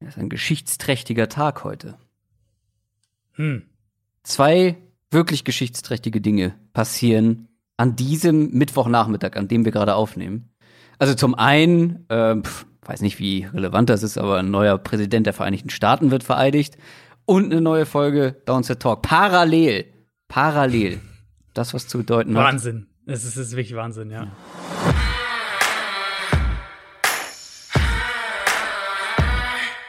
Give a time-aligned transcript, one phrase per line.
[0.00, 1.96] Das ist ein geschichtsträchtiger Tag heute.
[3.32, 3.62] Hm.
[4.22, 4.76] Zwei
[5.10, 10.50] wirklich geschichtsträchtige Dinge passieren an diesem Mittwochnachmittag, an dem wir gerade aufnehmen.
[10.98, 15.26] Also zum einen, äh, pf, weiß nicht, wie relevant das ist, aber ein neuer Präsident
[15.26, 16.76] der Vereinigten Staaten wird vereidigt
[17.24, 19.02] und eine neue Folge Downset Talk.
[19.02, 19.84] Parallel.
[20.28, 21.00] Parallel.
[21.54, 22.44] Das, was zu bedeuten hat.
[22.44, 22.86] Wahnsinn.
[23.06, 24.32] Es ist, es ist wirklich Wahnsinn, ja.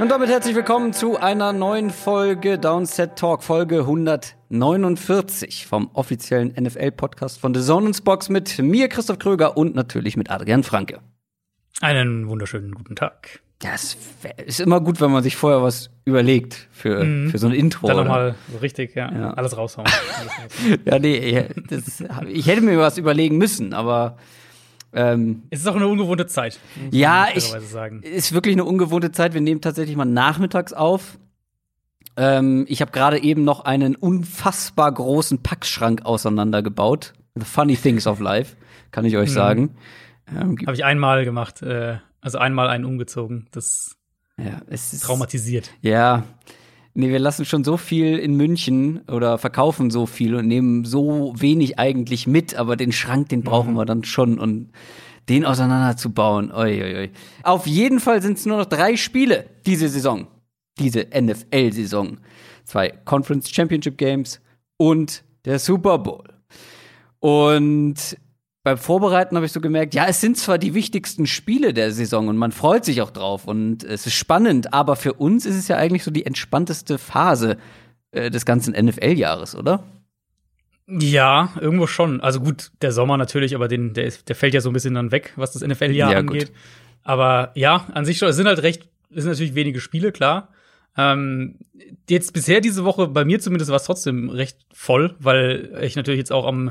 [0.00, 7.38] Und damit herzlich willkommen zu einer neuen Folge Downset Talk, Folge 149 vom offiziellen NFL-Podcast
[7.38, 11.00] von The Zone Box mit mir, Christoph Kröger und natürlich mit Adrian Franke.
[11.82, 13.40] Einen wunderschönen guten Tag.
[13.62, 13.98] Ja, es
[14.46, 17.30] ist immer gut, wenn man sich vorher was überlegt für, Mhm.
[17.30, 17.86] für so ein Intro.
[17.86, 19.30] Dann nochmal so richtig, ja, Ja.
[19.34, 19.86] alles raushauen.
[20.66, 20.78] Alles.
[20.86, 24.16] Ja, nee, das, ich hätte mir was überlegen müssen, aber
[24.92, 26.58] ähm, es ist auch eine ungewohnte Zeit.
[26.90, 28.02] Ja, ich- sagen.
[28.02, 29.34] ist wirklich eine ungewohnte Zeit.
[29.34, 31.18] Wir nehmen tatsächlich mal nachmittags auf.
[32.16, 37.12] Ähm, ich habe gerade eben noch einen unfassbar großen Packschrank auseinandergebaut.
[37.36, 38.56] The funny things of life,
[38.90, 39.34] kann ich euch Mhm.
[39.34, 39.76] sagen.
[40.28, 43.46] Ähm, Habe ich einmal gemacht, äh, also einmal einen umgezogen.
[43.52, 43.96] Das
[44.36, 45.70] ja, es ist traumatisiert.
[45.82, 46.24] Ja.
[46.94, 51.32] Nee, wir lassen schon so viel in München oder verkaufen so viel und nehmen so
[51.36, 54.72] wenig eigentlich mit, aber den Schrank, den brauchen wir dann schon und
[55.28, 56.50] den auseinanderzubauen.
[56.52, 57.10] Oi, oi, oi.
[57.44, 60.26] Auf jeden Fall sind es nur noch drei Spiele diese Saison.
[60.78, 62.18] Diese NFL-Saison.
[62.64, 64.40] Zwei Conference Championship Games
[64.76, 66.24] und der Super Bowl.
[67.20, 68.16] Und
[68.70, 72.28] beim Vorbereiten habe ich so gemerkt, ja, es sind zwar die wichtigsten Spiele der Saison
[72.28, 75.66] und man freut sich auch drauf und es ist spannend, aber für uns ist es
[75.66, 77.56] ja eigentlich so die entspannteste Phase
[78.12, 79.82] äh, des ganzen NFL-Jahres, oder?
[80.86, 82.20] Ja, irgendwo schon.
[82.20, 85.10] Also gut, der Sommer natürlich, aber den, der, der fällt ja so ein bisschen dann
[85.10, 86.30] weg, was das NFL-Jahr Ja, gut.
[86.30, 86.52] angeht.
[87.02, 90.50] Aber ja, an sich schon, es sind halt recht, es sind natürlich wenige Spiele, klar.
[90.96, 91.56] Ähm,
[92.08, 96.18] jetzt bisher diese Woche, bei mir zumindest, war es trotzdem recht voll, weil ich natürlich
[96.18, 96.70] jetzt auch am,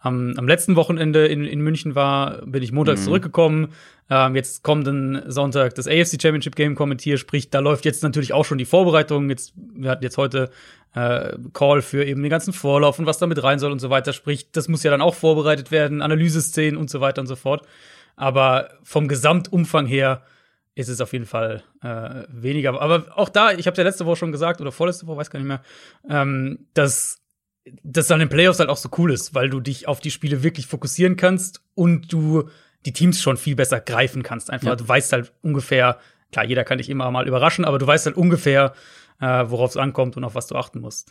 [0.00, 3.04] am, am letzten Wochenende in, in München war, bin ich montags Mhm.
[3.04, 3.68] zurückgekommen.
[4.08, 8.32] Ähm, jetzt kommt dann Sonntag das AFC Championship Game kommentiert, sprich, da läuft jetzt natürlich
[8.32, 9.28] auch schon die Vorbereitung.
[9.30, 10.50] Jetzt, wir hatten jetzt heute
[10.94, 13.90] äh, Call für eben den ganzen Vorlauf und was da mit rein soll und so
[13.90, 14.12] weiter.
[14.12, 17.64] Sprich, das muss ja dann auch vorbereitet werden, Analyseszenen und so weiter und so fort.
[18.16, 20.22] Aber vom Gesamtumfang her
[20.74, 22.80] ist es auf jeden Fall äh, weniger.
[22.80, 25.38] Aber auch da, ich habe ja letzte Woche schon gesagt, oder vorletzte Woche, weiß gar
[25.38, 25.62] nicht mehr,
[26.08, 27.19] ähm, dass
[27.82, 30.10] das dann in den Playoffs halt auch so cool ist, weil du dich auf die
[30.10, 32.48] Spiele wirklich fokussieren kannst und du
[32.86, 34.50] die Teams schon viel besser greifen kannst.
[34.50, 34.76] Einfach, Ja.
[34.76, 35.98] du weißt halt ungefähr,
[36.32, 38.72] klar, jeder kann dich immer mal überraschen, aber du weißt halt ungefähr,
[39.20, 41.10] äh, worauf es ankommt und auf was du achten musst.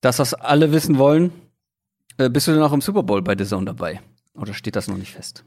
[0.00, 1.32] Das, was alle wissen wollen,
[2.18, 4.00] äh, bist du denn auch im Super Bowl bei The Zone dabei?
[4.34, 5.44] Oder steht das noch nicht fest?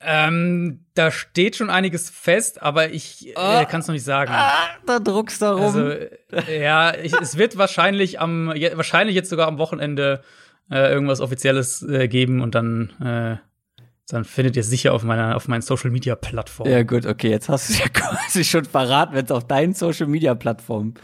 [0.00, 3.62] Ähm, da steht schon einiges fest, aber ich Ah.
[3.62, 4.30] äh, kann es noch nicht sagen.
[4.32, 4.52] Ah,
[4.86, 5.60] da druckst du rum.
[5.62, 10.22] Also, äh, ja, ich, es wird wahrscheinlich am, wahrscheinlich jetzt sogar am Wochenende
[10.70, 15.34] äh, irgendwas Offizielles äh, geben und dann, äh, dann findet ihr es sicher auf meiner,
[15.34, 16.70] auf meinen Social Media Plattformen.
[16.72, 19.74] Ja, gut, okay, jetzt hast du es ja quasi schon verraten, wenn es auf deinen
[19.74, 20.94] Social Media Plattformen.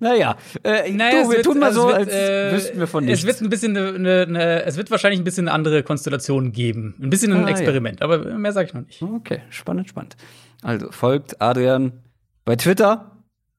[0.00, 2.86] Naja, äh, Naja, du, wir wird- tun mal so, es als wird, äh, wüssten wir
[2.86, 3.20] von nichts.
[3.20, 6.52] Es wird ein bisschen eine, eine, eine, es wird wahrscheinlich ein bisschen eine andere Konstellation
[6.52, 6.94] geben.
[7.00, 7.48] Ein bisschen ein Ah, ja.
[7.48, 9.02] Experiment, aber mehr sage ich noch nicht.
[9.02, 10.16] Okay, spannend, spannend.
[10.62, 11.92] Also folgt Adrian
[12.44, 13.12] bei Twitter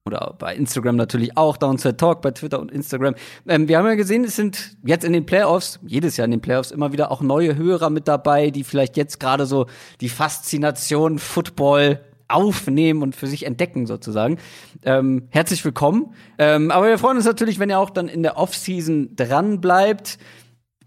[0.05, 3.13] oder bei Instagram natürlich auch, Downset Talk bei Twitter und Instagram.
[3.47, 6.41] Ähm, wir haben ja gesehen, es sind jetzt in den Playoffs, jedes Jahr in den
[6.41, 9.67] Playoffs, immer wieder auch neue Hörer mit dabei, die vielleicht jetzt gerade so
[10.01, 14.37] die Faszination Football aufnehmen und für sich entdecken sozusagen.
[14.83, 16.13] Ähm, herzlich willkommen.
[16.37, 20.17] Ähm, aber wir freuen uns natürlich, wenn ihr auch dann in der Offseason dran bleibt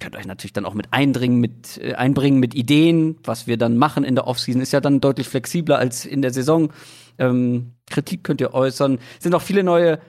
[0.03, 3.77] könnt euch natürlich dann auch mit eindringen, mit äh, einbringen mit Ideen, was wir dann
[3.77, 6.73] machen in der Offseason ist ja dann deutlich flexibler als in der Saison.
[7.19, 8.99] Ähm, Kritik könnt ihr äußern.
[9.21, 10.01] Sind auch viele neue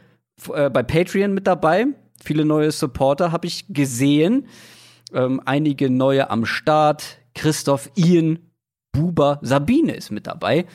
[0.52, 1.86] äh, bei Patreon mit dabei.
[2.24, 4.48] Viele neue Supporter habe ich gesehen.
[5.13, 7.19] Ähm, einige neue am Start.
[7.36, 8.40] Christoph, Ian,
[8.92, 10.66] Buber, Sabine ist mit dabei.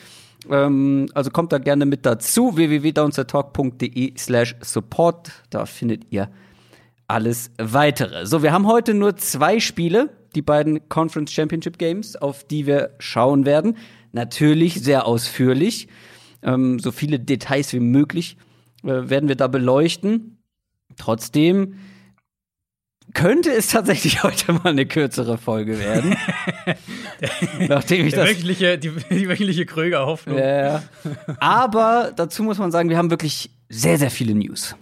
[0.49, 2.55] Ähm, also kommt da gerne mit dazu.
[2.55, 5.31] www.downsettalk.de slash support.
[5.49, 6.29] Da findet ihr
[7.07, 8.25] alles weitere.
[8.25, 12.91] So, wir haben heute nur zwei Spiele, die beiden Conference Championship Games, auf die wir
[12.99, 13.77] schauen werden.
[14.11, 15.87] Natürlich sehr ausführlich.
[16.41, 18.37] Ähm, so viele Details wie möglich
[18.83, 20.37] äh, werden wir da beleuchten.
[20.97, 21.75] Trotzdem
[23.13, 26.15] könnte es tatsächlich heute mal eine kürzere Folge werden.
[27.67, 28.31] Nachdem ich Der das.
[28.31, 30.37] wöchentliche, die, die wöchentliche Kröger-Hoffnung.
[30.37, 30.83] Ja, ja.
[31.39, 34.75] Aber dazu muss man sagen, wir haben wirklich sehr, sehr viele News.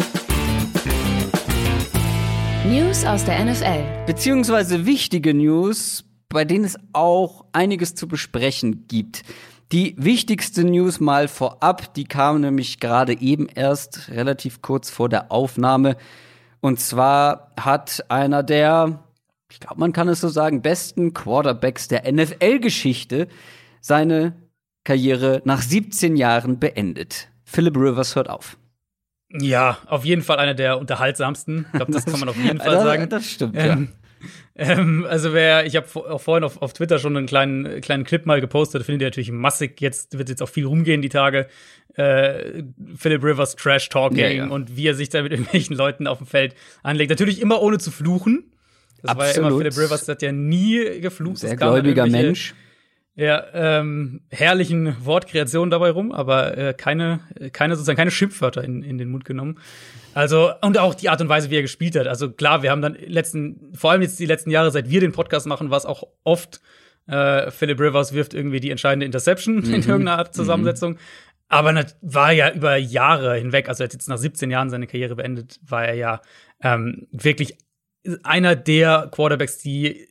[2.66, 3.84] News aus der NFL.
[4.06, 9.24] Beziehungsweise wichtige News, bei denen es auch einiges zu besprechen gibt.
[9.72, 15.32] Die wichtigste News mal vorab, die kam nämlich gerade eben erst relativ kurz vor der
[15.32, 15.98] Aufnahme.
[16.60, 19.04] Und zwar hat einer der,
[19.52, 23.28] ich glaube, man kann es so sagen, besten Quarterbacks der NFL-Geschichte
[23.82, 24.34] seine
[24.84, 27.30] Karriere nach 17 Jahren beendet.
[27.46, 28.58] Philip Rivers hört auf.
[29.30, 31.66] Ja, auf jeden Fall einer der unterhaltsamsten.
[31.72, 33.10] Ich glaube, das kann man auf jeden Fall Das- sagen.
[33.10, 33.90] Das stimmt, Ähm,
[34.56, 38.26] ähm, also wer, ich habe auch vorhin auf, auf Twitter schon einen kleinen, kleinen Clip
[38.26, 41.48] mal gepostet, findet ihr natürlich massig, jetzt wird jetzt auch viel rumgehen die Tage.
[41.96, 42.64] Äh,
[42.96, 44.48] Philip Rivers Trash Talking Ja, ja.
[44.48, 47.10] und wie er sich da mit irgendwelchen Leuten auf dem Feld anlegt.
[47.10, 48.52] Natürlich immer ohne zu fluchen.
[49.02, 49.74] Das war ja immer Absolut.
[49.74, 51.40] Philip Rivers, der hat ja nie geflucht.
[51.40, 52.54] Sehr gläubiger Mensch.
[53.18, 57.20] Ja, ähm, herrlichen Wortkreationen dabei rum, aber äh, keine,
[57.52, 59.60] keine sozusagen keine Schimpfwörter in, in den Mund genommen.
[60.14, 62.06] Also, und auch die Art und Weise, wie er gespielt hat.
[62.06, 65.14] Also klar, wir haben dann letzten, vor allem jetzt die letzten Jahre, seit wir den
[65.14, 66.62] Podcast machen, war es auch oft,
[67.08, 70.98] äh, Philip Rivers wirft irgendwie die entscheidende Interception in irgendeiner Art Zusammensetzung.
[71.50, 74.86] Aber das war ja über Jahre hinweg, also er hat jetzt nach 17 Jahren seine
[74.86, 76.22] Karriere beendet, war er ja
[76.62, 77.58] ähm, wirklich
[78.22, 80.08] einer der Quarterbacks, die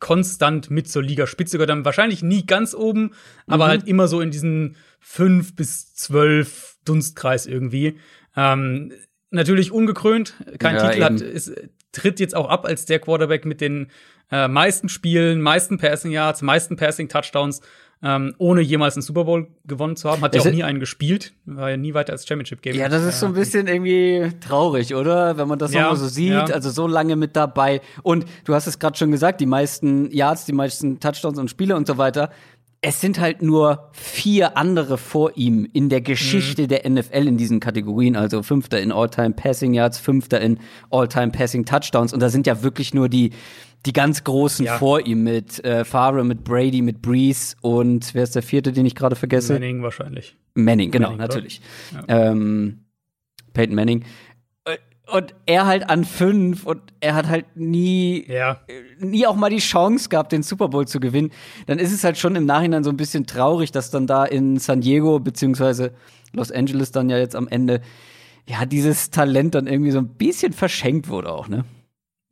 [0.00, 1.84] konstant mit zur Ligaspitze gehört haben.
[1.84, 3.10] Wahrscheinlich nie ganz oben,
[3.46, 3.68] aber Mhm.
[3.70, 7.98] halt immer so in diesen fünf bis zwölf Dunstkreis irgendwie.
[8.36, 8.92] Ähm,
[9.30, 11.30] natürlich ungekrönt, kein Ja, Titel hat, eben.
[11.32, 11.52] ist,
[11.92, 13.90] tritt jetzt auch ab als der Quarterback mit den
[14.30, 17.62] äh, meisten Spielen, meisten Passing Yards, meisten Passing Touchdowns,
[18.02, 20.22] ähm, ohne jemals einen Super Bowl gewonnen zu haben.
[20.22, 22.76] Hat ja auch nie einen gespielt, war ja nie weiter als Championship Game.
[22.76, 25.36] Ja, das ist so ein bisschen irgendwie traurig, oder?
[25.36, 26.44] Wenn man das Ja, nochmal so sieht, ja.
[26.44, 27.80] also so lange mit dabei.
[28.02, 31.74] Und du hast es gerade schon gesagt, die meisten Yards, die meisten Touchdowns und Spiele
[31.76, 32.30] und so weiter.
[32.80, 36.68] Es sind halt nur vier andere vor ihm in der Geschichte Mhm.
[36.68, 38.14] der NFL in diesen Kategorien.
[38.14, 40.60] Also Fünfter in All-Time Passing Yards, Fünfter in
[40.90, 42.12] All-Time Passing Touchdowns.
[42.12, 43.32] Und da sind ja wirklich nur die,
[43.86, 44.78] die ganz Großen Ja.
[44.78, 48.86] vor ihm mit äh, Favre, mit Brady, mit Breeze und wer ist der vierte, den
[48.86, 49.54] ich gerade vergesse?
[49.54, 50.36] Manning wahrscheinlich.
[50.54, 51.60] Manning, genau, Manning, natürlich.
[52.08, 52.80] Ähm,
[53.52, 54.04] Peyton Manning.
[54.64, 54.76] Äh,
[55.12, 58.60] Und er halt an fünf und er hat halt nie, Ja.
[58.98, 61.30] nie auch mal die Chance gehabt, den Super Bowl zu gewinnen.
[61.66, 64.58] Dann ist es halt schon im Nachhinein so ein bisschen traurig, dass dann da in
[64.58, 65.92] San Diego beziehungsweise
[66.32, 67.80] Los Angeles dann ja jetzt am Ende
[68.46, 71.64] ja dieses Talent dann irgendwie so ein bisschen verschenkt wurde auch, ne?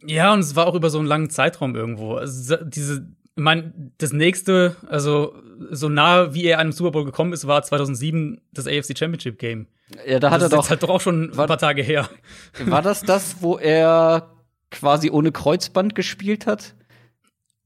[0.05, 2.15] Ja, und es war auch über so einen langen Zeitraum irgendwo.
[2.15, 5.35] Also, diese, ich mein, das nächste, also
[5.71, 9.67] so nah wie er einem Super Bowl gekommen ist, war 2007 das AFC Championship Game.
[10.07, 10.71] Ja, da hat das er doch.
[10.71, 12.09] halt doch auch schon ein War- paar Tage her.
[12.65, 14.31] War das das, wo er
[14.71, 16.75] quasi ohne Kreuzband gespielt hat?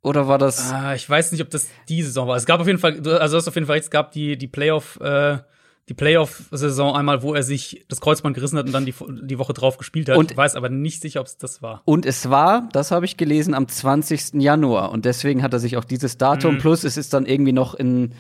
[0.02, 0.72] Oder war das?
[0.72, 2.36] Ah, ich weiß nicht, ob das die Saison war.
[2.36, 4.48] Es gab auf jeden Fall, also du hast auf jeden Fall es gab die, die
[4.48, 5.38] Playoff, äh,
[5.90, 9.52] die Playoff-Saison einmal, wo er sich das Kreuzband gerissen hat und dann die, die Woche
[9.52, 10.16] drauf gespielt hat.
[10.16, 11.82] Und- ich weiß aber nicht sicher, ob es das war.
[11.84, 14.40] Und es war, das habe ich gelesen, am 20.
[14.40, 14.92] Januar.
[14.92, 18.12] Und deswegen hat er sich auch dieses Datum, plus es ist dann irgendwie noch in,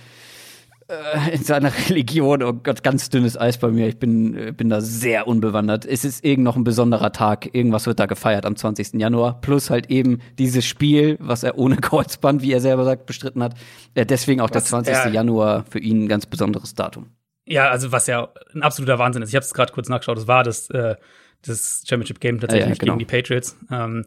[0.88, 3.86] äh, in seiner Religion, oh Gott, ganz dünnes Eis bei mir.
[3.86, 5.86] Ich bin, äh, bin da sehr unbewandert.
[5.86, 7.54] Es ist irgend noch ein besonderer Tag.
[7.54, 8.94] Irgendwas wird da gefeiert am 20.
[8.94, 9.40] Januar.
[9.40, 13.54] Plus halt eben dieses Spiel, was er ohne Kreuzband, wie er selber sagt, bestritten hat.
[13.94, 14.92] Äh, deswegen auch der Was 20.
[14.94, 17.06] er- Januar für ihn ein ganz besonderes Datum.
[17.50, 19.30] Ja, also was ja ein absoluter Wahnsinn ist.
[19.30, 20.16] Ich habe es gerade kurz nachgeschaut.
[20.16, 20.96] Das war das, äh,
[21.44, 22.92] das Championship Game tatsächlich Ja, ja, genau.
[22.96, 24.04] gegen die Patriots, ähm,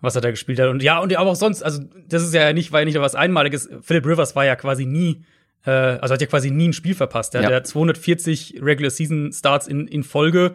[0.00, 0.68] was er da gespielt hat.
[0.68, 2.98] Und ja, und ja, aber auch sonst, also das ist ja nicht, war ja nicht
[2.98, 3.68] was Einmaliges.
[3.82, 5.24] Philip Rivers war ja quasi nie,
[5.66, 7.34] äh, also hat ja quasi nie ein Spiel verpasst.
[7.34, 7.46] Er Ja.
[7.46, 10.54] hat ja 240 Regular Season Starts in, in Folge.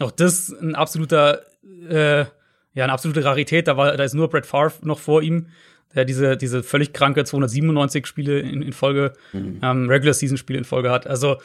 [0.00, 1.42] Auch das ein absoluter,
[1.88, 3.68] äh, ja, eine absolute Rarität.
[3.68, 5.48] Da war, da ist nur Brett Favre noch vor ihm
[5.94, 10.64] der diese, diese völlig kranke 297 Spiele in, in Folge, ähm, Regular Season Spiele in
[10.64, 11.06] Folge hat.
[11.06, 11.36] Also,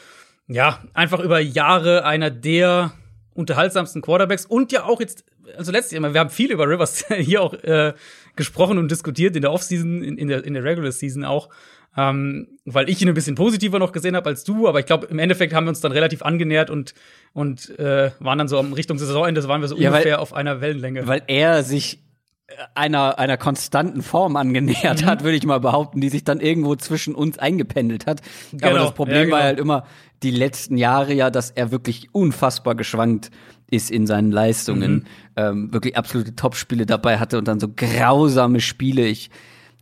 [0.50, 2.92] ja, einfach über Jahre einer der
[3.34, 5.24] unterhaltsamsten Quarterbacks und ja auch jetzt,
[5.56, 7.94] also letztes Jahr, wir haben viel über Rivers hier auch äh,
[8.36, 11.48] gesprochen und diskutiert in der Offseason, in, in, der, in der Regular Season auch,
[11.96, 15.06] ähm, weil ich ihn ein bisschen positiver noch gesehen habe als du, aber ich glaube,
[15.06, 16.94] im Endeffekt haben wir uns dann relativ angenähert und,
[17.32, 20.32] und äh, waren dann so am Richtung Saisonende, waren wir so Ja, weil- ungefähr auf
[20.34, 21.06] einer Wellenlänge.
[21.06, 21.98] Weil er sich
[22.46, 25.06] äh, einer, einer konstanten Form angenähert Mhm.
[25.06, 28.20] hat, würde ich mal behaupten, die sich dann irgendwo zwischen uns eingependelt hat.
[28.52, 29.36] Aber Genau, das Problem ja, genau.
[29.36, 29.84] war halt immer
[30.22, 33.30] die letzten Jahre ja, dass er wirklich unfassbar geschwankt
[33.70, 34.92] ist in seinen Leistungen.
[34.92, 35.04] Mhm.
[35.36, 39.06] Ähm, wirklich absolute Topspiele dabei hatte und dann so grausame Spiele.
[39.06, 39.30] Ich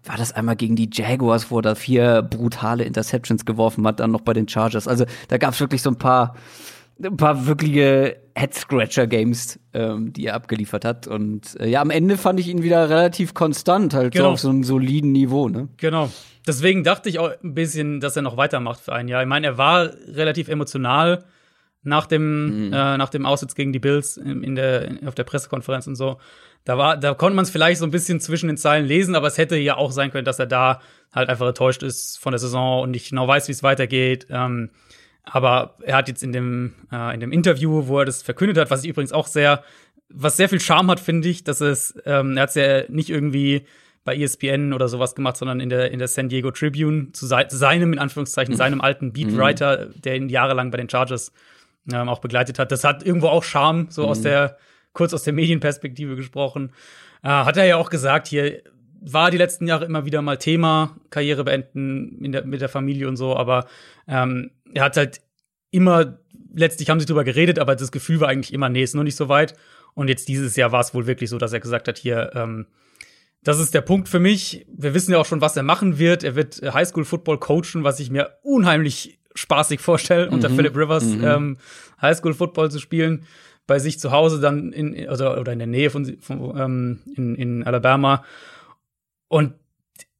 [0.04, 4.10] war das einmal gegen die Jaguars, wo er da vier brutale Interceptions geworfen hat, dann
[4.10, 4.86] noch bei den Chargers.
[4.86, 6.34] Also da gab es wirklich so ein paar
[7.02, 11.06] ein paar wirkliche Head-Scratcher-Games, ähm, die er abgeliefert hat.
[11.06, 14.26] Und äh, ja, am Ende fand ich ihn wieder relativ konstant, halt Genau.
[14.26, 15.68] so auf so einem soliden Niveau, ne?
[15.76, 16.10] Genau.
[16.46, 19.22] Deswegen dachte ich auch ein bisschen, dass er noch weitermacht für ein Jahr.
[19.22, 21.24] Ich meine, er war relativ emotional
[21.82, 25.86] nach dem, äh, nach dem Aussitz gegen die Bills in, in der, auf der Pressekonferenz
[25.86, 26.18] und so.
[26.64, 29.26] Da, war, da konnte man es vielleicht so ein bisschen zwischen den Zeilen lesen, aber
[29.28, 30.80] es hätte ja auch sein können, dass er da
[31.14, 34.26] halt einfach enttäuscht ist von der Saison und nicht genau weiß, wie es weitergeht.
[34.30, 34.70] Ähm,
[35.30, 38.70] aber er hat jetzt in dem, äh, in dem Interview, wo er das verkündet hat,
[38.70, 39.62] was ich übrigens auch sehr,
[40.08, 43.10] was sehr viel Charme hat, finde ich, dass es, ähm, er hat es ja nicht
[43.10, 43.66] irgendwie
[44.04, 47.46] bei ESPN oder sowas gemacht, sondern in der, in der San Diego Tribune zu sei,
[47.48, 51.32] seinem, in Anführungszeichen, seinem alten Beatwriter, der ihn jahrelang bei den Chargers
[51.92, 52.72] ähm, auch begleitet hat.
[52.72, 54.56] Das hat irgendwo auch Charme, so aus der,
[54.94, 56.72] kurz aus der Medienperspektive gesprochen.
[57.22, 58.62] Äh, hat er ja auch gesagt, hier
[59.00, 63.16] war die letzten Jahre immer wieder mal Thema, Karriere beenden der, mit der Familie und
[63.16, 63.66] so, aber
[64.06, 65.20] ähm, er hat halt
[65.70, 66.18] immer,
[66.54, 69.16] letztlich haben sie drüber geredet, aber das Gefühl war eigentlich immer, nee, ist noch nicht
[69.16, 69.54] so weit.
[69.94, 72.66] Und jetzt dieses Jahr war es wohl wirklich so, dass er gesagt hat, hier, ähm,
[73.42, 74.66] das ist der Punkt für mich.
[74.68, 76.24] Wir wissen ja auch schon, was er machen wird.
[76.24, 81.58] Er wird äh, Highschool-Football coachen, was ich mir unheimlich spaßig vorstelle, unter Philip Rivers ähm,
[82.00, 83.24] Highschool-Football zu spielen.
[83.66, 87.34] Bei sich zu Hause dann in, also, oder in der Nähe von, von ähm, in,
[87.36, 88.24] in Alabama.
[89.28, 89.54] Und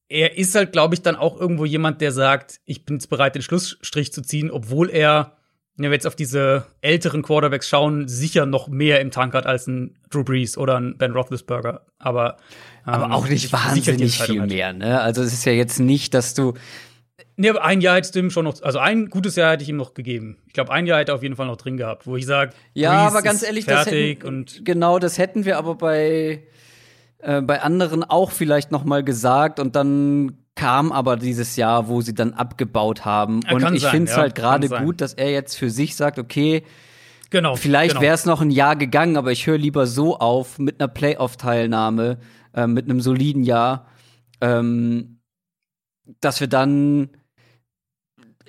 [0.09, 3.35] er ist halt, glaube ich, dann auch irgendwo jemand, der sagt, ich bin jetzt bereit,
[3.35, 5.37] den Schlussstrich zu ziehen, obwohl er,
[5.77, 9.67] wenn wir jetzt auf diese älteren Quarterbacks schauen, sicher noch mehr im Tank hat als
[9.67, 11.87] ein Drew Brees oder ein Ben Roethlisberger.
[11.99, 12.37] Aber,
[12.87, 14.49] ähm, Aber auch nicht wahnsinnig viel hat.
[14.49, 15.01] mehr, ne?
[15.01, 16.55] Also es ist ja jetzt nicht, dass du
[17.41, 19.69] Nee, aber ein Jahr hättest du ihm schon noch, also ein gutes Jahr hätte ich
[19.69, 20.39] ihm noch gegeben.
[20.49, 22.53] Ich glaube, ein Jahr hätte er auf jeden Fall noch drin gehabt, wo ich sage,
[22.75, 26.43] Ja, aber ganz ehrlich, das hätten, und genau, das hätten wir aber bei
[27.19, 32.01] äh, bei anderen auch vielleicht noch mal gesagt und dann kam aber dieses Jahr, wo
[32.01, 35.31] sie dann abgebaut haben Ja, und ich finde es ja, halt gerade gut, dass er
[35.31, 36.65] jetzt für sich sagt, okay,
[37.31, 37.55] genau.
[37.55, 38.03] vielleicht genau.
[38.03, 42.19] wäre es noch ein Jahr gegangen, aber ich höre lieber so auf mit einer Playoff-Teilnahme,
[42.55, 43.87] äh, mit einem soliden Jahr,
[44.41, 45.21] ähm,
[46.21, 47.11] dass wir dann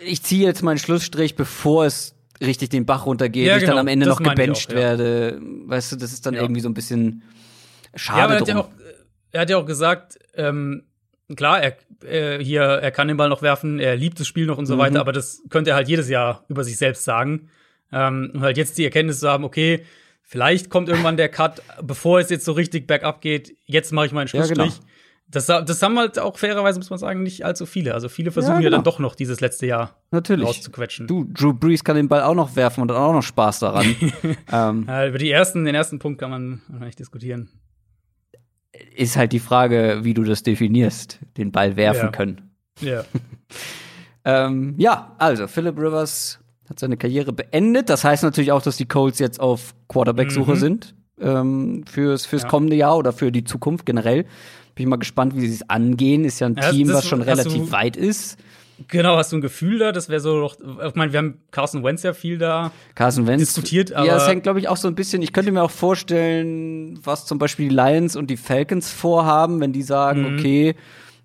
[0.01, 3.81] ich ziehe jetzt meinen Schlussstrich, bevor es richtig den Bach runtergeht, Ja, ich dann genau,
[3.81, 5.39] am Ende noch gebencht auch, werde.
[5.41, 7.23] Weißt du, das ist dann irgendwie so ein bisschen
[7.93, 8.69] Ja, schade aber er hat ja auch,
[9.31, 10.83] er hat ja auch gesagt, ähm,
[11.35, 14.57] klar, er, äh, hier, er kann den Ball noch werfen, er liebt das Spiel noch
[14.57, 14.79] und so Mhm.
[14.79, 17.49] weiter, aber das könnte er halt jedes Jahr über sich selbst sagen.
[17.91, 19.83] Ähm, und halt jetzt die Erkenntnis zu haben, okay,
[20.23, 24.11] vielleicht kommt irgendwann der Cut, bevor es jetzt so richtig bergab geht, jetzt mache ich
[24.11, 24.57] meinen Ja, Schlussstrich.
[24.75, 24.85] genau.
[25.31, 27.93] Das, das haben halt auch fairerweise, muss man sagen, nicht allzu viele.
[27.93, 28.77] Also viele versuchen ja, genau.
[28.77, 30.43] dann doch noch dieses letzte Jahr Natürlich.
[30.47, 31.05] rauszuquetschen.
[31.05, 33.95] Du, Drew Brees kann den Ball auch noch werfen und dann auch noch Spaß daran.
[34.51, 37.49] ähm, Ja, über die ersten, den ersten Punkt kann man wahrscheinlich diskutieren.
[38.95, 42.11] Ist halt die Frage, wie du das definierst, den Ball werfen Ja.
[42.11, 42.51] können.
[42.81, 43.03] Ja.
[44.25, 47.89] Ähm, ja, also Philip Rivers hat seine Karriere beendet.
[47.89, 50.55] Das heißt natürlich auch, dass die Colts jetzt auf Quarterback-Suche Mhm.
[50.57, 52.49] sind ähm, fürs, fürs Ja.
[52.49, 54.23] kommende Jahr oder für die Zukunft generell.
[54.75, 56.25] Bin ich mal gespannt, wie sie es angehen.
[56.25, 58.37] Ist ja ein Ja, Team, das- was schon relativ weit ist.
[58.87, 59.91] Genau, hast du ein Gefühl da?
[59.91, 60.57] Das wäre so doch.
[60.87, 62.71] Ich meine, wir haben Carson Wentz ja viel da.
[62.95, 63.41] Carson Wentz.
[63.41, 65.21] Diskutiert, aber- Ja, es hängt, glaube ich, auch so ein bisschen.
[65.21, 69.73] Ich könnte mir auch vorstellen, was zum Beispiel die Lions und die Falcons vorhaben, wenn
[69.73, 70.39] die sagen, Mhm.
[70.39, 70.75] okay,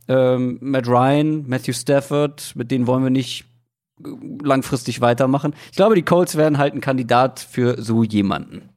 [0.08, 3.44] ähm, Matt Ryan, Matthew Stafford, mit denen wollen wir nicht
[4.04, 4.08] äh,
[4.42, 5.54] langfristig weitermachen.
[5.70, 8.68] Ich glaube, die Colts wären halt ein Kandidat für so jemanden.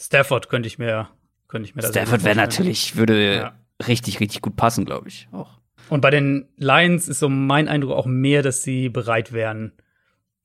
[0.00, 1.08] Stafford könnte ich mir,
[1.48, 3.52] könnte ich mir Stafford wäre natürlich, würde Ja.
[3.86, 5.28] richtig, richtig gut passen, glaube ich.
[5.32, 5.50] Auch.
[5.90, 9.72] Und bei den Lions ist so mein Eindruck auch mehr, dass sie bereit wären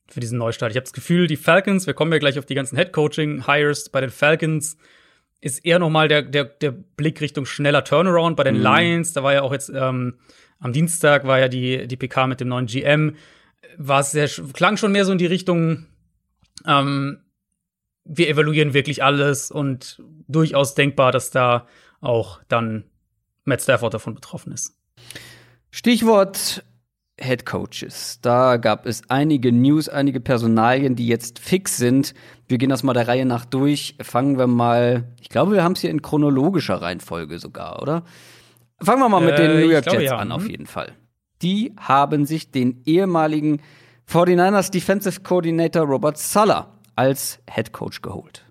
[0.08, 0.72] für diesen Neustart.
[0.72, 4.02] Ich habe das Gefühl, die Falcons, wir kommen ja gleich auf die ganzen Head-Coaching-Hires, bei
[4.02, 4.78] den Falcons
[5.42, 8.36] ist eher noch mal der, der, der Blick Richtung schneller Turnaround.
[8.36, 8.64] Bei den Mhm.
[8.64, 10.16] Lions, da war ja auch jetzt ähm,
[10.60, 13.16] am Dienstag war ja die, die PK mit dem neuen GM,
[13.78, 15.86] war es sehr, klang schon mehr so in die Richtung,
[16.68, 17.22] ähm,
[18.04, 21.68] wir evaluieren wirklich alles und durchaus denkbar, dass da
[22.02, 22.86] auch dann
[23.46, 24.79] Matt Stafford davon betroffen ist.
[25.72, 26.64] Stichwort
[27.20, 28.20] Head Coaches.
[28.22, 32.14] Da gab es einige News, einige Personalien, die jetzt fix sind.
[32.48, 33.96] Wir gehen das mal der Reihe nach durch.
[34.02, 38.04] Fangen wir mal, ich glaube, wir haben es hier in chronologischer Reihenfolge sogar, oder?
[38.82, 40.18] Fangen wir mal mit Äh, den New York glaube, Jets ja.
[40.18, 40.50] an, auf Mhm.
[40.50, 40.94] jeden Fall.
[41.42, 43.62] Die haben sich den ehemaligen
[44.10, 48.46] 49ers Defensive Coordinator Robert Sala als Head Coach geholt.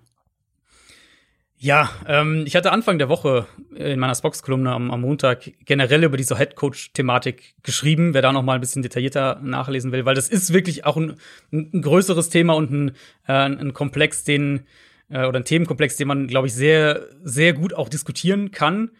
[1.61, 6.15] Ja, ähm, ich hatte Anfang der Woche in meiner Spox-Kolumne am, am Montag generell über
[6.15, 8.13] diese Headcoach-Thematik geschrieben.
[8.13, 11.17] Wer da noch mal ein bisschen detaillierter nachlesen will, weil das ist wirklich auch ein,
[11.51, 12.91] ein größeres Thema und ein,
[13.27, 14.67] äh, ein Komplex, den
[15.09, 18.91] äh, oder ein Themenkomplex, den man, glaube ich, sehr, sehr gut auch diskutieren kann.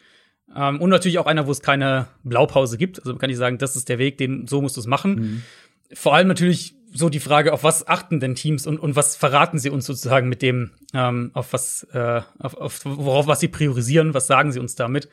[0.54, 3.00] Ähm, und natürlich auch einer, wo es keine Blaupause gibt.
[3.00, 5.44] Also man kann nicht sagen, das ist der Weg, den so musst du es machen.
[5.94, 9.60] Vor allem natürlich so die Frage, auf was achten denn Teams und, und was verraten
[9.60, 14.14] sie uns sozusagen mit dem, ähm, auf was, äh, auf, auf, worauf was sie priorisieren,
[14.14, 15.10] was sagen sie uns damit?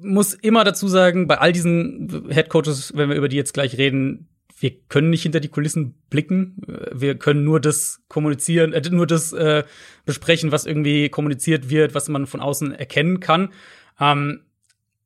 [0.00, 3.76] Muss immer dazu sagen, bei all diesen Head Coaches, wenn wir über die jetzt gleich
[3.78, 4.28] reden,
[4.58, 6.62] wir können nicht hinter die Kulissen blicken.
[6.92, 9.64] Wir können nur das kommunizieren, äh, nur das äh,
[10.06, 13.52] besprechen, was irgendwie kommuniziert wird, was man von außen erkennen kann.
[14.00, 14.40] Ähm,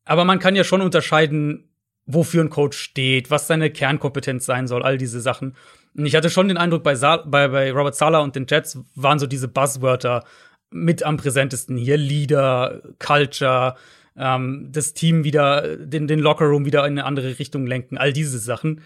[0.05, 1.68] aber man kann ja schon unterscheiden,
[2.09, 5.55] wofür ein Coach steht, was seine Kernkompetenz sein soll, all diese Sachen.
[5.97, 8.79] Und ich hatte schon den Eindruck, bei, Sa bei, bei Robert Sala und den Jets
[8.95, 10.25] waren so diese Buzzwörter
[10.71, 11.99] mit am präsentesten hier.
[11.99, 13.77] Leader, Culture,
[14.17, 18.39] ähm, das Team wieder, den, den Lockerroom wieder in eine andere Richtung lenken, all diese
[18.39, 18.81] Sachen.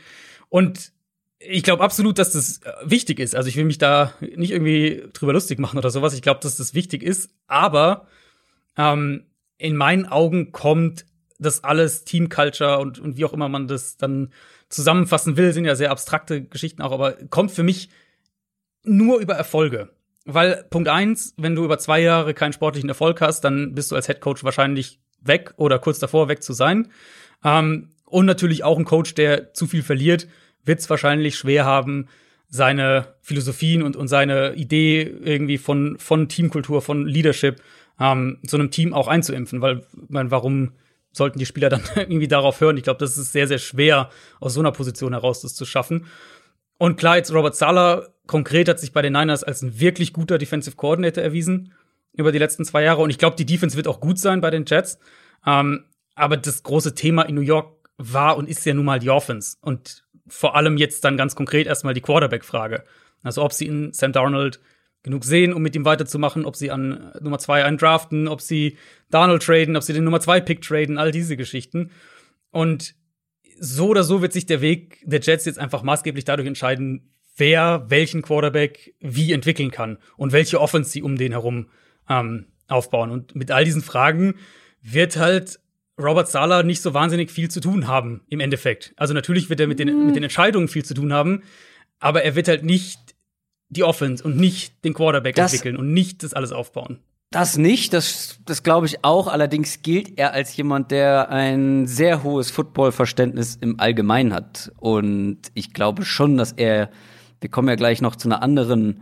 [0.49, 0.93] Und
[1.39, 3.37] ich glaube absolut, dass das äh, wichtig ist.
[3.37, 6.15] Also ich will mich da nicht irgendwie drüber lustig machen oder sowas.
[6.15, 7.31] Ich glaube, dass das wichtig ist.
[7.47, 8.09] Aber
[8.77, 9.27] ähm,
[9.59, 11.07] in meinen Augen kommt
[11.43, 14.33] das alles Team Culture und, und wie auch immer man das dann
[14.69, 17.91] zusammenfassen will, sind ja sehr abstrakte Geschichten auch, aber kommt für mich
[18.85, 19.91] nur über Erfolge.
[20.25, 23.97] Weil Punkt eins, wenn du über zwei Jahre keinen sportlichen Erfolg hast, dann bist du
[23.97, 26.89] als Head Coach wahrscheinlich weg oder kurz davor weg zu sein.
[27.45, 30.29] Ähm, und natürlich auch ein Coach, der zu viel verliert,
[30.65, 32.09] wird es wahrscheinlich schwer haben,
[32.49, 37.63] seine Philosophien und, und seine Idee irgendwie von, von Teamkultur, von Leadership
[37.99, 39.63] ähm, so einem Team auch einzuimpfen.
[39.63, 40.73] Weil, mein, warum
[41.13, 42.77] sollten die Spieler dann irgendwie darauf hören.
[42.77, 46.07] Ich glaube, das ist sehr, sehr schwer, aus so einer Position heraus das zu schaffen.
[46.79, 50.39] Und klar, jetzt Robert Sala konkret hat sich bei den Niners als ein wirklich guter
[50.39, 51.75] Defensive Coordinator erwiesen
[52.13, 53.03] über die letzten zwei Jahre.
[53.03, 54.99] Und ich glaube, die Defense wird auch gut sein bei den Jets.
[55.47, 59.11] Ähm, aber das große Thema in New York war und ist ja nun mal die
[59.11, 59.57] Offense.
[59.61, 62.85] Und vor allem jetzt dann ganz konkret erstmal die Quarterback-Frage.
[63.23, 64.61] Also ob sie in Sam Darnold
[65.03, 68.77] genug sehen, um mit ihm weiterzumachen, ob sie an Nummer zwei einen draften, ob sie
[69.13, 71.91] Donald traden, ob sie den Nummer zwei Pick traden, all diese Geschichten.
[72.51, 72.95] Und
[73.59, 77.85] so oder so wird sich der Weg der Jets jetzt einfach maßgeblich dadurch entscheiden, wer
[77.89, 81.69] welchen Quarterback wie entwickeln kann und welche Offense sie um den herum
[82.09, 83.11] ähm, aufbauen.
[83.11, 84.35] Und mit all diesen Fragen
[84.83, 85.61] wird halt
[85.99, 88.93] Robert Sala nicht so wahnsinnig viel zu tun haben im Endeffekt.
[88.97, 91.43] Also natürlich wird er mit den, mit den Entscheidungen viel zu tun haben,
[92.01, 93.15] aber er wird halt nicht
[93.69, 96.99] die Offense und nicht den Quarterback das, entwickeln und nicht das alles aufbauen.
[97.33, 99.27] Das nicht, das, das glaube ich auch.
[99.27, 104.71] Allerdings gilt er als jemand, der ein sehr hohes Footballverständnis im Allgemeinen hat.
[104.79, 106.91] Und ich glaube schon, dass er,
[107.41, 109.01] wir kommen ja gleich noch zu einer anderen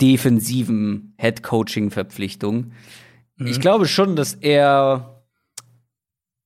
[0.00, 2.72] defensiven Head-Coaching-Verpflichtung.
[3.36, 3.46] Mhm.
[3.46, 5.24] Ich glaube schon, dass er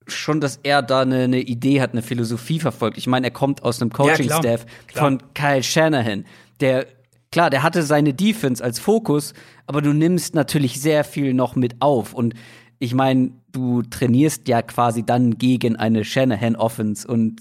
[0.07, 2.97] schon, dass er da eine, eine Idee hat, eine Philosophie verfolgt.
[2.97, 6.27] Ich meine, er kommt aus einem Coaching-Staff ja, von Kyle Shanahan,
[6.61, 6.87] der
[7.35, 9.35] klar, der hatte seine Defense als Fokus,
[9.67, 12.15] aber du nimmst natürlich sehr viel noch mit auf.
[12.15, 12.35] Und
[12.79, 17.41] ich meine, du trainierst ja quasi dann gegen eine Shanahan Offense und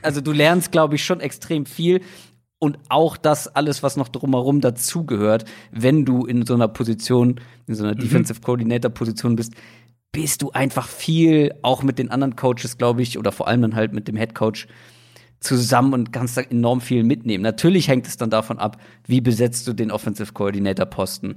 [0.00, 2.02] also du lernst, glaube ich, schon extrem viel
[2.60, 7.74] und auch das alles, was noch drumherum dazugehört, wenn du in so einer Position, in
[7.74, 8.02] so einer mhm.
[8.02, 9.54] Defensive Coordinator Position bist,
[10.12, 13.74] bist du einfach viel, auch mit den anderen Coaches, glaube ich, oder vor allem dann
[13.74, 14.68] halt mit dem Head Coach
[15.40, 17.42] zusammen und kannst da enorm viel mitnehmen.
[17.42, 18.76] Natürlich hängt es dann davon ab,
[19.06, 21.36] wie besetzt du den Offensive Coordinator Posten.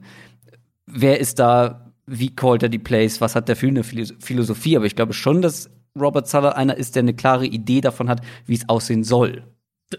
[0.86, 4.76] Wer ist da, wie callt er die Plays, was hat der für eine Philosophie?
[4.76, 8.22] Aber ich glaube schon, dass Robert Suller einer ist, der eine klare Idee davon hat,
[8.46, 9.44] wie es aussehen soll.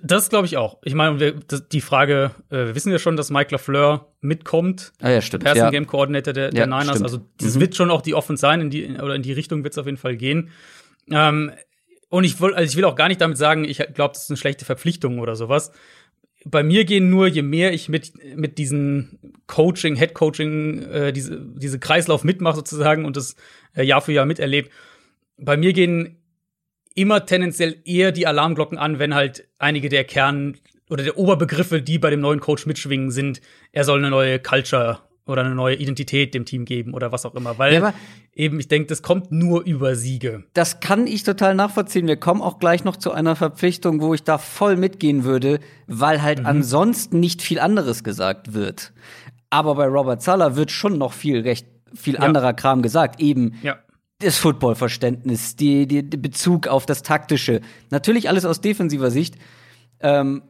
[0.03, 0.79] Das glaube ich auch.
[0.83, 1.35] Ich meine,
[1.73, 4.93] die Frage, äh, wir wissen ja schon, dass Mike LaFleur mitkommt.
[5.01, 5.45] Ah ja, stimmt.
[5.45, 5.71] Passing ja.
[5.71, 6.97] Game Coordinator der, der ja, Niners.
[6.97, 7.05] Stimmt.
[7.05, 7.61] Also, das mhm.
[7.61, 9.87] wird schon auch die Offense sein, in die, oder in die Richtung wird es auf
[9.87, 10.51] jeden Fall gehen.
[11.11, 11.53] Ähm,
[12.15, 14.31] und ich will, also ich will auch gar nicht damit sagen, ich glaube, das ist
[14.31, 15.73] eine schlechte Verpflichtung oder sowas.
[16.45, 21.41] Bei mir gehen nur, je mehr ich mit, mit diesen Coaching, Head Coaching, äh, diese,
[21.41, 23.35] diese Kreislauf mitmache sozusagen und das
[23.75, 24.69] äh, Jahr für Jahr miterlebe,
[25.39, 26.23] bei mir gehen
[26.95, 30.57] immer tendenziell eher die Alarmglocken an, wenn halt einige der Kern
[30.89, 33.41] oder der Oberbegriffe, die bei dem neuen Coach mitschwingen, sind,
[33.73, 37.35] er soll eine neue Culture oder eine neue Identität dem Team geben oder was auch
[37.35, 37.59] immer.
[37.59, 37.95] Weil ja,
[38.35, 40.45] eben, ich denke, das kommt nur über Siege.
[40.53, 42.07] Das kann ich total nachvollziehen.
[42.07, 46.23] Wir kommen auch gleich noch zu einer Verpflichtung, wo ich da voll mitgehen würde, weil
[46.23, 46.47] halt mhm.
[46.47, 48.93] ansonsten nicht viel anderes gesagt wird.
[49.49, 52.21] Aber bei Robert Zahler wird schon noch viel recht, viel ja.
[52.21, 53.21] anderer Kram gesagt.
[53.21, 53.79] Eben ja.
[54.19, 57.63] das Footballverständnis, die, die, die Bezug auf das Taktische.
[57.91, 59.37] Natürlich alles aus defensiver Sicht.
[60.01, 60.43] Ähm,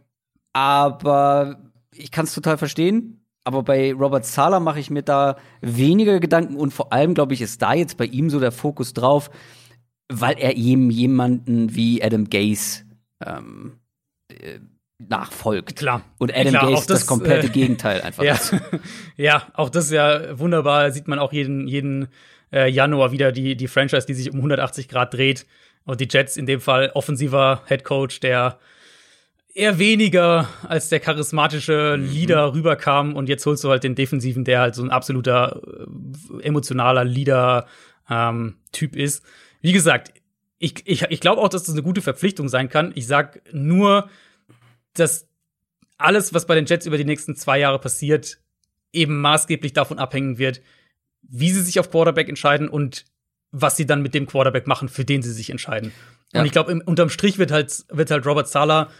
[0.52, 1.58] aber
[1.92, 6.56] ich kann es total verstehen aber bei Robert Sala mache ich mir da weniger Gedanken
[6.56, 9.30] und vor allem, glaube ich, ist da jetzt bei ihm so der Fokus drauf,
[10.10, 12.84] weil er eben jemanden wie Adam Gaze
[13.24, 13.78] ähm,
[14.28, 14.58] äh,
[14.98, 15.76] nachfolgt.
[15.76, 16.02] Klar.
[16.18, 18.38] Und Adam Klar, Gaze das, das komplette äh, Gegenteil einfach ja.
[19.16, 20.90] ja, auch das ist ja wunderbar.
[20.90, 22.08] Sieht man auch jeden, jeden
[22.52, 25.46] äh, Januar wieder die, die Franchise, die sich um 180 Grad dreht.
[25.84, 28.58] Und die Jets in dem Fall offensiver Head Coach, der
[29.54, 32.52] eher weniger als der charismatische Leader mhm.
[32.54, 37.04] rüberkam und jetzt holst du halt den Defensiven, der halt so ein absoluter äh, emotionaler
[37.04, 37.66] Leader
[38.10, 38.56] ähm,
[38.92, 39.24] ist.
[39.60, 40.12] Wie gesagt,
[40.58, 42.92] ich, ich, ich glaube auch, dass das eine gute Verpflichtung sein kann.
[42.94, 44.08] Ich sag nur,
[44.94, 45.28] dass
[45.98, 48.38] alles, was bei den Jets über die nächsten zwei Jahre passiert,
[48.92, 50.62] eben maßgeblich davon abhängen wird,
[51.22, 53.04] wie sie sich auf Quarterback entscheiden und
[53.50, 55.92] was sie dann mit dem Quarterback machen, für den sie sich entscheiden.
[56.32, 56.40] Ja.
[56.40, 58.90] Und ich glaube, unterm Strich wird halt, wird halt Robert Sala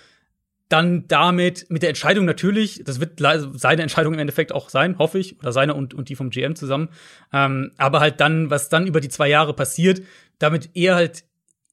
[0.75, 3.21] dann damit, mit der Entscheidung natürlich, das wird
[3.55, 6.57] seine Entscheidung im Endeffekt auch sein, hoffe ich, oder seine und, und die vom GM
[6.57, 6.89] zusammen.
[7.33, 10.03] Ähm, aber halt dann, was dann über die zwei Jahre passiert,
[10.41, 11.23] damit er halt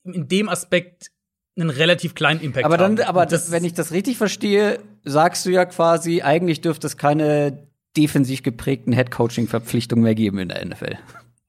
[0.04, 1.10] in dem Aspekt
[1.58, 3.08] einen relativ kleinen Impact aber dann, haben.
[3.08, 7.68] Aber das, wenn ich das richtig verstehe, sagst du ja quasi, eigentlich dürfte es keine
[7.98, 11.00] defensiv geprägten Head-Coaching-Verpflichtungen mehr geben in der NFL.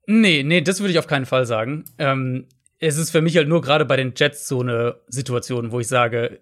[0.06, 1.84] Nee, nee, das würde ich auf keinen Fall sagen.
[1.98, 2.46] Ähm,
[2.78, 5.86] es ist für mich halt nur gerade bei den Jets so eine Situation, wo ich
[5.86, 6.40] sage,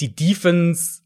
[0.00, 1.02] die Defense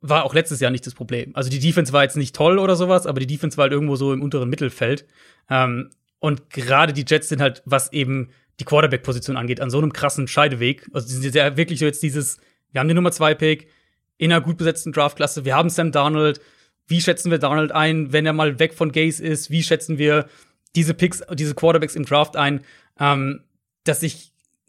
[0.00, 1.34] war auch letztes Jahr nicht das Problem.
[1.34, 3.96] Also die Defense war jetzt nicht toll oder sowas, aber die Defense war halt irgendwo
[3.96, 5.06] so im unteren Mittelfeld.
[5.50, 5.90] Ähm,
[6.20, 10.26] und gerade die Jets sind halt, was eben die Quarterback-Position angeht, an so einem krassen
[10.28, 10.88] Scheideweg.
[10.92, 12.38] Also die sind ja wirklich so jetzt dieses,
[12.72, 13.68] wir haben den Nummer zwei Pick
[14.16, 16.40] in einer gut besetzten Draftklasse, wir haben Sam Darnold.
[16.86, 19.50] Wie schätzen wir Darnold ein, wenn er mal weg von Gaze ist?
[19.50, 20.28] Wie schätzen wir
[20.74, 22.62] diese Picks, diese Quarterbacks im Draft ein?
[22.98, 23.44] Ähm,
[23.84, 24.27] dass ich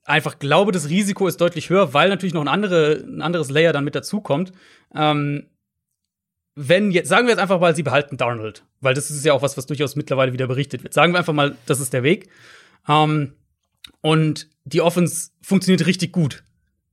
[0.10, 3.74] einfach glaube, das Risiko ist deutlich höher, weil natürlich noch ein, andere, ein anderes Layer
[3.74, 4.52] dann mit dazukommt.
[4.94, 5.46] Ähm,
[6.56, 9.42] wenn jetzt, sagen wir jetzt einfach mal, sie behalten Darnold, weil das ist ja auch
[9.42, 10.94] was, was durchaus mittlerweile wieder berichtet wird.
[10.94, 12.30] Sagen wir einfach mal, das ist der Weg.
[12.88, 13.34] Ähm,
[14.02, 16.44] und die Offense funktioniert richtig gut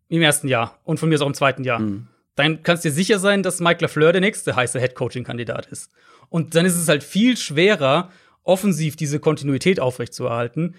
[0.09, 1.81] im ersten Jahr und von mir ist auch im zweiten Jahr.
[1.81, 2.09] Mhm.
[2.37, 5.91] Dann kannst du dir sicher sein, dass Mike LaFleur der nächste heiße Head-Coaching-Kandidat ist.
[6.29, 8.11] Und dann ist es halt viel schwerer,
[8.43, 10.75] offensiv diese Kontinuität aufrechtzuerhalten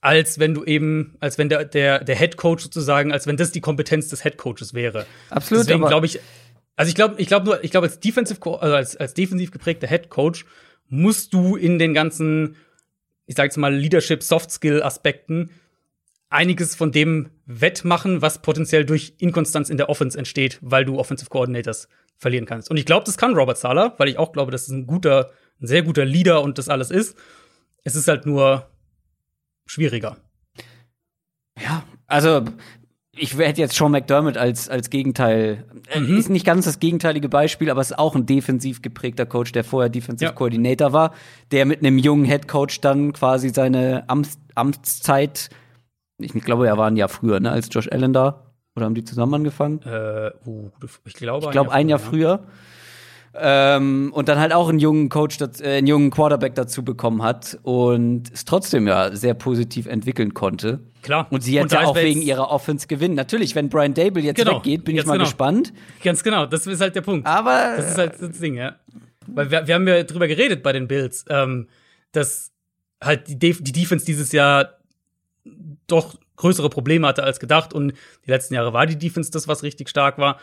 [0.00, 3.52] als wenn du eben, als wenn der, der, der Head Coach sozusagen, als wenn das
[3.52, 5.06] die Kompetenz des Head Coaches wäre.
[5.28, 5.66] Absolut.
[5.66, 6.20] Deswegen glaube ich,
[6.76, 9.86] also ich glaube, ich glaube nur, ich glaube als defensive, also als, als defensiv geprägter
[9.86, 10.46] Head Coach
[10.88, 12.56] musst du in den ganzen,
[13.26, 15.50] ich sage jetzt mal Leadership, Soft Skill Aspekten
[16.30, 21.28] einiges von dem wettmachen, was potenziell durch Inkonstanz in der Offense entsteht, weil du Offensive
[21.28, 22.70] Coordinators verlieren kannst.
[22.70, 25.32] Und ich glaube, das kann Robert Sala, weil ich auch glaube, dass es ein guter,
[25.60, 27.18] ein sehr guter Leader und das alles ist.
[27.82, 28.69] Es ist halt nur
[29.70, 30.16] schwieriger.
[31.62, 32.44] Ja, also
[33.16, 35.64] ich hätte jetzt Sean McDermott als, als Gegenteil.
[35.88, 36.18] Äh, mhm.
[36.18, 39.90] Ist nicht ganz das gegenteilige Beispiel, aber ist auch ein defensiv geprägter Coach, der vorher
[39.90, 40.34] Defensive ja.
[40.34, 41.14] Coordinator war,
[41.52, 45.50] der mit einem jungen Head Coach dann quasi seine Amts, Amtszeit,
[46.18, 48.52] ich glaube, er war ein Jahr früher, ne, als Josh Allen da.
[48.76, 49.82] Oder haben die zusammen angefangen?
[49.82, 50.70] Äh, uh,
[51.04, 52.10] ich glaube, ich glaube, ein Jahr früher.
[52.12, 52.46] Ein Jahr früher.
[53.32, 57.58] Ähm, und dann halt auch einen jungen Coach, äh, einen jungen Quarterback dazu bekommen hat
[57.62, 60.80] und es trotzdem ja sehr positiv entwickeln konnte.
[61.02, 61.28] Klar.
[61.30, 63.14] Und sie jetzt ja auch wegen ihrer Offense gewinnen.
[63.14, 64.56] Natürlich, wenn Brian Dable jetzt genau.
[64.56, 65.24] weggeht, bin Ganz ich mal genau.
[65.24, 65.72] gespannt.
[66.02, 67.26] Ganz genau, das ist halt der Punkt.
[67.26, 68.76] Aber das ist halt das Ding, ja.
[69.28, 71.68] Weil wir, wir haben ja drüber geredet bei den Bills, ähm,
[72.10, 72.50] dass
[73.02, 74.78] halt die, Def die Defense dieses Jahr
[75.86, 77.92] doch größere Probleme hatte als gedacht und
[78.26, 80.38] die letzten Jahre war die Defense das, was richtig stark war.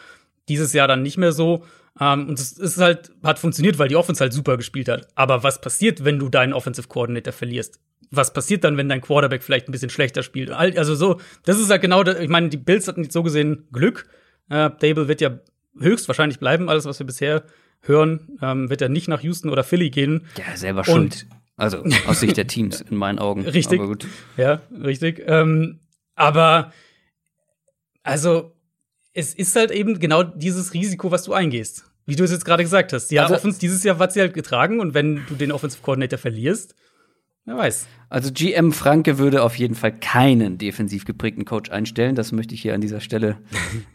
[0.48, 1.64] Dieses Jahr dann nicht mehr so.
[2.00, 5.08] Um, und es ist halt, hat funktioniert, weil die Offense halt super gespielt hat.
[5.16, 7.80] Aber was passiert, wenn du deinen Offensive Coordinator verlierst?
[8.12, 10.52] Was passiert dann, wenn dein Quarterback vielleicht ein bisschen schlechter spielt?
[10.52, 14.08] Also so, das ist halt genau, ich meine, die Bills hatten jetzt so gesehen Glück.
[14.50, 15.40] Uh, Dable wird ja
[15.80, 17.44] höchstwahrscheinlich bleiben, alles, was wir bisher
[17.82, 20.26] hören, ähm, wird er nicht nach Houston oder Philly gehen.
[20.38, 21.28] Ja, selber schuld.
[21.56, 23.42] Also aus Sicht der Teams, in meinen Augen.
[23.48, 23.80] Richtig.
[23.80, 24.06] Aber gut.
[24.38, 25.24] Ja, richtig.
[25.26, 25.80] Ähm,
[26.16, 26.72] aber
[28.04, 28.56] also
[29.18, 31.86] es ist halt eben genau dieses Risiko, was du eingehst.
[32.06, 33.12] Wie du es jetzt gerade gesagt hast.
[33.12, 36.20] Ja, also, Offense dieses Jahr hat sie halt getragen und wenn du den Offensive Coordinator
[36.20, 36.76] verlierst,
[37.46, 37.88] wer weiß.
[38.10, 42.14] Also GM Franke würde auf jeden Fall keinen defensiv geprägten Coach einstellen.
[42.14, 43.38] Das möchte ich hier an dieser Stelle.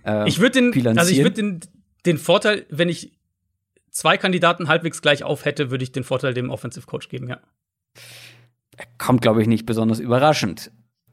[0.05, 0.99] Äh, ich würde den, bilanzieren.
[0.99, 1.61] also ich würde den,
[2.05, 3.13] den Vorteil, wenn ich
[3.93, 7.41] zwei Kandidaten halbwegs gleich auf hätte, würde ich den Vorteil dem Offensive Coach geben, ja.
[8.99, 10.73] Kommt, glaube ich, nicht besonders überraschend.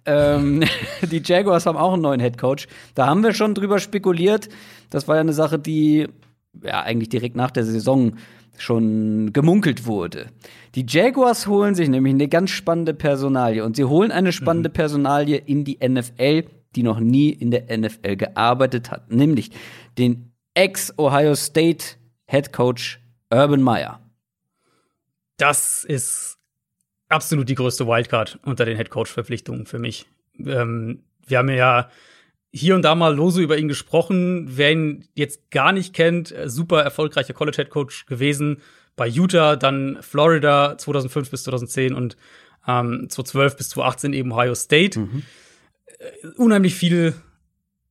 [0.10, 0.64] Ähm,
[1.12, 2.68] die Jaguars haben auch einen neuen Head Coach.
[2.96, 4.50] Da haben wir schon drüber spekuliert.
[4.90, 6.08] Das war ja eine Sache, die
[6.64, 8.14] ja eigentlich direkt nach der Saison
[8.58, 10.28] schon gemunkelt wurde.
[10.76, 14.74] Die Jaguars holen sich nämlich eine ganz spannende Personalie und sie holen eine spannende mhm.
[14.74, 16.46] Personalie in die NFL,
[16.76, 19.52] die noch nie in der NFL gearbeitet hat, nämlich
[19.98, 21.86] den Ex-Ohio State
[22.26, 23.00] Head Coach
[23.32, 24.02] Urban Meyer.
[25.38, 26.39] Das ist
[27.10, 30.08] absolut die größte Wildcard unter den Headcoach-Verpflichtungen für mich.
[30.40, 31.90] Ähm, wir haben ja
[32.52, 34.46] hier und da mal lose über ihn gesprochen.
[34.50, 38.62] Wer ihn jetzt gar nicht kennt, äh, super erfolgreicher College-Headcoach gewesen
[38.96, 42.18] bei Utah, dann Florida 2005 bis 2010 und
[42.68, 45.00] ähm, 2012 bis 2018 eben Ohio State.
[45.00, 45.24] Mhm.
[46.00, 47.14] Äh, unheimlich viel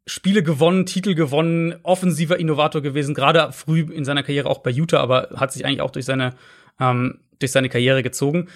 [0.06, 5.00] Spiele gewonnen, Titel gewonnen, offensiver Innovator gewesen, gerade früh in seiner Karriere auch bei Utah,
[5.00, 6.34] aber hat sich eigentlich auch durch seine,
[6.80, 8.48] ähm, durch seine Karriere gezogen.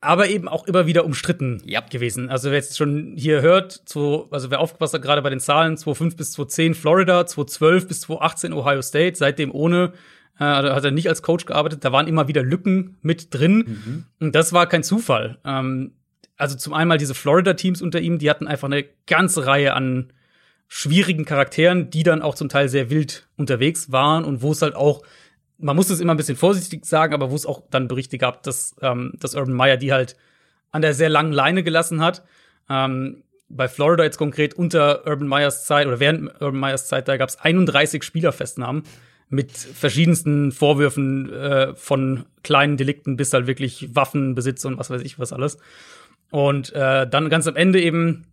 [0.00, 1.80] Aber eben auch immer wieder umstritten Ja.
[1.80, 2.28] gewesen.
[2.28, 5.76] Also wer jetzt schon hier hört, zu, also wer aufgepasst hat, gerade bei den Zahlen,
[5.76, 9.92] 2005 bis 2010 Florida, 2012 bis 2018 Ohio State, seitdem ohne
[10.38, 11.84] äh, hat er nicht als Coach gearbeitet.
[11.84, 14.04] Da waren immer wieder Lücken mit drin.
[14.20, 15.38] Und das war kein Zufall.
[15.44, 15.92] Ähm,
[16.36, 20.12] also zum einen mal diese Florida-Teams unter ihm, die hatten einfach eine ganze Reihe an
[20.68, 24.74] schwierigen Charakteren, die dann auch zum Teil sehr wild unterwegs waren und wo es halt
[24.74, 25.02] auch,
[25.58, 28.42] man muss es immer ein bisschen vorsichtig sagen, aber wo es auch dann Berichte gab,
[28.42, 30.16] dass, ähm, dass Urban Meyer die halt
[30.70, 32.22] an der sehr langen Leine gelassen hat.
[32.68, 37.16] Ähm, bei Florida jetzt konkret unter Urban Meyers Zeit oder während Urban Meyers Zeit, da
[37.16, 38.82] gab es 31 Spielerfestnahmen
[39.28, 45.18] mit verschiedensten Vorwürfen äh, von kleinen Delikten bis halt wirklich Waffenbesitz und was weiß ich
[45.18, 45.58] was alles.
[46.30, 48.26] Und äh, dann ganz am Ende eben,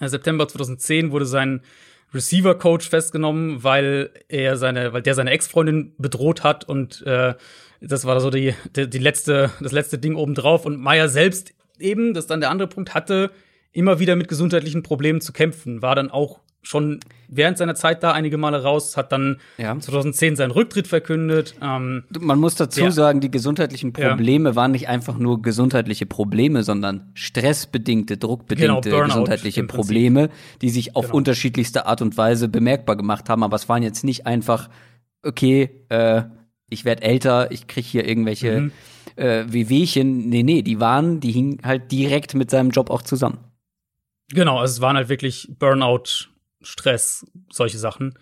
[0.00, 1.60] äh, September 2010, wurde sein
[2.14, 7.34] Receiver-Coach festgenommen, weil er seine, weil der seine Ex-Freundin bedroht hat und äh,
[7.80, 10.64] das war so die, die, die letzte, das letzte Ding obendrauf.
[10.64, 13.30] Und Meyer selbst eben, das ist dann der andere Punkt, hatte
[13.72, 16.98] immer wieder mit gesundheitlichen Problemen zu kämpfen, war dann auch schon
[17.28, 19.78] während seiner Zeit da einige Male raus, hat dann Ja.
[19.78, 21.54] 2010 seinen Rücktritt verkündet.
[21.62, 22.90] Ähm, Man muss dazu Ja.
[22.90, 24.08] sagen, die gesundheitlichen Ja.
[24.10, 29.62] Probleme waren nicht einfach nur gesundheitliche Probleme, sondern stressbedingte, druckbedingte Genau, gesundheitliche.
[29.64, 30.28] Probleme,
[30.60, 31.16] die sich auf Genau.
[31.18, 33.42] unterschiedlichste Art und Weise bemerkbar gemacht haben.
[33.44, 34.68] Aber es waren jetzt nicht einfach,
[35.22, 36.22] okay, äh,
[36.68, 38.72] ich werde älter, ich kriege hier irgendwelche Mhm.
[39.14, 40.28] äh, Wehwehchen.
[40.28, 43.38] Nee, nee, die waren, die hingen halt direkt mit seinem Job auch zusammen.
[44.32, 46.26] Genau, also es waren halt wirklich Burnout,
[46.66, 48.18] Stress, solche Sachen.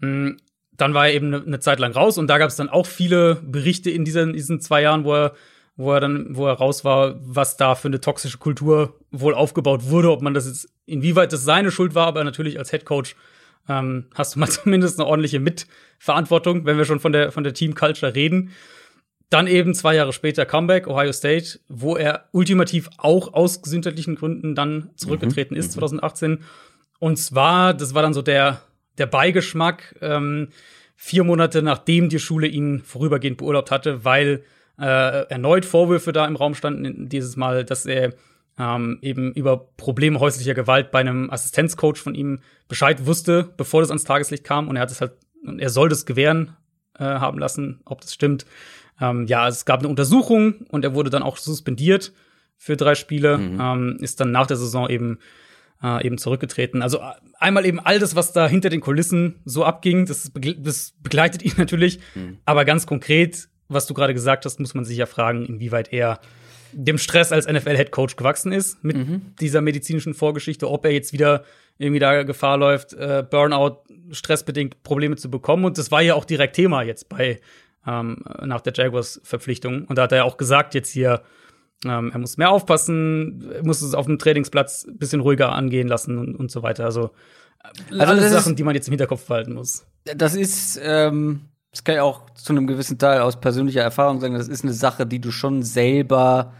[0.00, 0.32] Mm,
[0.76, 2.86] Dann war er eben eine, eine Zeit lang raus und da gab es dann auch
[2.86, 5.34] viele Berichte in diesen, diesen zwei Jahren, wo er,
[5.76, 9.88] wo er dann, wo er raus war, was da für eine toxische Kultur wohl aufgebaut
[9.88, 13.14] wurde, ob man das jetzt, inwieweit das seine Schuld war, aber natürlich als Head Coach
[13.68, 17.54] ähm, hast du mal zumindest eine ordentliche Mitverantwortung, wenn wir schon von der, von der
[17.54, 18.50] Team Culture reden.
[19.30, 24.54] Dann eben zwei Jahre später Comeback, Ohio State, wo er ultimativ auch aus gesundheitlichen Gründen
[24.54, 26.40] dann zurückgetreten ist, 2018.
[26.98, 28.60] Und zwar, das war dann so der,
[28.98, 30.48] der Beigeschmack, ähm,
[30.96, 34.44] vier Monate nachdem die Schule ihn vorübergehend beurlaubt hatte, weil
[34.78, 38.14] äh, erneut Vorwürfe da im Raum standen, dieses Mal, dass er
[38.58, 43.90] ähm, eben über Probleme häuslicher Gewalt bei einem Assistenzcoach von ihm Bescheid wusste, bevor das
[43.90, 44.68] ans Tageslicht kam.
[44.68, 45.12] Und er hat es halt,
[45.44, 46.56] und er soll das gewähren
[46.98, 48.46] äh, haben lassen, ob das stimmt.
[49.00, 52.12] Ähm, ja, es gab eine Untersuchung und er wurde dann auch suspendiert
[52.56, 55.18] für drei Spiele, ähm, ist dann nach der Saison eben
[55.84, 56.82] äh, eben zurückgetreten.
[56.82, 60.56] Also äh, einmal eben all das, was da hinter den Kulissen so abging, das, begle
[60.56, 62.00] das begleitet ihn natürlich.
[62.46, 66.20] Aber ganz konkret, was du gerade gesagt hast, muss man sich ja fragen, inwieweit er
[66.72, 68.96] dem Stress als NFL-Head-Coach gewachsen ist mit
[69.40, 71.44] dieser medizinischen Vorgeschichte, ob er jetzt wieder
[71.78, 75.64] irgendwie da Gefahr läuft, äh, Burnout, stressbedingt Probleme zu bekommen.
[75.64, 77.40] Und das war ja auch direkt Thema jetzt bei
[77.86, 79.84] ähm, nach der Jaguars-Verpflichtung.
[79.84, 81.22] Und da hat er ja auch gesagt, jetzt hier,
[81.90, 86.18] ähm, er muss mehr aufpassen, muss es auf dem Trainingsplatz ein bisschen ruhiger angehen lassen
[86.18, 86.84] und, und so weiter.
[86.84, 87.10] Also,
[87.62, 87.68] äh,
[87.98, 89.86] Also alles das ist- Sachen, die man jetzt im Hinterkopf behalten muss.
[90.16, 94.34] Das ist, ähm, das kann ich auch zu einem gewissen Teil aus persönlicher Erfahrung sagen,
[94.34, 96.52] das ist eine Sache, die du schon selber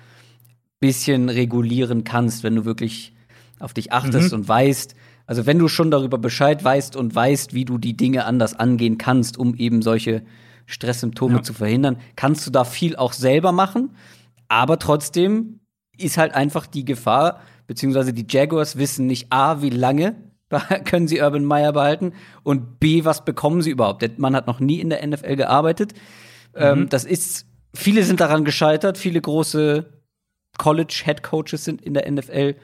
[0.81, 3.13] bisschen regulieren kannst, wenn du wirklich
[3.59, 4.41] auf dich achtest Mhm.
[4.41, 4.95] und weißt,
[5.27, 8.99] also wenn du schon darüber Bescheid weißt und weißt, wie du die Dinge anders angehen
[8.99, 10.23] kannst, um eben solche
[10.67, 11.43] Stresssymptome Ja.
[11.43, 13.91] zu verhindern, kannst du da viel auch selber machen.
[14.49, 15.61] Aber trotzdem
[15.97, 20.17] ist halt einfach die Gefahr, beziehungsweise die Jaguars wissen nicht A, wie lange
[20.85, 24.03] können sie Urban Meyer behalten und B, was bekommen sie überhaupt?
[24.03, 25.95] Der Mann hat noch nie in der NFL gearbeitet.
[26.55, 29.87] Ähm, das ist, viele sind daran gescheitert, viele große
[30.59, 32.55] College-Head Coaches sind in der NFL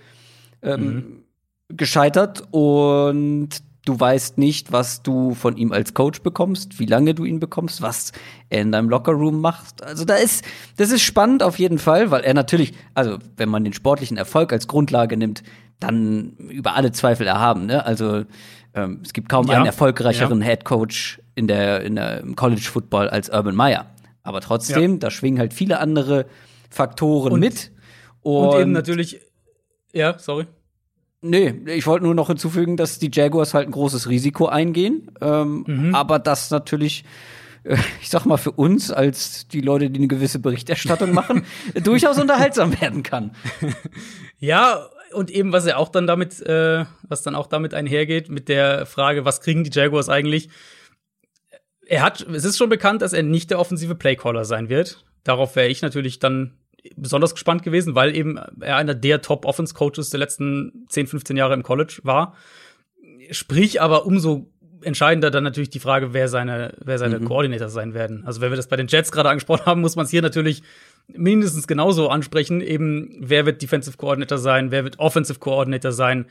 [0.62, 1.24] ähm,
[1.68, 3.48] gescheitert und
[3.90, 7.82] du weißt nicht, was du von ihm als Coach bekommst, wie lange du ihn bekommst,
[7.82, 8.12] was
[8.48, 9.82] er in deinem Lockerroom macht.
[9.82, 10.44] Also da ist,
[10.76, 14.52] das ist spannend auf jeden Fall, weil er natürlich, also wenn man den sportlichen Erfolg
[14.52, 15.42] als Grundlage nimmt,
[15.80, 17.66] dann über alle Zweifel erhaben.
[17.66, 17.84] Ne?
[17.84, 18.24] Also
[18.74, 19.56] ähm, es gibt kaum Ja.
[19.56, 23.86] einen erfolgreicheren Head Coach in der, in der im College Football als Urban Meyer.
[24.22, 26.26] Aber trotzdem, da schwingen halt viele andere
[26.70, 27.72] Faktoren Und- mit.
[28.22, 29.20] Und, eben natürlich,
[29.92, 30.46] ja, sorry.
[31.22, 35.10] Nee, ich wollte nur noch hinzufügen, dass die Jaguars halt ein großes Risiko eingehen.
[35.20, 35.94] Ähm, Mhm.
[35.94, 37.04] Aber das natürlich,
[37.64, 41.44] äh, ich sag mal, für uns als die Leute, die eine gewisse Berichterstattung machen,
[41.84, 43.32] durchaus unterhaltsam werden kann.
[44.38, 48.48] Ja, und eben, was er auch dann damit, äh, was dann auch damit einhergeht, mit
[48.48, 50.48] der Frage, was kriegen die Jaguars eigentlich?
[51.86, 55.04] Er hat, es ist schon bekannt, dass er nicht der offensive Playcaller sein wird.
[55.24, 56.54] Darauf wäre ich natürlich dann
[56.96, 61.62] besonders gespannt gewesen, weil eben er einer der Top-Offense-Coaches der letzten 10, 15 Jahre im
[61.62, 62.34] College war.
[63.30, 64.50] Sprich aber umso
[64.82, 67.24] entscheidender dann natürlich die Frage, wer seine, wer seine mhm.
[67.26, 68.24] Coordinator sein werden.
[68.24, 70.62] Also wenn wir das bei den Jets gerade angesprochen haben, muss man es hier natürlich
[71.08, 72.60] mindestens genauso ansprechen.
[72.60, 76.26] Eben, wer wird Defensive Coordinator sein, wer wird Offensive Coordinator sein.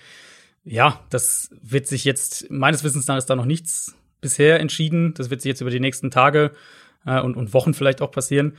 [0.64, 5.14] Ja, das wird sich jetzt, meines Wissens nach ist da noch nichts bisher entschieden.
[5.14, 6.52] Das wird sich jetzt über die nächsten Tage
[7.06, 8.58] äh, und, und Wochen vielleicht auch passieren.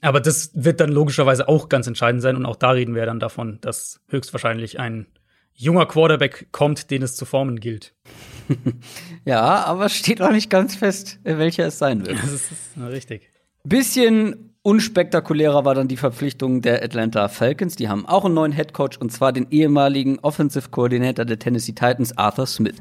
[0.00, 2.36] Aber das wird dann logischerweise auch ganz entscheidend sein.
[2.36, 5.06] Und auch da reden wir dann davon, dass höchstwahrscheinlich ein
[5.54, 7.94] junger Quarterback kommt, den es zu formen gilt.
[9.24, 12.18] ja, aber steht auch nicht ganz fest, welcher es sein wird.
[12.22, 13.28] Das ist richtig.
[13.64, 17.74] Bisschen unspektakulärer war dann die Verpflichtung der Atlanta Falcons.
[17.74, 21.72] Die haben auch einen neuen Head Coach und zwar den ehemaligen Offensive Coordinator der Tennessee
[21.72, 22.76] Titans, Arthur Smith.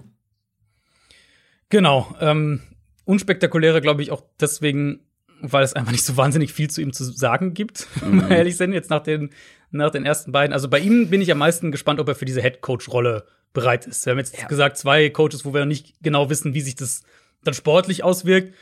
[1.70, 2.16] Genau.
[2.20, 2.62] Ähm,
[3.06, 5.07] unspektakulärer, glaube ich, auch deswegen,
[5.42, 8.30] weil es einfach nicht so wahnsinnig viel zu ihm zu sagen gibt, mhm.
[8.30, 9.32] wir ehrlich sind, jetzt nach den,
[9.72, 10.54] nach den ersten beiden.
[10.54, 13.88] Also bei ihm bin ich am meisten gespannt, ob er für diese Head Coach-Rolle bereit
[13.88, 14.06] ist.
[14.06, 14.48] Wir haben jetzt ja.
[14.48, 17.04] gesagt, zwei Coaches, wo wir nicht genau wissen, wie sich das
[17.44, 18.54] dann sportlich auswirkt.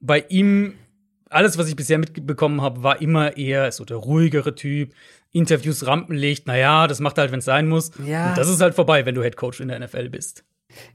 [0.00, 0.74] Bei ihm,
[1.30, 4.92] alles, was ich bisher mitbekommen habe, war immer eher so der ruhigere Typ.
[5.32, 7.90] Interviews, Rampenlicht, naja, das macht er halt, wenn es sein muss.
[8.04, 8.30] Ja.
[8.30, 10.44] Und das ist halt vorbei, wenn du Head Coach in der NFL bist.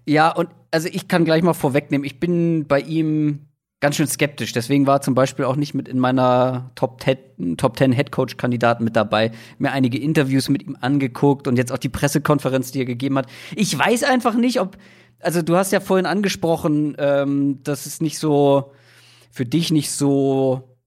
[0.05, 3.48] Ja, und also ich kann gleich mal vorwegnehmen, ich bin bei ihm
[3.79, 4.51] ganz schön skeptisch.
[4.51, 8.37] Deswegen war zum Beispiel auch nicht mit in meiner Top 10, Top 10 Head Coach
[8.37, 9.31] Kandidaten mit dabei.
[9.57, 13.27] Mir einige Interviews mit ihm angeguckt und jetzt auch die Pressekonferenz, die er gegeben hat.
[13.55, 14.77] Ich weiß einfach nicht, ob,
[15.19, 18.73] also du hast ja vorhin angesprochen, ähm, dass es nicht so,
[19.31, 20.77] für dich nicht so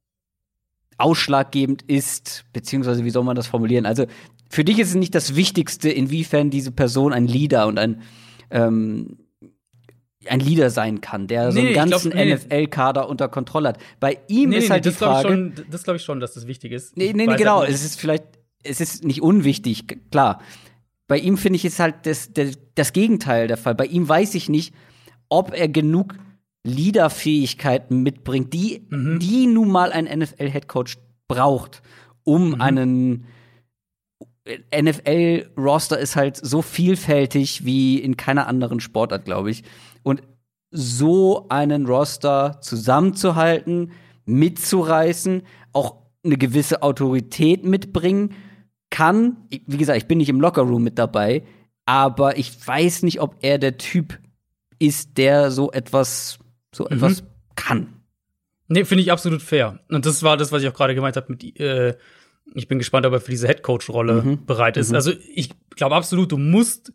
[0.99, 3.87] ausschlaggebend ist, beziehungsweise wie soll man das formulieren?
[3.87, 4.07] Also
[4.51, 8.03] für dich ist es nicht das Wichtigste, inwiefern diese Person ein Leader und ein
[8.51, 9.17] ähm,
[10.29, 13.79] ein Leader sein kann, der nee, so einen ganzen nee, NFL-Kader unter Kontrolle hat.
[14.01, 15.29] Bei ihm nee, ist halt die Frage.
[15.29, 16.97] Schon, das glaube ich schon, dass das wichtig ist.
[16.97, 17.61] Nee, nee, nee genau.
[17.61, 18.25] Halt es ist vielleicht,
[18.63, 20.41] es ist nicht unwichtig, klar.
[21.09, 23.75] Bei ihm finde ich, ist halt das, das, das Gegenteil der Fall.
[23.75, 24.75] Bei ihm weiß ich nicht,
[25.29, 26.15] ob er genug
[26.65, 29.19] Leaderfähigkeiten mitbringt, die, mhm.
[29.19, 31.83] die nun mal ein NFL-Headcoach braucht,
[32.25, 32.61] um mhm.
[32.61, 33.27] einen
[34.75, 39.63] NFL-Roster ist halt so vielfältig wie in keiner anderen Sportart, glaube ich.
[40.03, 40.23] Und
[40.71, 43.93] so einen Roster zusammenzuhalten,
[44.25, 48.35] mitzureißen, auch eine gewisse Autorität mitbringen
[48.91, 49.37] kann.
[49.49, 51.43] Wie gesagt, ich bin nicht im Lockerroom mit dabei,
[51.85, 54.19] aber ich weiß nicht, ob er der Typ
[54.79, 56.39] ist, der so etwas,
[56.75, 56.97] so mhm.
[56.97, 57.95] etwas kann.
[58.69, 59.81] Nee, finde ich absolut fair.
[59.91, 61.95] Und das war das, was ich auch gerade gemeint habe mit äh,
[62.55, 64.47] ich bin gespannt, ob er für diese Headcoach-Rolle mhm.
[64.47, 64.91] bereit ist.
[64.91, 64.97] Mhm.
[64.97, 66.93] Also ich glaube absolut, du musst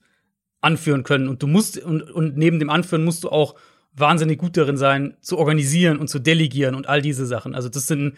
[0.67, 3.55] anführen können und du musst und, und neben dem Anführen musst du auch
[3.93, 7.55] wahnsinnig gut darin sein, zu organisieren und zu delegieren und all diese Sachen.
[7.55, 8.17] Also das sind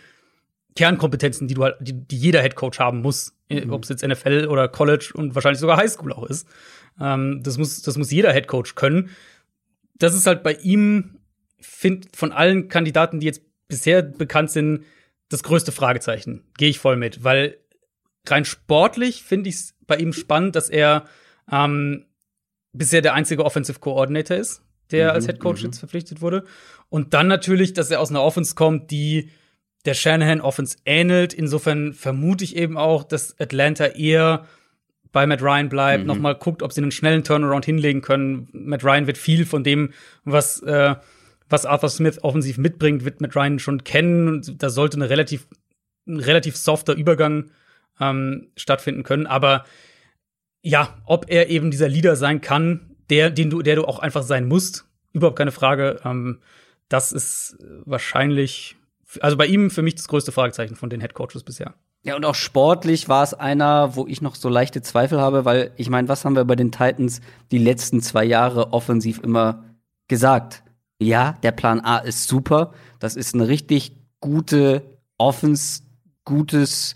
[0.75, 3.71] Kernkompetenzen, die du halt, die, die jeder Headcoach haben muss, mhm.
[3.71, 6.47] ob es jetzt NFL oder College und wahrscheinlich sogar Highschool auch ist.
[6.99, 9.09] Ähm, das muss, das muss jeder Headcoach können.
[9.97, 11.19] Das ist halt bei ihm,
[11.61, 14.85] find, von allen Kandidaten, die jetzt bisher bekannt sind,
[15.29, 16.43] das größte Fragezeichen.
[16.57, 17.57] Gehe ich voll mit, weil
[18.27, 21.05] rein sportlich finde ich es bei ihm spannend, dass er
[21.51, 22.05] ähm,
[22.73, 25.67] bisher der einzige Offensive Coordinator ist, der mhm, als Head Coach mhm.
[25.67, 26.45] jetzt verpflichtet wurde.
[26.89, 29.29] Und dann natürlich, dass er aus einer Offense kommt, die
[29.85, 31.33] der Shanahan Offense ähnelt.
[31.33, 34.45] Insofern vermute ich eben auch, dass Atlanta eher
[35.11, 36.07] bei Matt Ryan bleibt, mhm.
[36.07, 38.49] nochmal guckt, ob sie einen schnellen Turnaround hinlegen können.
[38.51, 40.95] Matt Ryan wird viel von dem, was äh,
[41.49, 44.27] was Arthur Smith offensiv mitbringt, wird Matt Ryan schon kennen.
[44.27, 45.47] Und da sollte eine relativ,
[46.07, 47.51] ein relativ softer Übergang
[47.99, 49.25] ähm, stattfinden können.
[49.25, 49.65] Aber
[50.61, 54.23] ja, ob er eben dieser Leader sein kann, der, den du, der du auch einfach
[54.23, 55.99] sein musst, überhaupt keine Frage.
[56.03, 56.39] Ähm,
[56.89, 58.75] das ist wahrscheinlich,
[59.21, 61.73] also bei ihm für mich das größte Fragezeichen von den Head Coaches bisher.
[62.03, 65.71] Ja, und auch sportlich war es einer, wo ich noch so leichte Zweifel habe, weil
[65.75, 67.19] ich meine, was haben wir bei den Titans
[67.51, 69.65] die letzten zwei Jahre offensiv immer
[70.07, 70.63] gesagt?
[70.99, 72.73] ja, der Plan A ist super.
[72.99, 74.83] Das ist eine richtig gute
[75.17, 75.83] Offense,
[76.25, 76.95] gutes,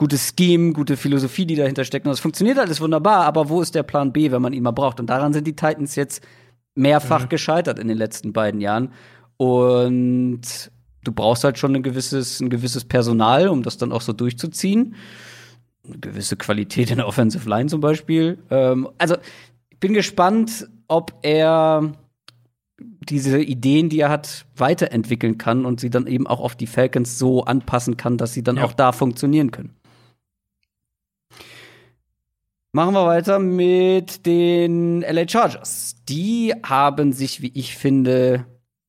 [0.00, 2.06] gutes Scheme, gute Philosophie, die dahinter steckt.
[2.06, 4.70] Und das funktioniert alles wunderbar, aber wo ist der Plan B, wenn man ihn mal
[4.70, 4.98] braucht?
[4.98, 6.26] Und daran sind die Titans jetzt
[6.74, 7.28] mehrfach mhm.
[7.28, 8.94] gescheitert in den letzten beiden Jahren.
[9.36, 10.70] Und
[11.04, 14.94] du brauchst halt schon ein gewisses, ein gewisses Personal, um das dann auch so durchzuziehen.
[15.86, 18.38] Eine gewisse Qualität in der Offensive Line zum Beispiel.
[18.48, 19.16] Ähm, also,
[19.68, 21.92] ich bin gespannt, ob er
[22.78, 27.18] diese Ideen, die er hat, weiterentwickeln kann und sie dann eben auch auf die Falcons
[27.18, 28.64] so anpassen kann, dass sie dann ja.
[28.64, 29.74] auch da funktionieren können.
[32.72, 35.96] Machen wir weiter mit den LA Chargers.
[36.08, 38.46] Die haben sich, wie ich finde,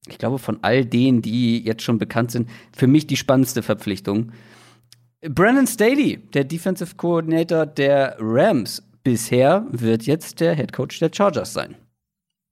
[0.07, 4.33] ich glaube, von all denen, die jetzt schon bekannt sind, für mich die spannendste Verpflichtung.
[5.21, 11.53] Brandon Staley, der Defensive Coordinator der Rams bisher, wird jetzt der Head Coach der Chargers
[11.53, 11.75] sein.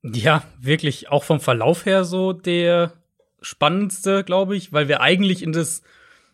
[0.02, 2.94] Ja, wirklich auch vom Verlauf her so der
[3.42, 5.84] spannendste, glaube ich, weil wir eigentlich in das,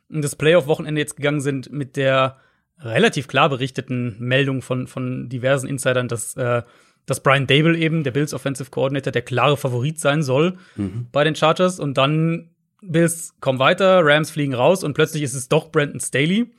[0.10, 2.38] in das Playoff-Wochenende jetzt gegangen sind mit der
[2.80, 6.64] relativ klar berichteten Meldung von, von diversen Insidern, dass, äh,
[7.06, 11.08] dass Brian Dable eben, der Bills Offensive Coordinator, der klare Favorit sein soll mhm.
[11.12, 11.80] bei den Chargers.
[11.80, 12.50] Und dann
[12.82, 16.52] Bills kommen weiter, Rams fliegen raus und plötzlich ist es doch Brandon Staley.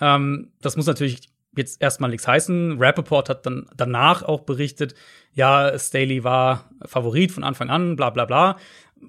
[0.00, 2.78] Ähm, das muss natürlich jetzt erstmal nichts heißen.
[2.78, 4.94] Rappaport hat dann danach auch berichtet,
[5.34, 8.56] ja, Staley war Favorit von Anfang an, bla bla bla.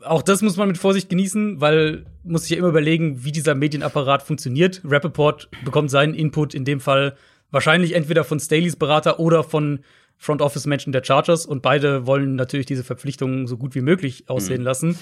[0.02, 3.56] Auch das muss man mit Vorsicht genießen, weil muss sich ja immer überlegen, wie dieser
[3.56, 4.82] Medienapparat funktioniert.
[4.84, 7.16] Rappaport bekommt seinen Input in dem Fall
[7.52, 9.80] wahrscheinlich entweder von Staleys Berater oder von
[10.18, 14.30] Front Office Menschen der Chargers und beide wollen natürlich diese Verpflichtungen so gut wie möglich
[14.30, 14.66] aussehen mhm.
[14.66, 15.00] lassen.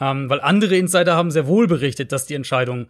[0.00, 2.86] Ähm, weil andere Insider haben sehr wohl berichtet, dass die Entscheidung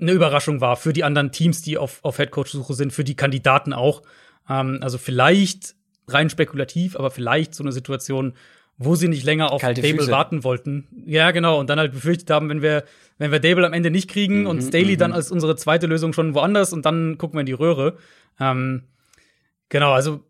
[0.00, 3.72] eine Überraschung war für die anderen Teams, die auf, auf Headcoach-Suche sind, für die Kandidaten
[3.72, 4.02] auch.
[4.48, 5.74] Ähm, also vielleicht
[6.08, 8.34] rein spekulativ, aber vielleicht so eine Situation,
[8.84, 10.10] wo sie nicht länger auf Kalte Dable Füße.
[10.10, 10.86] warten wollten.
[11.06, 11.58] Ja, genau.
[11.58, 12.84] Und dann halt befürchtet haben, wenn wir,
[13.18, 14.98] wenn wir Dable am Ende nicht kriegen mhm, und Staley mhm.
[14.98, 17.96] dann als unsere zweite Lösung schon woanders und dann gucken wir in die Röhre.
[18.40, 18.84] Ähm,
[19.68, 20.20] genau, also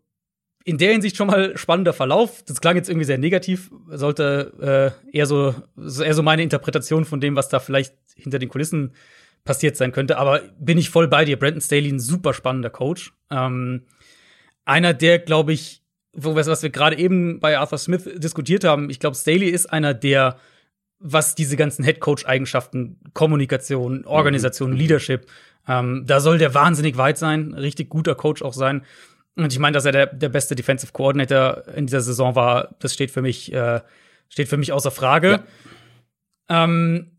[0.65, 2.43] in der Hinsicht schon mal spannender Verlauf.
[2.45, 7.19] Das klang jetzt irgendwie sehr negativ, sollte äh, eher so eher so meine Interpretation von
[7.19, 8.93] dem, was da vielleicht hinter den Kulissen
[9.43, 10.17] passiert sein könnte.
[10.17, 11.37] Aber bin ich voll bei dir.
[11.37, 13.13] Brandon Staley ein super spannender Coach.
[13.29, 13.83] Ähm,
[14.65, 15.82] einer, der, glaube ich,
[16.13, 19.67] wo wir, was wir gerade eben bei Arthur Smith diskutiert haben, ich glaube, Staley ist
[19.67, 20.37] einer, der,
[20.99, 24.77] was diese ganzen Head-Coach-Eigenschaften, Kommunikation, Organisation, mhm.
[24.77, 25.27] Leadership,
[25.67, 28.83] ähm, da soll der wahnsinnig weit sein, richtig guter Coach auch sein.
[29.35, 32.93] Und ich meine, dass er der, der beste Defensive Coordinator in dieser Saison war, das
[32.93, 33.81] steht für mich, äh,
[34.29, 35.43] steht für mich außer Frage.
[36.49, 36.63] Ja.
[36.63, 37.12] Ähm,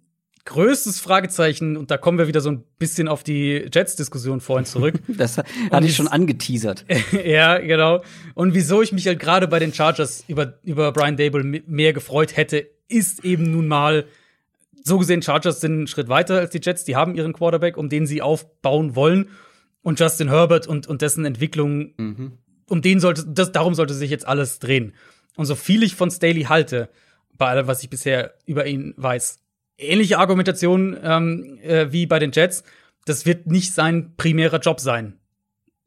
[0.44, 4.96] größtes Fragezeichen, und da kommen wir wieder so ein bisschen auf die Jets-Diskussion vorhin zurück.
[5.08, 6.84] das hatte ich schon angeteasert.
[7.24, 8.02] ja, genau.
[8.34, 12.36] Und wieso ich mich halt gerade bei den Chargers über, über Brian Dable mehr gefreut
[12.36, 14.04] hätte, ist eben nun mal,
[14.86, 16.84] so gesehen, Chargers sind einen Schritt weiter als die Jets.
[16.84, 19.30] Die haben ihren Quarterback, um den sie aufbauen wollen.
[19.82, 22.32] Und Justin Herbert und, und dessen Entwicklung, mhm.
[22.68, 24.92] um den sollte, das, darum sollte sich jetzt alles drehen.
[25.36, 26.90] Und so viel ich von Staley halte,
[27.36, 29.40] bei allem, was ich bisher über ihn weiß,
[29.78, 32.64] ähnliche Argumentation ähm, äh, wie bei den Jets.
[33.06, 35.18] Das wird nicht sein primärer Job sein,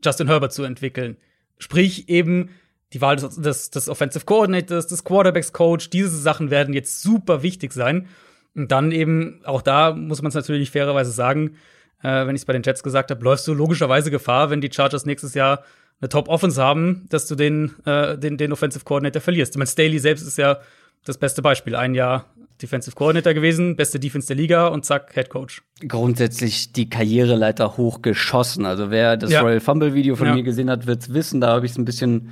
[0.03, 1.17] Justin Herbert zu entwickeln.
[1.57, 2.49] Sprich eben
[2.93, 7.43] die Wahl des, des, des Offensive Coordinators, des Quarterbacks Coach, diese Sachen werden jetzt super
[7.43, 8.07] wichtig sein.
[8.55, 11.57] Und dann eben, auch da muss man es natürlich fairerweise sagen,
[12.01, 14.71] äh, wenn ich es bei den Jets gesagt habe, läufst du logischerweise Gefahr, wenn die
[14.71, 15.63] Chargers nächstes Jahr
[15.99, 19.53] eine Top-Offense haben, dass du den, äh, den, den Offensive Coordinator verlierst.
[19.53, 20.59] Ich meine, Staley selbst ist ja
[21.05, 21.75] das beste Beispiel.
[21.75, 22.25] Ein Jahr
[22.61, 25.61] Defensive Coordinator gewesen, beste Defense der Liga und zack, Head Coach.
[25.87, 28.65] Grundsätzlich die Karriereleiter hochgeschossen.
[28.65, 29.41] Also wer das ja.
[29.41, 30.35] Royal Fumble Video von ja.
[30.35, 31.41] mir gesehen hat, wird's wissen.
[31.41, 32.31] Da habe ich ein bisschen,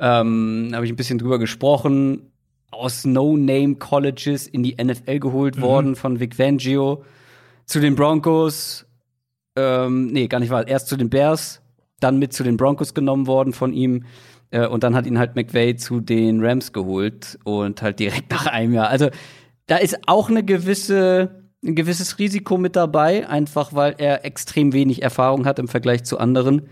[0.00, 2.32] ähm, habe ich ein bisschen drüber gesprochen.
[2.70, 5.62] Aus No-Name Colleges in die NFL geholt mhm.
[5.62, 7.04] worden von Vic Fangio
[7.64, 8.86] zu den Broncos.
[9.54, 10.66] Ähm, nee, gar nicht wahr.
[10.66, 11.62] Erst zu den Bears,
[12.00, 14.04] dann mit zu den Broncos genommen worden von ihm
[14.50, 18.46] äh, und dann hat ihn halt McVay zu den Rams geholt und halt direkt nach
[18.46, 18.88] einem Jahr.
[18.88, 19.10] Also
[19.66, 25.02] da ist auch eine gewisse, ein gewisses Risiko mit dabei, einfach weil er extrem wenig
[25.02, 26.68] Erfahrung hat im Vergleich zu anderen.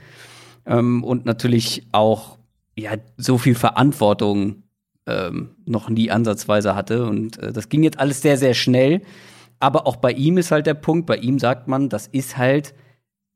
[0.66, 2.38] Ähm, und natürlich auch
[2.76, 4.62] ja so viel Verantwortung
[5.06, 7.06] ähm, noch nie ansatzweise hatte.
[7.06, 9.02] Und äh, das ging jetzt alles sehr, sehr schnell.
[9.60, 12.74] Aber auch bei ihm ist halt der Punkt, bei ihm sagt man, das ist halt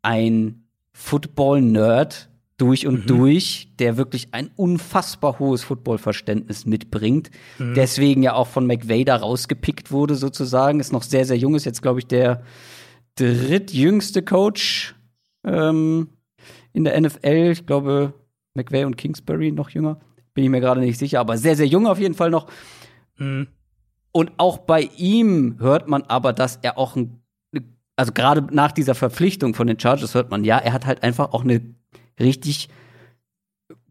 [0.03, 2.29] ein Football-Nerd,
[2.59, 3.07] durch und mhm.
[3.07, 7.31] durch, der wirklich ein unfassbar hohes Footballverständnis mitbringt.
[7.59, 7.75] Mhm.
[7.75, 10.81] Deswegen ja auch von McVay da rausgepickt wurde, sozusagen.
[10.81, 12.43] Ist noch sehr, sehr jung, ist jetzt, glaube ich, der
[13.15, 14.97] drittjüngste Coach
[15.45, 16.09] ähm,
[16.73, 17.51] in der NFL.
[17.53, 18.13] Ich glaube,
[18.55, 20.01] McVay und Kingsbury noch jünger.
[20.35, 22.49] Bin ich mir gerade nicht sicher, aber sehr, sehr jung auf jeden Fall noch.
[23.19, 23.47] Mhm.
[24.11, 27.23] Und auch bei ihm hört man aber, dass er auch ein
[27.95, 31.33] also gerade nach dieser Verpflichtung von den Chargers hört man, ja, er hat halt einfach
[31.33, 31.61] auch eine
[32.21, 32.69] richtig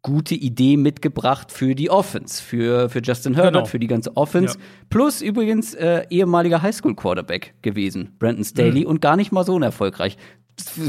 [0.07, 3.65] gute Idee mitgebracht für die Offense, für, für Justin Herbert, genau.
[3.65, 4.57] für die ganze Offense.
[4.57, 4.63] Ja.
[4.89, 8.88] Plus übrigens äh, ehemaliger Highschool-Quarterback gewesen, Brandon Staley, mhm.
[8.88, 10.17] und gar nicht mal so unerfolgreich.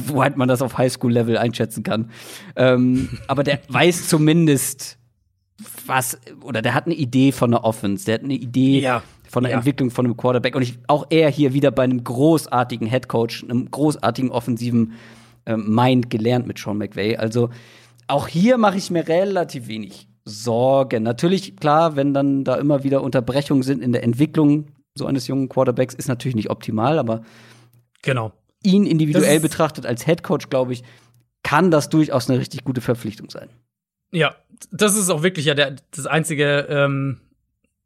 [0.06, 2.10] Woweit man das auf Highschool-Level einschätzen kann.
[2.54, 4.98] Ähm, aber der weiß zumindest,
[5.86, 9.02] was, oder der hat eine Idee von der Offense, der hat eine Idee ja.
[9.28, 9.58] von der ja.
[9.58, 10.54] Entwicklung von einem Quarterback.
[10.54, 14.92] Und ich, auch er hier wieder bei einem großartigen Headcoach, einem großartigen offensiven
[15.48, 17.16] äh, Mind gelernt mit Sean McVay.
[17.16, 17.48] Also
[18.06, 21.02] auch hier mache ich mir relativ wenig Sorgen.
[21.02, 25.48] Natürlich, klar, wenn dann da immer wieder Unterbrechungen sind in der Entwicklung so eines jungen
[25.48, 27.22] Quarterbacks, ist natürlich nicht optimal, aber
[28.02, 28.32] genau.
[28.62, 30.82] ihn individuell betrachtet als Head Coach, glaube ich,
[31.42, 33.48] kann das durchaus eine richtig gute Verpflichtung sein.
[34.10, 34.34] Ja,
[34.70, 37.20] das ist auch wirklich ja der, das einzige, ähm,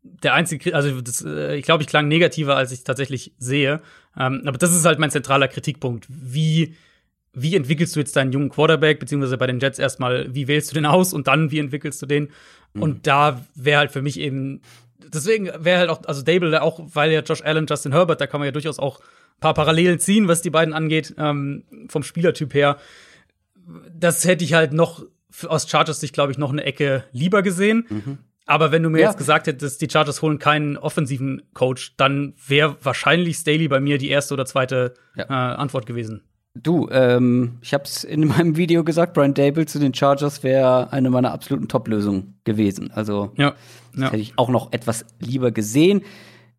[0.02, 3.82] der einzige, also das, äh, ich glaube, ich klang negativer, als ich tatsächlich sehe.
[4.18, 6.06] Ähm, aber das ist halt mein zentraler Kritikpunkt.
[6.08, 6.74] Wie,
[7.34, 10.74] wie entwickelst du jetzt deinen jungen Quarterback, beziehungsweise bei den Jets erstmal, wie wählst du
[10.74, 12.30] den aus und dann, wie entwickelst du den?
[12.74, 12.82] Mhm.
[12.82, 14.60] Und da wäre halt für mich eben,
[14.98, 18.40] deswegen wäre halt auch, also Dable auch, weil ja Josh Allen, Justin Herbert, da kann
[18.40, 22.52] man ja durchaus auch ein paar Parallelen ziehen, was die beiden angeht, ähm, vom Spielertyp
[22.54, 22.76] her.
[23.94, 25.04] Das hätte ich halt noch
[25.46, 27.86] aus Chargers Sicht, glaube ich, noch eine Ecke lieber gesehen.
[27.88, 28.18] Mhm.
[28.44, 29.08] Aber wenn du mir ja.
[29.08, 33.98] jetzt gesagt hättest, die Chargers holen keinen offensiven Coach, dann wäre wahrscheinlich Staley bei mir
[33.98, 35.24] die erste oder zweite ja.
[35.24, 36.22] äh, Antwort gewesen.
[36.54, 40.92] Du, ähm, ich habe es in meinem Video gesagt, Brian Dable zu den Chargers wäre
[40.92, 42.90] eine meiner absoluten Top-Lösungen gewesen.
[42.92, 43.54] Also ja.
[43.96, 44.06] ja.
[44.06, 46.02] hätte ich auch noch etwas lieber gesehen.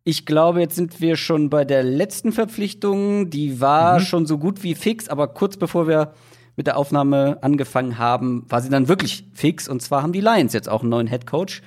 [0.02, 3.30] Ich glaube, jetzt sind wir schon bei der letzten Verpflichtung.
[3.30, 4.04] Die war mhm.
[4.04, 6.12] schon so gut wie fix, aber kurz bevor wir
[6.56, 9.68] mit der Aufnahme angefangen haben, war sie dann wirklich fix.
[9.68, 11.62] Und zwar haben die Lions jetzt auch einen neuen Head Coach.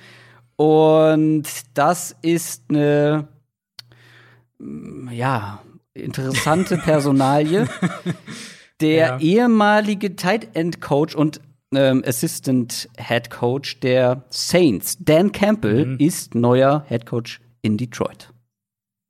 [0.56, 3.28] Und das ist eine,
[5.10, 5.60] ja,
[6.00, 7.68] interessante Personalie.
[8.80, 9.18] Der ja.
[9.18, 11.40] ehemalige Tight End Coach und
[11.74, 15.96] ähm, Assistant Head Coach der Saints, Dan Campbell, mhm.
[15.98, 18.32] ist neuer Head Coach in Detroit.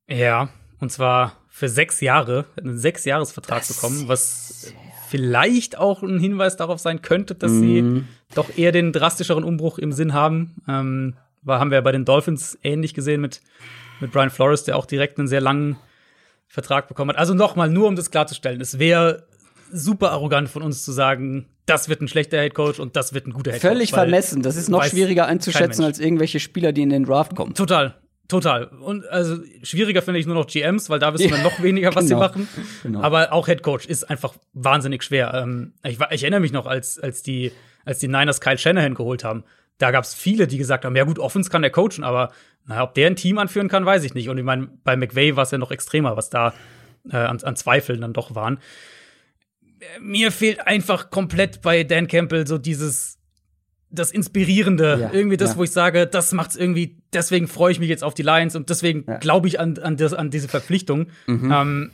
[0.09, 0.49] Ja,
[0.81, 4.73] und zwar für sechs Jahre, einen Sechsjahresvertrag bekommen, was
[5.09, 7.61] vielleicht auch ein Hinweis darauf sein könnte, dass mhm.
[7.61, 10.57] sie doch eher den drastischeren Umbruch im Sinn haben.
[10.69, 11.15] Ähm,
[11.47, 13.41] haben wir bei den Dolphins ähnlich gesehen mit,
[14.01, 15.77] mit Brian Flores, der auch direkt einen sehr langen
[16.49, 17.19] Vertrag bekommen hat.
[17.19, 19.27] Also nochmal, nur um das klarzustellen, es wäre
[19.71, 23.33] super arrogant von uns zu sagen, das wird ein schlechter Headcoach und das wird ein
[23.33, 23.71] guter Headcoach.
[23.71, 24.43] Völlig vermessen.
[24.43, 27.55] Das ist noch schwieriger einzuschätzen als irgendwelche Spieler, die in den Draft kommen.
[27.55, 27.95] Total.
[28.29, 28.67] Total.
[28.67, 32.07] Und also schwieriger finde ich nur noch GMs, weil da wissen wir noch weniger, was
[32.07, 32.17] genau.
[32.17, 32.49] sie machen.
[32.83, 33.01] Genau.
[33.01, 35.33] Aber auch Head Coach ist einfach wahnsinnig schwer.
[35.35, 37.53] Ähm, ich, ich, erinnere mich noch, als, als, die,
[37.87, 39.45] als die Niners Kyle Shanahan geholt haben.
[39.79, 42.33] Da gab es viele, die gesagt haben, ja gut, Offens kann der coachen, aber
[42.67, 44.29] naja, ob der ein Team anführen kann, weiß ich nicht.
[44.29, 46.53] Und ich meine, bei McVay war es ja noch extremer, was da
[47.11, 48.59] äh, an, an Zweifeln dann doch waren.
[50.01, 53.19] Mir fehlt einfach komplett bei Dan Campbell so dieses
[53.91, 55.57] das Inspirierende, ja, irgendwie das, ja.
[55.57, 58.69] wo ich sage, das macht's irgendwie, deswegen freue ich mich jetzt auf die Lions und
[58.69, 59.17] deswegen ja.
[59.17, 61.07] glaube ich an, an, das, an diese Verpflichtung.
[61.27, 61.51] Mhm.
[61.51, 61.91] Ähm,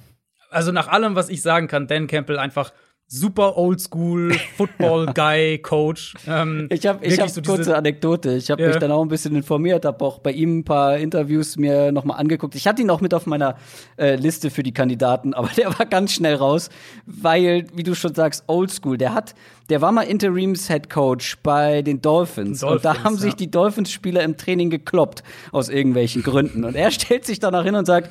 [0.51, 2.73] also nach allem, was ich sagen kann, Dan Campbell einfach
[3.07, 6.15] super oldschool Football Guy Coach.
[6.27, 8.35] Ähm, ich habe ich hab so kurze Anekdote.
[8.35, 8.69] Ich habe ja.
[8.69, 12.05] mich dann auch ein bisschen informiert, habe auch bei ihm ein paar Interviews mir noch
[12.05, 12.55] mal angeguckt.
[12.55, 13.57] Ich hatte ihn auch mit auf meiner
[13.97, 16.71] äh, Liste für die Kandidaten, aber der war ganz schnell raus,
[17.07, 18.99] weil wie du schon sagst, oldschool.
[18.99, 19.35] Der hat
[19.71, 23.21] der war mal Interims Head Coach bei den Dolphins, Dolphins und da haben ja.
[23.21, 27.65] sich die Dolphins Spieler im Training gekloppt aus irgendwelchen Gründen und er stellt sich danach
[27.65, 28.11] hin und sagt,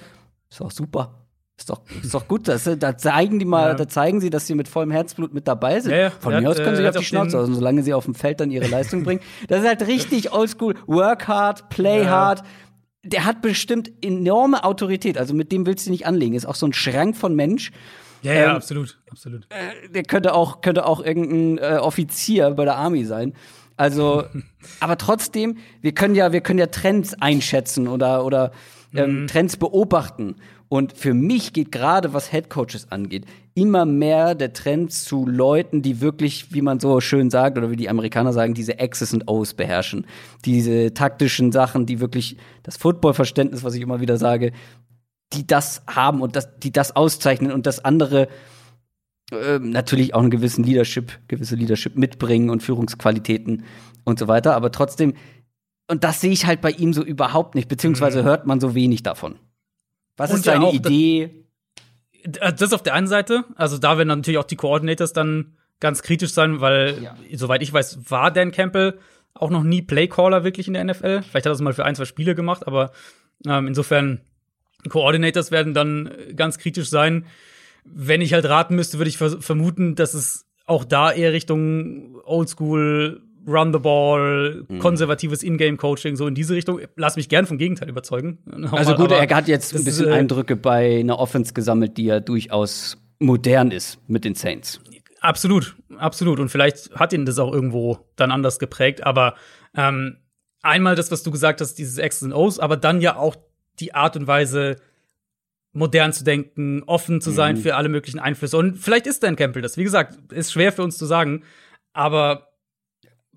[0.49, 1.22] ist auch super.
[1.55, 3.73] Ist doch, ist doch gut, das, da zeigen die mal, ja.
[3.75, 5.91] da zeigen sie, dass sie mit vollem Herzblut mit dabei sind.
[5.91, 6.09] Ja, ja.
[6.09, 8.39] Von mir aus können sie äh, auf die Schnauze, also, solange sie auf dem Feld
[8.39, 9.21] dann ihre Leistung bringen.
[9.47, 10.75] Das ist halt richtig oldschool.
[10.87, 12.43] Work hard, play hard.
[13.03, 16.33] Der hat bestimmt enorme Autorität, also mit dem willst du nicht anlegen.
[16.33, 17.71] Ist auch so ein Schrank von Mensch.
[18.23, 19.45] Ja, ja, ähm, absolut, absolut.
[19.49, 23.33] Äh, der könnte auch, könnte auch irgendein äh, Offizier bei der Army sein.
[23.77, 24.23] Also,
[24.79, 28.51] aber trotzdem, wir können ja, wir können ja Trends einschätzen oder, oder
[28.95, 29.27] ähm, mhm.
[29.27, 30.35] Trends beobachten.
[30.73, 36.01] Und für mich geht gerade, was Headcoaches angeht, immer mehr der Trend zu Leuten, die
[36.01, 39.53] wirklich, wie man so schön sagt, oder wie die Amerikaner sagen, diese X's und O's
[39.53, 40.07] beherrschen.
[40.45, 44.51] Diese taktischen Sachen, die wirklich das Footballverständnis, was ich immer wieder sage,
[45.33, 48.27] die das haben und das, die das auszeichnen und das andere
[49.31, 53.65] äh, natürlich auch einen gewissen Leadership, gewisse Leadership mitbringen und Führungsqualitäten
[54.05, 54.55] und so weiter.
[54.55, 55.13] Aber trotzdem,
[55.87, 58.25] und das sehe ich halt bei ihm so überhaupt nicht, beziehungsweise mhm.
[58.25, 59.35] hört man so wenig davon.
[60.17, 61.45] Was und ist deine ja Idee?
[62.25, 63.43] Das, das auf der einen Seite.
[63.55, 67.15] Also da werden natürlich auch die Coordinators dann ganz kritisch sein, weil, ja.
[67.33, 68.97] soweit ich weiß, war Dan Campbell
[69.33, 71.23] auch noch nie Playcaller wirklich in der NFL.
[71.23, 72.91] Vielleicht hat er es mal für ein, zwei Spiele gemacht, aber
[73.45, 74.21] ähm, insofern
[74.87, 77.25] Coordinators werden dann ganz kritisch sein.
[77.83, 83.21] Wenn ich halt raten müsste, würde ich vermuten, dass es auch da eher Richtung Oldschool
[83.47, 84.79] Run the Ball, mhm.
[84.79, 86.79] konservatives Ingame-Coaching, so in diese Richtung.
[86.95, 88.39] Lass mich gern vom Gegenteil überzeugen.
[88.71, 92.05] Also gut, er hat jetzt ein bisschen ist, äh, Eindrücke bei einer Offense gesammelt, die
[92.05, 94.79] ja durchaus modern ist mit den Saints.
[95.21, 96.39] Absolut, absolut.
[96.39, 99.05] Und vielleicht hat ihn das auch irgendwo dann anders geprägt.
[99.05, 99.35] Aber
[99.75, 100.17] ähm,
[100.61, 103.35] einmal das, was du gesagt hast, dieses X's und O's, aber dann ja auch
[103.79, 104.77] die Art und Weise,
[105.73, 107.61] modern zu denken, offen zu sein mhm.
[107.61, 108.57] für alle möglichen Einflüsse.
[108.57, 109.77] Und vielleicht ist Dan Campbell das.
[109.77, 111.43] Wie gesagt, ist schwer für uns zu sagen.
[111.93, 112.52] Aber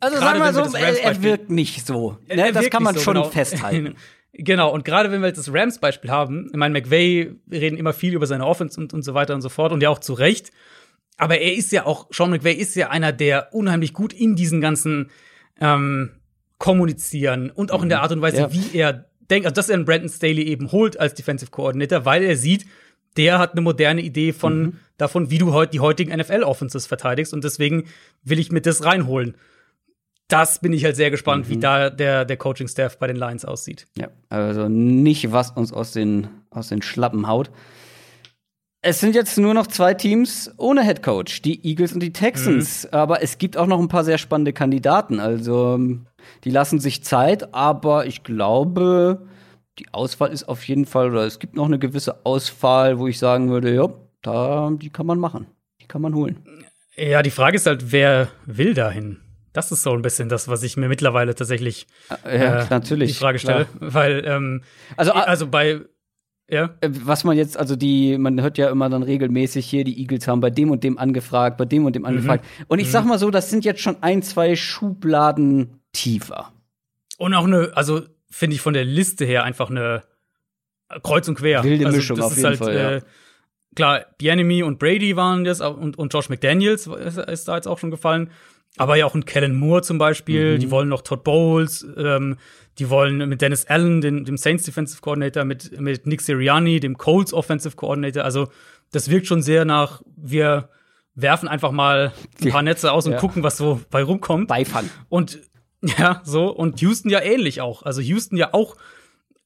[0.01, 2.19] also sagen wir so, er, er wirkt nicht so.
[2.29, 2.53] Ne?
[2.53, 3.29] Das kann man so, schon genau.
[3.29, 3.97] festhalten.
[4.33, 8.15] genau, und gerade wenn wir jetzt das Rams-Beispiel haben, ich meine, McVay, reden immer viel
[8.15, 10.51] über seine Offense und, und so weiter und so fort und ja auch zu Recht.
[11.19, 14.61] Aber er ist ja auch, Sean McVay ist ja einer, der unheimlich gut in diesen
[14.61, 15.11] ganzen
[15.61, 16.11] ähm,
[16.59, 18.53] kommunizieren und auch in der Art und Weise, Ja.
[18.53, 22.23] wie er denkt, also dass er einen Brandon Staley eben holt als Defensive Coordinator, weil
[22.23, 22.67] er sieht,
[23.17, 24.73] der hat eine moderne Idee von Mhm.
[24.99, 27.85] davon, wie du heute die heutigen NFL-Offenses verteidigst und deswegen
[28.23, 29.37] will ich mir das reinholen.
[30.29, 31.51] Das bin ich halt sehr gespannt, Mhm.
[31.53, 33.87] wie da der, der Coaching-Staff bei den Lions aussieht.
[33.97, 37.51] Ja, also nicht, was uns aus den, aus den Schlappen haut.
[38.83, 42.87] Es sind jetzt nur noch zwei Teams ohne Head Coach, die Eagles und die Texans.
[42.93, 45.19] Aber es gibt auch noch ein paar sehr spannende Kandidaten.
[45.19, 45.79] Also,
[46.45, 49.27] die lassen sich Zeit, aber ich glaube,
[49.81, 53.19] die Auswahl ist auf jeden Fall, oder es gibt noch eine gewisse Auswahl, wo ich
[53.19, 53.89] sagen würde, ja,
[54.23, 55.47] da, die kann man machen.
[55.81, 56.45] Die kann man holen.
[56.97, 59.19] Ja, die Frage ist halt, wer will dahin?
[59.57, 63.13] Das ist so ein bisschen das, was ich mir mittlerweile tatsächlich Ja, äh, natürlich.
[63.13, 63.65] die Frage stelle.
[63.65, 63.95] klar.
[63.95, 64.63] Weil, ähm,
[64.99, 65.81] Also, also bei,
[66.51, 69.99] ja, Äh, was man jetzt, also die, man hört ja immer dann regelmäßig hier, die
[69.99, 72.45] Eagles haben bei dem und dem angefragt, bei dem und dem angefragt.
[72.69, 76.53] Und ich sag mal so, das sind jetzt schon ein, zwei Schubladen tiefer.
[77.17, 80.03] Und auch eine, also finde ich von der Liste her einfach eine
[81.03, 81.65] Kreuz und Quer.
[81.65, 82.91] Wilde also, Mischung das auf jeden halt, Fall, ja.
[82.97, 83.03] Äh,
[83.75, 87.79] klar, Bienemy und Brady waren das und, und Josh McDaniels ist, ist da jetzt auch
[87.79, 88.31] schon gefallen.
[88.77, 90.55] Aber ja auch ein Kellen Moore zum Beispiel.
[90.55, 90.61] Mhm.
[90.61, 91.87] Die wollen noch Todd Bowles.
[91.97, 92.37] Ähm,
[92.79, 96.99] die wollen mit Dennis Allen, dem, dem Saints Defensive Coordinator, mit, mit Nick Sirianni, dem
[96.99, 98.23] Colts Offensive Coordinator.
[98.25, 98.49] Also
[98.93, 100.69] das wirkt schon sehr nach, wir
[101.15, 102.13] werfen einfach mal
[102.43, 103.19] ein paar Netze aus und Ja.
[103.19, 104.49] gucken, was so bei rumkommt.
[104.49, 104.91] Beifang.
[105.09, 105.41] Und
[105.99, 106.49] ja, so.
[106.49, 107.83] Und Houston ja ähnlich auch.
[107.83, 108.77] Also Houston ja auch,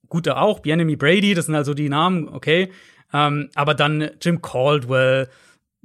[0.09, 2.73] gut da auch, Bienemy Brady, das sind also die Namen, okay.
[3.13, 5.29] Ähm, aber dann Jim Caldwell,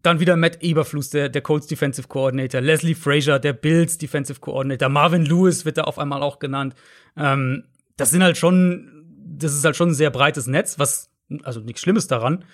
[0.06, 4.90] dann wieder Matt Eberflus, der, der Colts Defensive Coordinator, Leslie Frazier, der Bills Defensive Coordinator,
[4.90, 6.76] Marvin Lewis wird da auf einmal auch genannt.
[7.18, 7.64] Ähm,
[7.98, 11.10] das sind halt schon, das ist halt schon ein sehr breites Netz, was,
[11.44, 12.46] also nichts Schlimmes daran.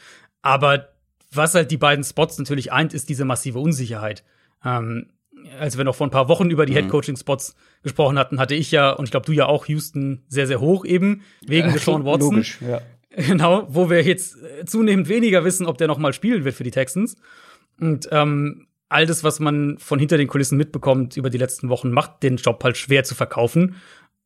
[0.41, 0.89] Aber
[1.33, 4.23] was halt die beiden Spots natürlich eint, ist diese massive Unsicherheit.
[4.63, 5.07] Ähm,
[5.59, 8.91] als wir noch vor ein paar Wochen über die Head-Coaching-Spots gesprochen hatten, hatte ich ja,
[8.91, 12.35] und ich glaube du ja auch, Houston sehr, sehr hoch eben, wegen Deshaun Watson.
[12.35, 12.81] Logisch, ja.
[13.27, 16.63] Genau, wo wir jetzt äh, zunehmend weniger wissen, ob der noch mal spielen wird für
[16.63, 17.17] die Texans.
[17.79, 21.91] Und ähm, all das, was man von hinter den Kulissen mitbekommt über die letzten Wochen,
[21.91, 23.75] macht den Job halt schwer zu verkaufen.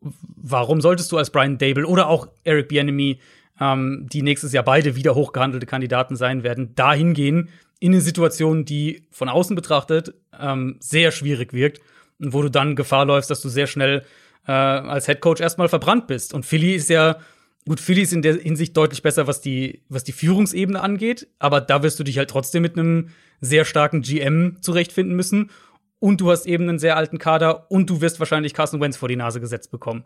[0.01, 3.19] Warum solltest du als Brian Dable oder auch Eric Bieniemy,
[3.59, 8.65] ähm, die nächstes Jahr beide wieder hochgehandelte Kandidaten sein werden, dahin gehen in eine Situation,
[8.65, 11.81] die von außen betrachtet ähm, sehr schwierig wirkt
[12.19, 14.03] und wo du dann Gefahr läufst, dass du sehr schnell
[14.47, 16.33] äh, als Head Coach erstmal verbrannt bist.
[16.33, 17.17] Und Philly ist ja
[17.67, 21.61] Gut, Philly ist in der Hinsicht deutlich besser, was die, was die Führungsebene angeht, aber
[21.61, 23.09] da wirst du dich halt trotzdem mit einem
[23.41, 25.49] sehr starken GM zurechtfinden müssen.
[25.99, 29.09] Und du hast eben einen sehr alten Kader und du wirst wahrscheinlich Carson Wentz vor
[29.09, 30.03] die Nase gesetzt bekommen.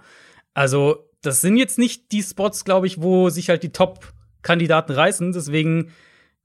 [0.54, 5.34] Also, das sind jetzt nicht die Spots, glaube ich, wo sich halt die Top-Kandidaten reißen.
[5.34, 5.92] Deswegen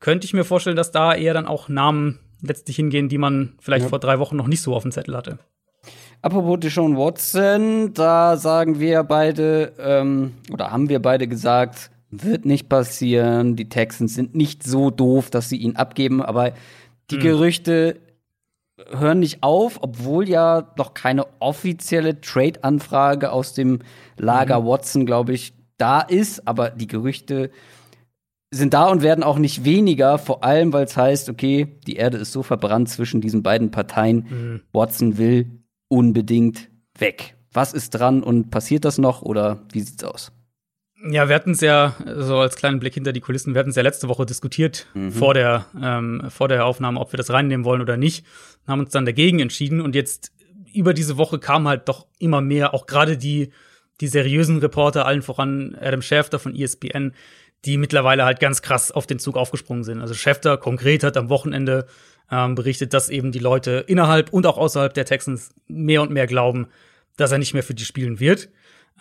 [0.01, 3.85] könnte ich mir vorstellen, dass da eher dann auch Namen letztlich hingehen, die man vielleicht
[3.85, 3.89] Ja.
[3.91, 5.39] vor drei Wochen noch nicht so auf dem Zettel hatte.
[6.25, 12.71] Apropos Deshaun Watson, da sagen wir beide, ähm, oder haben wir beide gesagt, wird nicht
[12.71, 13.57] passieren.
[13.57, 16.55] Die Texans sind nicht so doof, dass sie ihn abgeben, aber
[17.11, 18.01] die Gerüchte
[18.89, 23.81] hören nicht auf, obwohl ja noch keine offizielle Trade-Anfrage aus dem
[24.17, 26.49] Lager Watson, glaube ich, da ist.
[26.49, 27.51] Aber die Gerüchte
[28.51, 32.17] sind da und werden auch nicht weniger, vor allem weil es heißt, okay, die Erde
[32.17, 34.63] ist so verbrannt zwischen diesen beiden Parteien.
[34.73, 35.64] Watson will
[35.95, 36.69] unbedingt
[36.99, 37.37] weg.
[37.53, 40.33] Was ist dran und passiert das noch oder wie sieht's aus?
[41.09, 43.55] Ja, wir hatten es ja so als kleinen Blick hinter die Kulissen.
[43.55, 47.19] Wir hatten es ja letzte Woche diskutiert vor der ähm, vor der Aufnahme, ob wir
[47.19, 48.27] das reinnehmen wollen oder nicht.
[48.67, 50.33] Haben uns dann dagegen entschieden und jetzt
[50.73, 53.53] über diese Woche kam halt doch immer mehr, auch gerade die
[54.01, 57.13] die seriösen Reporter, allen voran Adam Schefter von ESPN,
[57.65, 60.01] die mittlerweile halt ganz krass auf den Zug aufgesprungen sind.
[60.01, 61.87] Also Schefter konkret hat am Wochenende
[62.35, 66.27] ähm, berichtet, dass eben die Leute innerhalb und auch außerhalb der Texans mehr und mehr
[66.27, 66.67] glauben,
[67.17, 68.49] dass er nicht mehr für die spielen wird.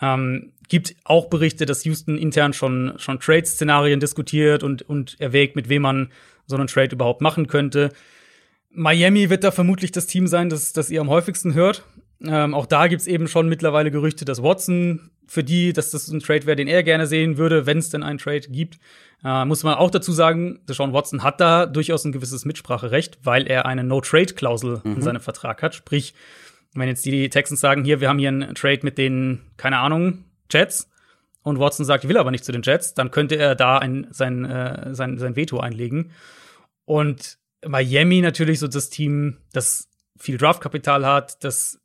[0.00, 5.68] Ähm, gibt auch Berichte, dass Houston intern schon, schon Trade-Szenarien diskutiert und, und erwägt, mit
[5.68, 6.12] wem man
[6.46, 7.90] so einen Trade überhaupt machen könnte.
[8.70, 11.84] Miami wird da vermutlich das Team sein, das, das ihr am häufigsten hört.
[12.26, 16.20] Ähm, auch da gibt's eben schon mittlerweile Gerüchte, dass Watson für die, dass das ein
[16.20, 18.78] Trade wäre, den er gerne sehen würde, wenn es denn einen Trade gibt.
[19.24, 23.46] Äh, muss man auch dazu sagen, Deshaun Watson hat da durchaus ein gewisses Mitspracherecht, weil
[23.46, 25.74] er eine No-Trade-Klausel in seinem Vertrag hat.
[25.74, 26.14] Sprich,
[26.74, 30.24] wenn jetzt die Texans sagen, hier, wir haben hier einen Trade mit den, keine Ahnung,
[30.50, 30.90] Jets,
[31.44, 34.06] und Watson sagt, ich will aber nicht zu den Jets, dann könnte er da ein,
[34.10, 36.10] sein, äh, sein, sein Veto einlegen.
[36.86, 41.78] Und Miami natürlich so das Team, das viel Draftkapital hat, das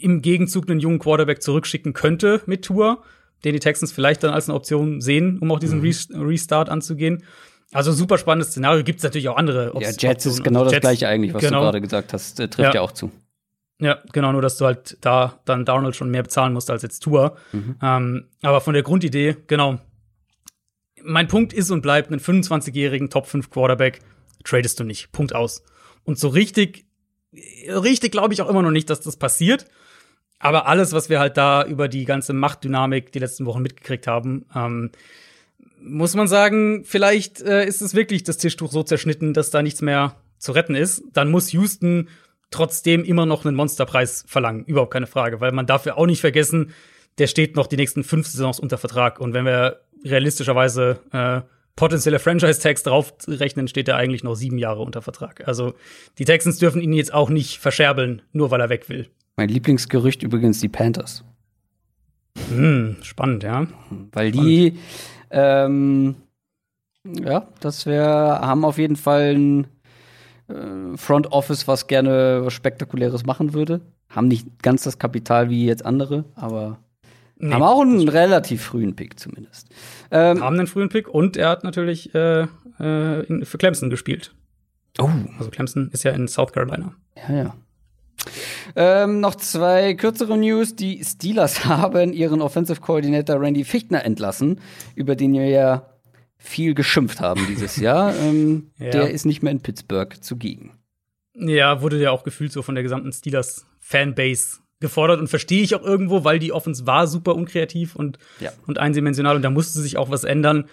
[0.00, 3.02] im Gegenzug einen jungen Quarterback zurückschicken könnte mit Tour,
[3.44, 5.84] den die Texans vielleicht dann als eine Option sehen, um auch diesen Mhm.
[5.84, 7.24] Res- Restart anzugehen.
[7.72, 8.84] Also super spannendes Szenario.
[8.84, 11.42] Gibt es natürlich auch andere Op Ja, Jets ist genau das Jets- gleiche eigentlich, was
[11.42, 11.58] genau.
[11.60, 12.38] du gerade gesagt hast.
[12.40, 12.74] Äh, trifft ja.
[12.74, 12.80] Ja.
[12.82, 13.10] auch zu.
[13.80, 17.00] Ja, genau, nur dass du halt da dann Darnold schon mehr bezahlen musst als jetzt
[17.00, 17.36] Tour.
[17.52, 17.76] Mhm.
[17.82, 19.80] Ähm, aber von der Grundidee, genau.
[21.02, 24.00] Mein Punkt ist und bleibt, einen 25-jährigen Top 5 Quarterback
[24.44, 25.10] tradest du nicht.
[25.12, 25.62] Punkt aus.
[26.04, 26.86] Und so richtig,
[27.68, 29.66] richtig glaube ich auch immer noch nicht, dass das passiert.
[30.38, 34.46] Aber alles, was wir halt da über die ganze Machtdynamik die letzten Wochen mitgekriegt haben,
[34.54, 34.90] ähm,
[35.80, 39.82] muss man sagen, vielleicht äh, ist es wirklich das Tischtuch so zerschnitten, dass da nichts
[39.82, 41.02] mehr zu retten ist.
[41.12, 42.08] Dann muss Houston
[42.50, 44.64] trotzdem immer noch einen Monsterpreis verlangen.
[44.64, 46.72] Überhaupt keine Frage, weil man darf ja auch nicht vergessen,
[47.18, 49.20] der steht noch die nächsten fünf Saisons unter Vertrag.
[49.20, 51.42] Und wenn wir realistischerweise äh,
[51.76, 55.46] potenzielle Franchise-Tags draufrechnen, steht er eigentlich noch sieben Jahre unter Vertrag.
[55.46, 55.74] Also
[56.18, 59.08] die Texans dürfen ihn jetzt auch nicht verscherbeln, nur weil er weg will.
[59.36, 61.24] Mein Lieblingsgerücht übrigens die Panthers.
[62.48, 63.66] Hm, spannend, ja.
[64.12, 64.78] Weil die,
[65.30, 66.16] ähm,
[67.04, 69.66] ja, das wäre, haben auf jeden Fall ein
[70.48, 73.80] äh, Front Office, was gerne was Spektakuläres machen würde.
[74.08, 76.78] Haben nicht ganz das Kapital wie jetzt andere, aber
[77.36, 79.68] nee, haben auch einen relativ frühen Pick zumindest.
[80.10, 82.42] Ähm, haben einen frühen Pick und er hat natürlich äh,
[82.78, 84.32] äh, für Clemson gespielt.
[84.98, 85.10] Oh.
[85.38, 86.94] Also Clemson ist ja in South Carolina.
[87.28, 87.54] Ja, ja.
[88.76, 90.76] Ähm, noch zwei kürzere News.
[90.76, 94.60] Die Steelers haben ihren Offensive Coordinator Randy Fichtner entlassen,
[94.94, 95.90] über den wir ja
[96.36, 98.14] viel geschimpft haben dieses Jahr.
[98.20, 98.90] ähm, ja.
[98.90, 100.72] Der ist nicht mehr in Pittsburgh zugegen.
[101.34, 105.74] Ja, wurde ja auch gefühlt so von der gesamten Steelers Fanbase gefordert und verstehe ich
[105.74, 108.52] auch irgendwo, weil die Offense war super unkreativ und, ja.
[108.66, 110.66] und eindimensional und da musste sich auch was ändern.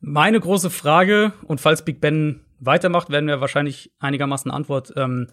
[0.00, 5.28] Meine große Frage, und falls Big Ben weitermacht, werden wir wahrscheinlich einigermaßen Antwort ähm,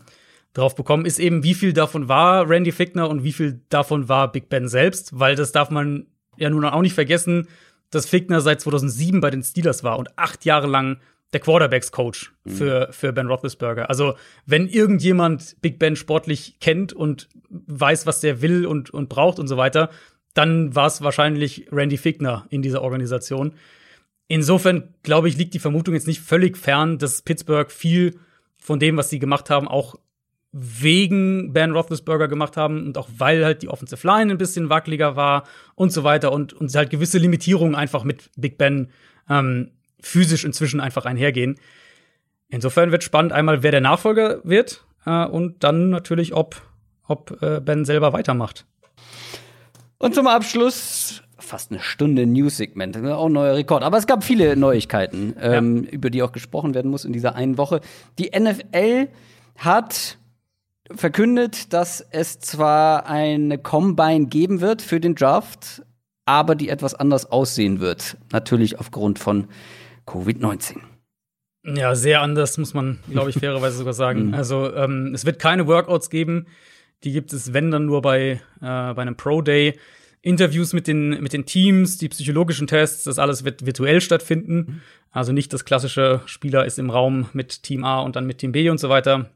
[0.53, 4.31] drauf bekommen, ist eben, wie viel davon war Randy Fickner und wie viel davon war
[4.31, 7.47] Big Ben selbst, weil das darf man ja nun auch nicht vergessen
[7.93, 10.99] dass Fickner seit 2007 bei den Steelers war und acht Jahre lang
[11.31, 12.51] der Quarterbacks-Coach mhm.
[12.51, 13.89] für, für Ben Roethlisberger.
[13.89, 19.39] Also, wenn irgendjemand Big Ben sportlich kennt und weiß, was der will und, und braucht
[19.39, 19.89] und so weiter,
[20.33, 23.53] dann war es wahrscheinlich Randy Fickner in dieser Organisation.
[24.27, 28.19] Insofern, glaube ich, liegt die Vermutung jetzt nicht völlig fern, dass Pittsburgh viel
[28.57, 29.95] von dem, was sie gemacht haben, auch
[30.53, 35.15] wegen Ben Roethlisberger gemacht haben und auch weil halt die Offensive Line ein bisschen wackeliger
[35.15, 38.89] war und so weiter und, und halt gewisse Limitierungen einfach mit Big Ben
[39.29, 41.57] ähm, physisch inzwischen einfach einhergehen.
[42.49, 46.61] Insofern wird spannend einmal, wer der Nachfolger wird äh, und dann natürlich, ob,
[47.07, 48.65] ob äh, Ben selber weitermacht.
[49.97, 53.83] Und zum Abschluss fast eine Stunde News-Segment, auch ein neuer Rekord.
[53.83, 55.91] Aber es gab viele Neuigkeiten, ähm, ja.
[55.91, 57.81] über die auch gesprochen werden muss in dieser einen Woche.
[58.19, 59.07] Die NFL
[59.57, 60.17] hat
[60.95, 65.83] verkündet, dass es zwar eine Combine geben wird für den Draft,
[66.25, 68.17] aber die etwas anders aussehen wird.
[68.31, 69.47] Natürlich aufgrund von
[70.07, 70.77] Covid-19.
[71.65, 74.27] Ja, sehr anders, muss man, glaube ich, fairerweise sogar sagen.
[74.27, 74.33] Mhm.
[74.33, 76.47] Also, ähm, es wird keine Workouts geben.
[77.03, 79.77] Die gibt es, wenn dann nur bei, äh, bei einem Pro Day.
[80.21, 84.55] Interviews mit den, mit den Teams, die psychologischen Tests, das alles wird virtuell stattfinden.
[84.55, 84.81] Mhm.
[85.11, 88.53] Also nicht das klassische Spieler ist im Raum mit Team A und dann mit Team
[88.53, 89.29] B und so weiter.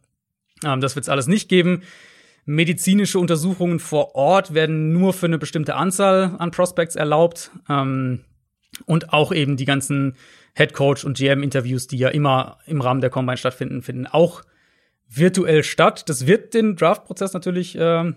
[0.63, 1.83] Ähm, das wird es alles nicht geben.
[2.45, 7.51] Medizinische Untersuchungen vor Ort werden nur für eine bestimmte Anzahl an Prospects erlaubt.
[7.69, 8.21] Ähm,
[8.85, 10.15] und auch eben die ganzen
[10.55, 14.43] Head Coach und GM-Interviews, die ja immer im Rahmen der Combine stattfinden, finden auch
[15.09, 16.09] virtuell statt.
[16.09, 18.13] Das wird den Draft-Prozess natürlich, äh,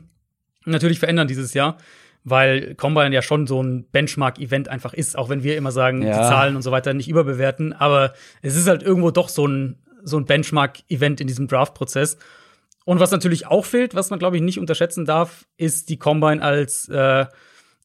[0.65, 1.79] natürlich verändern dieses Jahr,
[2.25, 6.09] weil Combine ja schon so ein Benchmark-Event einfach ist, auch wenn wir immer sagen, ja.
[6.09, 7.73] die Zahlen und so weiter nicht überbewerten.
[7.73, 8.13] Aber
[8.43, 12.19] es ist halt irgendwo doch so ein so ein Benchmark-Event in diesem Draft-Prozess.
[12.85, 16.43] Und was natürlich auch fehlt, was man, glaube ich, nicht unterschätzen darf, ist die Combine
[16.43, 17.27] als, äh,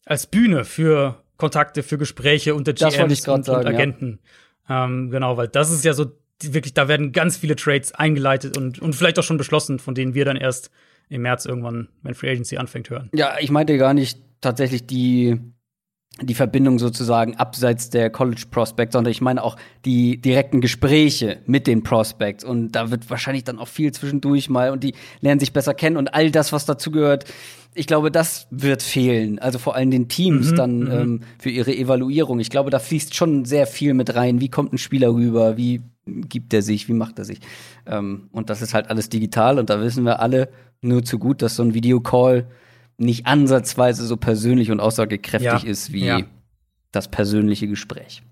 [0.06, 4.20] als Bühne für Kontakte, für Gespräche unter GMs und, sagen, und, Agenten.
[4.70, 4.86] Ja.
[4.86, 6.12] Ähm, genau, weil das ist ja so
[6.42, 10.14] wirklich, da werden ganz viele Trades eingeleitet und, und vielleicht auch schon beschlossen, von denen
[10.14, 10.72] wir dann erst
[11.10, 13.10] im März irgendwann, wenn Free Agency anfängt, hören.
[13.14, 15.40] Ja, ich meinte gar nicht tatsächlich die
[16.22, 21.68] die Verbindung sozusagen abseits der College Prospects, sondern ich meine auch die direkten Gespräche mit
[21.68, 25.52] den Prospects und da wird wahrscheinlich dann auch viel zwischendurch mal und die lernen sich
[25.52, 27.26] besser kennen und all das, was dazu gehört.
[27.74, 29.40] Ich glaube, das wird fehlen.
[29.40, 30.92] Also vor allem den Teams mhm, dann mhm.
[30.92, 32.40] ähm, für ihre Evaluierung.
[32.40, 34.40] Ich glaube, da fließt schon sehr viel mit rein.
[34.40, 35.58] Wie kommt ein Spieler rüber?
[35.58, 36.88] Wie gibt er sich?
[36.88, 37.40] Wie macht er sich?
[37.86, 40.48] Ähm, und das ist halt alles digital und da wissen wir alle
[40.80, 42.48] nur zu gut, dass so ein Videocall
[42.98, 45.70] nicht ansatzweise so persönlich und aussagekräftig ja.
[45.70, 46.22] ist wie ja.
[46.92, 48.24] das persönliche Gespräch.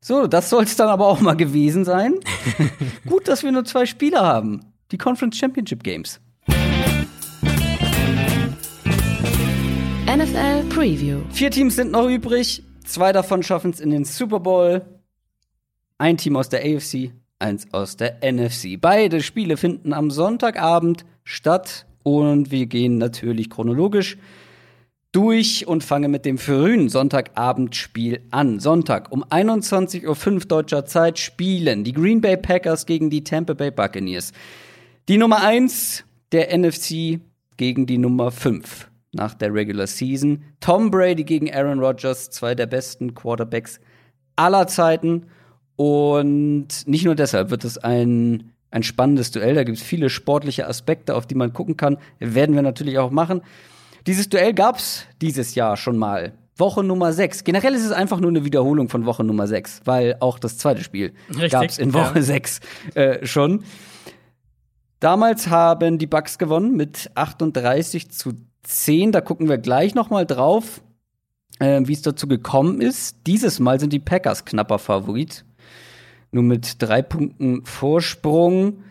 [0.00, 2.14] So, das soll es dann aber auch mal gewesen sein.
[3.06, 4.60] Gut, dass wir nur zwei Spieler haben.
[4.90, 6.20] Die Conference Championship Games.
[10.06, 11.20] NFL Preview.
[11.30, 12.62] Vier Teams sind noch übrig.
[12.84, 14.82] Zwei davon schaffen es in den Super Bowl.
[15.96, 18.78] Ein Team aus der AFC, eins aus der NFC.
[18.78, 24.16] Beide Spiele finden am Sonntagabend statt Und wir gehen natürlich chronologisch
[25.10, 28.60] durch und fangen mit dem frühen Sonntagabendspiel an.
[28.60, 33.70] Sonntag um 21.05 Uhr deutscher Zeit spielen die Green Bay Packers gegen die Tampa Bay
[33.70, 34.32] Buccaneers.
[35.08, 37.20] Die Nummer 1 der NFC
[37.56, 40.42] gegen die Nummer 5 nach der Regular Season.
[40.60, 43.80] Tom Brady gegen Aaron Rodgers, zwei der besten Quarterbacks
[44.36, 45.26] aller Zeiten.
[45.76, 49.54] Und nicht nur deshalb wird es ein, ein spannendes Duell.
[49.54, 51.96] Da gibt es viele sportliche Aspekte, auf die man gucken kann.
[52.18, 53.40] Werden wir natürlich auch machen.
[54.06, 56.32] Dieses Duell gab es dieses Jahr schon mal.
[56.56, 57.44] Woche Nummer 6.
[57.44, 60.82] Generell ist es einfach nur eine Wiederholung von Woche Nummer 6, weil auch das zweite
[60.82, 61.14] Spiel
[61.50, 62.22] gab es in Woche ja.
[62.22, 62.60] 6
[62.94, 63.64] äh, schon.
[65.00, 68.32] Damals haben die Bucks gewonnen mit 38 zu
[68.64, 69.12] 10.
[69.12, 70.80] Da gucken wir gleich noch mal drauf,
[71.60, 73.18] äh, wie es dazu gekommen ist.
[73.26, 75.44] Dieses Mal sind die Packers knapper Favorit.
[76.34, 78.82] Nur mit drei Punkten Vorsprung.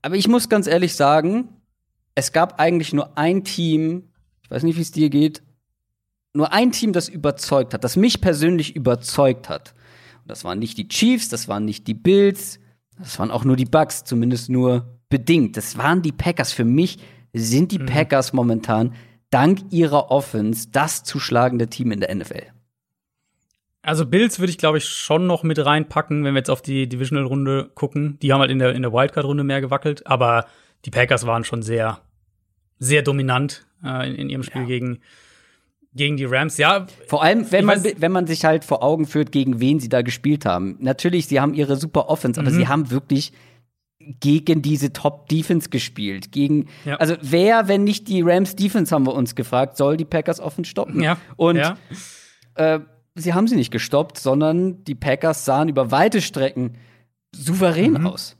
[0.00, 1.50] Aber ich muss ganz ehrlich sagen,
[2.14, 4.04] es gab eigentlich nur ein Team,
[4.42, 5.42] ich weiß nicht, wie es dir geht,
[6.32, 9.74] nur ein Team, das überzeugt hat, das mich persönlich überzeugt hat.
[10.22, 12.60] Und das waren nicht die Chiefs, das waren nicht die Bills,
[12.98, 15.58] das waren auch nur die Bucks, zumindest nur bedingt.
[15.58, 16.52] Das waren die Packers.
[16.52, 16.98] Für mich
[17.34, 17.86] sind die mhm.
[17.86, 18.94] Packers momentan
[19.28, 22.57] dank ihrer Offense das zu schlagende Team in der NFL.
[23.88, 26.86] Also Bills würde ich, glaube ich, schon noch mit reinpacken, wenn wir jetzt auf die
[26.90, 28.18] Divisional-Runde gucken.
[28.20, 30.44] Die haben halt in der, in der Wildcard-Runde mehr gewackelt, aber
[30.84, 32.00] die Packers waren schon sehr,
[32.78, 34.66] sehr dominant äh, in, in, ihrem Spiel ja.
[34.66, 34.98] gegen,
[35.94, 36.58] gegen die Rams.
[36.58, 36.86] Ja.
[37.06, 40.02] Vor allem, wenn man, wenn man sich halt vor Augen führt, gegen wen sie da
[40.02, 40.76] gespielt haben.
[40.80, 42.54] Natürlich, sie haben ihre super Offense, aber mhm.
[42.56, 43.32] sie haben wirklich
[44.20, 46.30] gegen diese Top-Defense gespielt.
[46.30, 46.96] Gegen, ja.
[46.96, 50.66] also wer, wenn nicht die Rams Defense, haben wir uns gefragt, soll die Packers offen
[50.66, 51.02] stoppen?
[51.02, 51.16] Ja.
[51.36, 51.78] Und ja.
[52.54, 52.80] Äh,
[53.18, 56.76] sie haben sie nicht gestoppt, sondern die Packers sahen über weite Strecken
[57.34, 58.06] souverän mhm.
[58.06, 58.36] aus.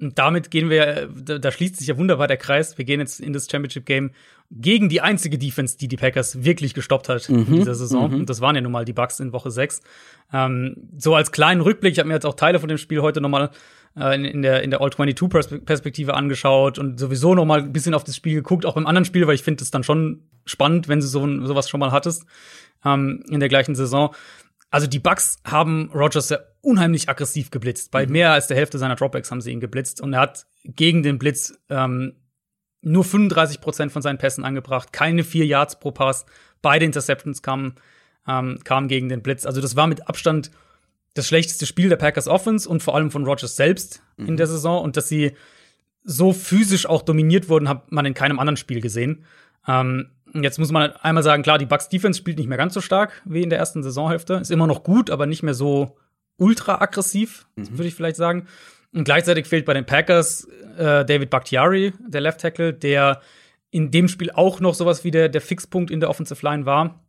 [0.00, 2.78] Und damit gehen wir, da, da, schließt sich ja wunderbar der Kreis.
[2.78, 4.12] Wir gehen jetzt in das Championship Game
[4.48, 8.12] gegen die einzige Defense, die die Packers wirklich gestoppt hat mhm, in dieser Saison.
[8.12, 8.20] Mhm.
[8.20, 9.82] Und das waren ja nun mal die Bucks in Woche 6.
[10.32, 13.20] Ähm, so als kleinen Rückblick, ich habe mir jetzt auch Teile von dem Spiel heute
[13.20, 13.50] noch mal
[14.00, 18.16] in, in, der, in der All-22-Perspektive angeschaut und sowieso noch mal ein bisschen auf das
[18.16, 21.06] Spiel geguckt, auch beim anderen Spiel, weil ich finde es dann schon spannend, wenn du
[21.06, 22.24] so, sowas schon mal hattest
[22.84, 24.14] ähm, in der gleichen Saison.
[24.70, 27.90] Also die Bucks haben Rogers ja unheimlich aggressiv geblitzt.
[27.90, 28.12] Bei mhm.
[28.12, 31.18] mehr als der Hälfte seiner Dropbacks haben sie ihn geblitzt und er hat gegen den
[31.18, 32.14] Blitz ähm,
[32.80, 36.26] nur 35 Prozent von seinen Pässen angebracht, keine vier Yards pro Pass.
[36.62, 37.74] Beide Interceptions kamen,
[38.26, 39.46] ähm, kamen gegen den Blitz.
[39.46, 40.50] Also das war mit Abstand
[41.18, 44.28] das schlechteste Spiel der Packers Offense und vor allem von Rogers selbst mhm.
[44.28, 44.82] in der Saison.
[44.82, 45.32] Und dass sie
[46.04, 49.24] so physisch auch dominiert wurden, hat man in keinem anderen Spiel gesehen.
[49.66, 52.80] Ähm, Jetzt muss man einmal sagen, klar, die Bucks Defense spielt nicht mehr ganz so
[52.80, 54.34] stark wie in der ersten Saisonhälfte.
[54.34, 55.96] Ist immer noch gut, aber nicht mehr so
[56.36, 57.70] ultra aggressiv, mhm.
[57.72, 58.46] würde ich vielleicht sagen.
[58.92, 60.44] Und gleichzeitig fehlt bei den Packers
[60.76, 63.20] äh, David Bakhtiari, der Left Tackle, der
[63.70, 67.02] in dem Spiel auch noch sowas wie der, der Fixpunkt in der Offensive Line war.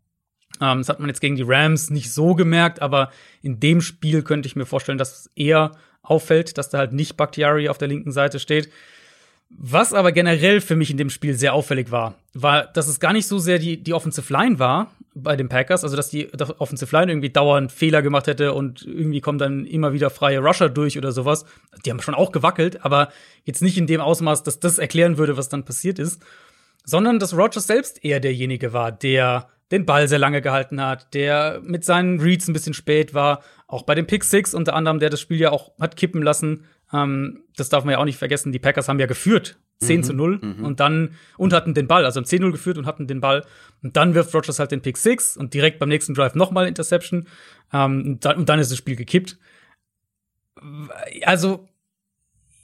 [0.62, 4.24] Ähm, das hat man jetzt gegen die Rams nicht so gemerkt, aber in dem Spiel
[4.24, 5.72] könnte ich mir vorstellen, dass es eher
[6.02, 8.70] auffällt, dass da halt nicht Bakhtiari auf der linken Seite steht.
[9.50, 13.14] Was aber generell für mich in dem Spiel sehr auffällig war, war, dass es gar
[13.14, 16.96] nicht so sehr die, die Offensive Line war bei den Packers, also dass die Offensive
[16.96, 21.00] Line irgendwie dauernd Fehler gemacht hätte und irgendwie kommen dann immer wieder freie Rusher durch
[21.00, 21.46] oder sowas.
[21.84, 23.10] Die haben schon auch gewackelt, aber
[23.44, 26.22] jetzt nicht in dem Ausmaß, dass das erklären würde, was dann passiert ist,
[26.86, 31.62] sondern dass Rogers selbst eher derjenige war, der den Ball sehr lange gehalten hat, der
[31.64, 35.10] mit seinen Reads ein bisschen spät war, auch bei dem Pick Six unter anderem, der
[35.10, 38.52] das Spiel ja auch hat kippen lassen, ähm, das darf man ja auch nicht vergessen.
[38.52, 39.60] Die Packers haben ja geführt.
[39.82, 40.66] 10 mhm, zu 0 mhm.
[40.66, 43.46] und dann und hatten den Ball, also haben 10-0 geführt und hatten den Ball.
[43.82, 47.28] Und dann wirft Rogers halt den Pick 6 und direkt beim nächsten Drive nochmal Interception.
[47.72, 49.38] Ähm, und, dann, und dann ist das Spiel gekippt.
[51.24, 51.70] Also,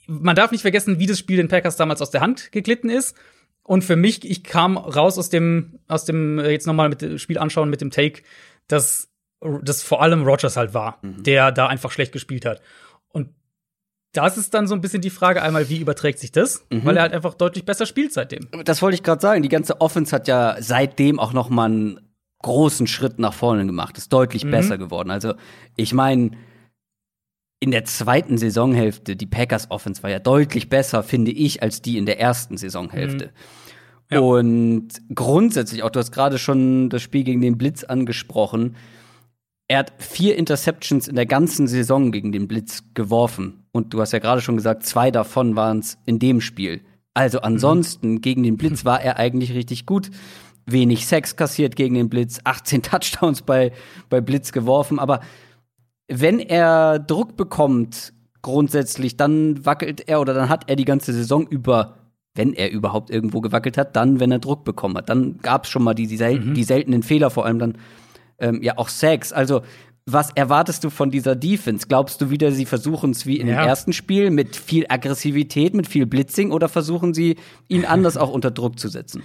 [0.07, 3.15] man darf nicht vergessen, wie das Spiel den Packers damals aus der Hand geglitten ist.
[3.67, 7.17] Und für mich, ich kam raus aus dem, aus dem, äh, jetzt nochmal mit dem
[7.17, 8.21] Spiel anschauen mit dem Take,
[8.67, 9.09] dass
[9.63, 11.23] das vor allem Rogers halt war, mhm.
[11.23, 12.61] der da einfach schlecht gespielt hat.
[13.09, 13.29] Und
[14.13, 16.65] das ist dann so ein bisschen die Frage einmal, wie überträgt sich das?
[16.69, 16.85] Mhm.
[16.85, 18.47] Weil er halt einfach deutlich besser spielt seitdem.
[18.63, 19.41] Das wollte ich gerade sagen.
[19.41, 21.99] Die ganze Offense hat ja seitdem auch noch mal einen
[22.43, 23.97] großen Schritt nach vorne gemacht.
[23.97, 24.51] Ist deutlich mhm.
[24.51, 25.09] besser geworden.
[25.09, 25.33] Also
[25.75, 26.31] ich meine,
[27.59, 31.97] in der zweiten Saisonhälfte, die Packers Offense war ja deutlich besser, finde ich, als die
[31.97, 33.27] in der ersten Saisonhälfte.
[33.27, 33.31] Mhm.
[34.11, 34.19] Ja.
[34.19, 38.75] Und grundsätzlich, auch du hast gerade schon das Spiel gegen den Blitz angesprochen.
[39.67, 43.65] Er hat vier Interceptions in der ganzen Saison gegen den Blitz geworfen.
[43.71, 46.81] Und du hast ja gerade schon gesagt, zwei davon waren es in dem Spiel.
[47.15, 48.21] Also ansonsten mhm.
[48.21, 50.11] gegen den Blitz war er eigentlich richtig gut.
[50.67, 53.71] Wenig Sex kassiert gegen den Blitz, 18 Touchdowns bei,
[54.09, 54.99] bei Blitz geworfen.
[54.99, 55.21] Aber
[56.07, 61.47] wenn er Druck bekommt, grundsätzlich, dann wackelt er oder dann hat er die ganze Saison
[61.47, 61.95] über
[62.35, 65.09] wenn er überhaupt irgendwo gewackelt hat, dann, wenn er Druck bekommen hat.
[65.09, 66.53] Dann gab es schon mal die, die, sel mhm.
[66.53, 67.77] die seltenen Fehler, vor allem dann
[68.39, 69.31] ähm, ja auch Sex.
[69.31, 69.61] Also
[70.05, 71.87] was erwartest du von dieser Defense?
[71.87, 73.55] Glaubst du wieder, sie versuchen es wie in ja.
[73.55, 77.37] dem ersten Spiel mit viel Aggressivität, mit viel Blitzing oder versuchen sie,
[77.67, 79.23] ihn anders auch unter Druck zu setzen?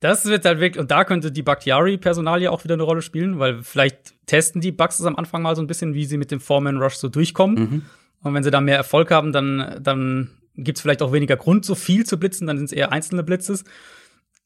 [0.00, 3.62] Das wird halt wirklich, und da könnte die Bakhtiari-Personalie auch wieder eine Rolle spielen, weil
[3.62, 6.94] vielleicht testen die Bucks am Anfang mal so ein bisschen, wie sie mit dem Foreman-Rush
[6.94, 7.58] so durchkommen.
[7.58, 7.82] Mhm.
[8.22, 11.66] Und wenn sie da mehr Erfolg haben, dann, dann gibt es vielleicht auch weniger Grund,
[11.66, 13.64] so viel zu blitzen, dann sind es eher einzelne Blitzes.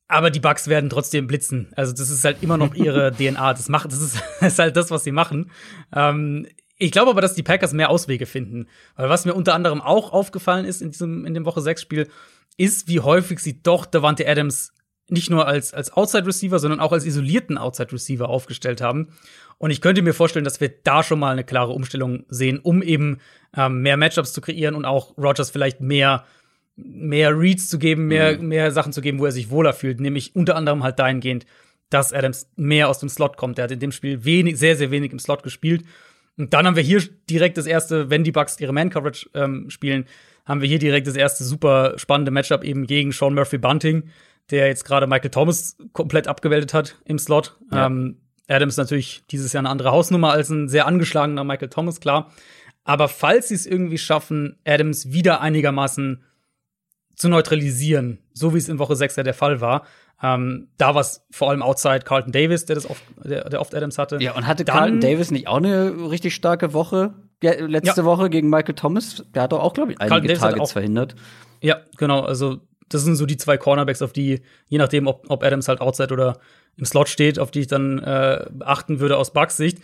[0.09, 1.73] Aber die Bugs werden trotzdem blitzen.
[1.77, 3.53] Also das ist halt immer noch ihre DNA.
[3.53, 5.51] Das macht, das ist, das ist, halt das, was sie machen.
[5.95, 6.47] Ähm,
[6.77, 8.67] ich glaube aber, dass die Packers mehr Auswege finden.
[8.97, 12.09] Weil was mir unter anderem auch aufgefallen ist in diesem, in dem Woche 6 Spiel,
[12.57, 14.74] ist, wie häufig sie doch Davante Adams
[15.09, 19.09] nicht nur als, als Outside Receiver, sondern auch als isolierten Outside Receiver aufgestellt haben.
[19.59, 22.83] Und ich könnte mir vorstellen, dass wir da schon mal eine klare Umstellung sehen, um
[22.83, 23.19] eben
[23.57, 26.25] ähm, mehr Matchups zu kreieren und auch Rogers vielleicht mehr,
[26.77, 28.49] mehr Reads zu geben, mehr, mhm.
[28.49, 30.01] mehr Sachen zu geben, wo er sich wohler fühlt.
[30.01, 31.47] Nämlich unter anderem halt dahingehend,
[31.91, 33.59] dass Adams mehr aus dem Slot kommt.
[33.59, 35.85] Der hat in dem Spiel wenig, sehr, sehr wenig im Slot gespielt.
[36.37, 37.01] Und dann haben wir hier
[37.31, 40.07] direkt das erste, wenn die Bucks ihre Man-Coverage ähm, spielen,
[40.45, 44.05] haben wir hier direkt das erste super spannende Matchup eben gegen Sean Murphy Bunting,
[44.51, 47.57] der jetzt gerade Michael Thomas komplett abgewältigt hat im Slot.
[47.73, 47.87] Ja.
[47.87, 52.31] Ähm, Adams natürlich dieses Jahr eine andere Hausnummer als ein sehr angeschlagener Michael Thomas, klar.
[52.85, 56.23] Aber falls sie es irgendwie schaffen, Adams wieder einigermaßen
[57.17, 59.87] zu neutralisieren, so wie es in Woche 6 ja der Fall war,
[60.23, 63.75] ähm, da war es vor allem outside Carlton Davis, der das oft, der, der oft
[63.75, 64.19] Adams hatte.
[64.21, 68.05] Ja, und hatte Dann, Carlton Davis nicht auch eine richtig starke Woche letzte ja.
[68.05, 69.25] Woche gegen Michael Thomas?
[69.35, 71.15] Der hat doch auch, glaube ich, einige Targets verhindert.
[71.61, 72.21] Ja, genau.
[72.21, 75.81] Also das sind so die zwei Cornerbacks, auf die, je nachdem, ob, ob Adams halt
[75.81, 76.39] outside oder
[76.77, 79.79] im Slot steht, auf die ich dann äh, achten würde aus Bugs Sicht.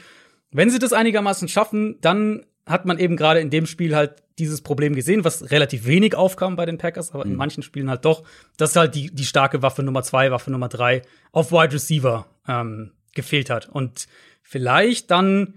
[0.51, 4.63] Wenn sie das einigermaßen schaffen, dann hat man eben gerade in dem Spiel halt dieses
[4.63, 7.33] Problem gesehen, was relativ wenig aufkam bei den Packers, aber mhm.
[7.33, 8.23] in manchen Spielen halt doch,
[8.57, 12.93] dass halt die, die starke Waffe Nummer zwei, Waffe Nummer drei auf Wide Receiver ähm,
[13.15, 13.69] gefehlt hat.
[13.69, 14.09] Und
[14.43, 15.55] vielleicht dann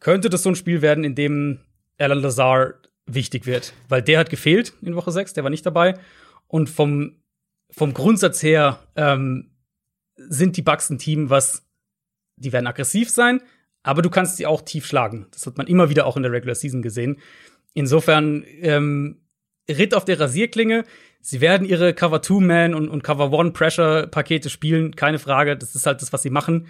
[0.00, 1.60] könnte das so ein Spiel werden, in dem
[1.98, 2.74] Alan Lazar
[3.06, 5.94] wichtig wird, weil der hat gefehlt in Woche 6, der war nicht dabei.
[6.52, 7.16] Und vom,
[7.70, 9.52] vom Grundsatz her ähm,
[10.16, 11.66] sind die Bucks ein Team, was
[12.36, 13.40] die werden aggressiv sein,
[13.82, 15.28] aber du kannst sie auch tief schlagen.
[15.30, 17.20] Das hat man immer wieder auch in der Regular Season gesehen.
[17.72, 19.22] Insofern ähm,
[19.66, 20.84] Ritt auf der Rasierklinge.
[21.22, 25.56] Sie werden ihre Cover 2 Man und, und Cover 1 Pressure Pakete spielen, keine Frage.
[25.56, 26.66] Das ist halt das, was sie machen.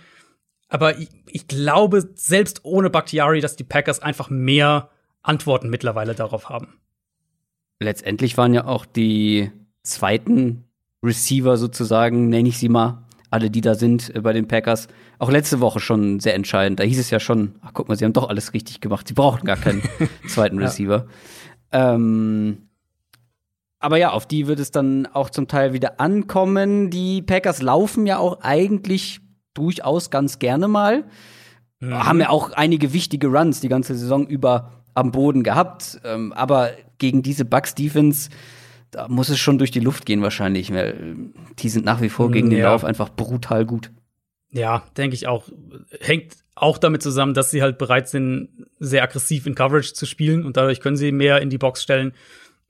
[0.69, 4.91] Aber ich, ich glaube, selbst ohne Bakhtiari, dass die Packers einfach mehr
[5.23, 6.79] Antworten mittlerweile darauf haben.
[7.81, 9.51] Letztendlich waren ja auch die
[9.83, 10.65] zweiten
[11.03, 15.31] Receiver sozusagen, nenne ich sie mal, alle, die da sind äh, bei den Packers, auch
[15.31, 16.79] letzte Woche schon sehr entscheidend.
[16.79, 19.09] Da hieß es ja schon, ach guck mal, sie haben doch alles richtig gemacht.
[19.09, 19.83] Sie brauchen gar keinen
[20.29, 21.07] zweiten Receiver.
[21.73, 21.95] Ja.
[21.95, 22.69] Ähm,
[23.79, 26.91] aber ja, auf die wird es dann auch zum Teil wieder ankommen.
[26.91, 29.21] Die Packers laufen ja auch eigentlich
[29.55, 31.05] durchaus ganz gerne mal.
[31.81, 31.95] Mhm.
[31.95, 36.01] Haben ja auch einige wichtige Runs die ganze Saison über am Boden gehabt.
[36.05, 38.31] Ähm, aber gegen diese Bucks Defense
[38.93, 41.17] da muss es schon durch die Luft gehen wahrscheinlich, weil
[41.59, 43.91] die sind nach wie vor gegen den Lauf einfach brutal gut.
[44.51, 45.49] Ja, denke ich auch.
[46.01, 50.45] Hängt auch damit zusammen, dass sie halt bereit sind, sehr aggressiv in Coverage zu spielen
[50.45, 52.13] und dadurch können sie mehr in die Box stellen.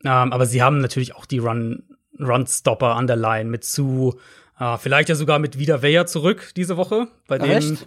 [0.04, 1.82] Ähm, aber sie haben natürlich auch die Run,
[2.20, 4.20] Run-Stopper an der Line mit zu,
[4.60, 7.78] äh, vielleicht ja sogar mit wieder Weyer zurück diese Woche, bei Ach, dem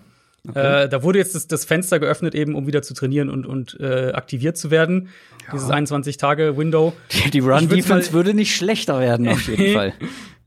[0.47, 0.83] Okay.
[0.83, 3.79] Äh, da wurde jetzt das, das, Fenster geöffnet, eben um wieder zu trainieren und, und
[3.79, 5.09] äh, aktiviert zu werden.
[5.47, 5.53] Ja.
[5.53, 6.93] Dieses 21-Tage-Window.
[7.11, 9.93] Die, die Run-Defense würde nicht schlechter werden, auf jeden Fall.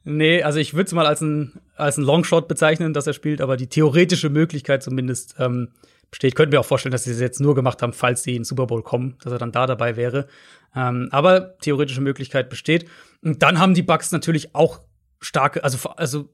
[0.05, 3.41] Nee, also ich würde es mal als ein, als ein Longshot bezeichnen, dass er spielt,
[3.41, 5.69] aber die theoretische Möglichkeit zumindest ähm,
[6.11, 6.35] besteht.
[6.35, 8.45] Könnten wir auch vorstellen, dass sie es jetzt nur gemacht haben, falls sie in den
[8.45, 10.27] Super Bowl kommen, dass er dann da dabei wäre.
[10.75, 12.87] Ähm, aber theoretische Möglichkeit besteht.
[13.23, 14.81] Und dann haben die Bucks natürlich auch
[15.21, 16.29] starke, also, also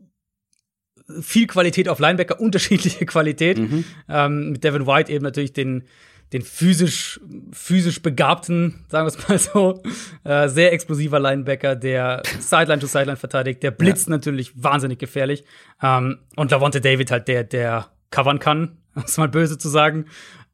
[1.20, 3.58] viel Qualität auf Linebacker, unterschiedliche Qualität.
[3.58, 3.84] Mhm.
[4.08, 5.84] Ähm, mit Devin White eben natürlich den,
[6.32, 7.20] den physisch,
[7.52, 9.82] physisch begabten, sagen wir es mal so,
[10.24, 14.12] äh, sehr explosiver Linebacker, der Sideline to Sideline verteidigt, der blitzt ja.
[14.12, 15.44] natürlich wahnsinnig gefährlich.
[15.82, 20.06] Ähm, und Lavonte David halt der, der covern kann, um es mal böse zu sagen.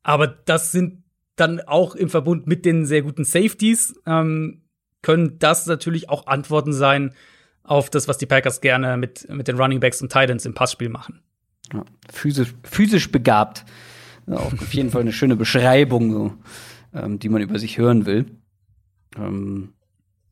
[0.02, 1.02] Aber das sind
[1.36, 4.62] dann auch im Verbund mit den sehr guten Safeties, ähm,
[5.02, 7.14] können das natürlich auch Antworten sein,
[7.62, 10.88] auf das, was die Packers gerne mit, mit den Running Backs und Titans im Passspiel
[10.88, 11.22] machen.
[11.72, 13.64] Ja, physisch, physisch begabt.
[14.38, 16.32] Auf jeden Fall eine schöne Beschreibung, so,
[16.94, 18.26] ähm, die man über sich hören will.
[19.16, 19.72] Ähm,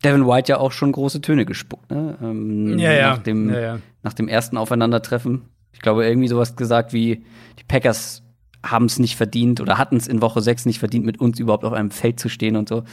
[0.05, 2.17] Devin White ja auch schon große Töne gespuckt, ne?
[2.23, 3.11] Ähm, ja, ja.
[3.11, 3.79] Nach dem, ja, ja.
[4.03, 5.43] nach dem ersten Aufeinandertreffen.
[5.73, 7.25] Ich glaube, irgendwie sowas gesagt wie,
[7.59, 8.23] die Packers
[8.65, 11.65] haben es nicht verdient oder hatten es in Woche 6 nicht verdient, mit uns überhaupt
[11.65, 12.85] auf einem Feld zu stehen und so.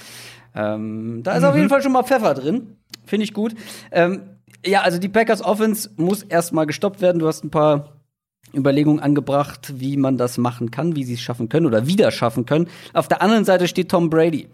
[0.55, 1.49] Ähm, da ist mhm.
[1.49, 2.77] auf jeden Fall schon mal Pfeffer drin.
[3.05, 3.55] Finde ich gut.
[3.91, 4.21] Ähm,
[4.65, 7.19] ja, also die Packers Offense muss erstmal gestoppt werden.
[7.19, 7.94] Du hast ein paar
[8.53, 12.45] Überlegungen angebracht, wie man das machen kann, wie sie es schaffen können oder wieder schaffen
[12.45, 12.67] können.
[12.93, 14.47] Auf der anderen Seite steht Tom Brady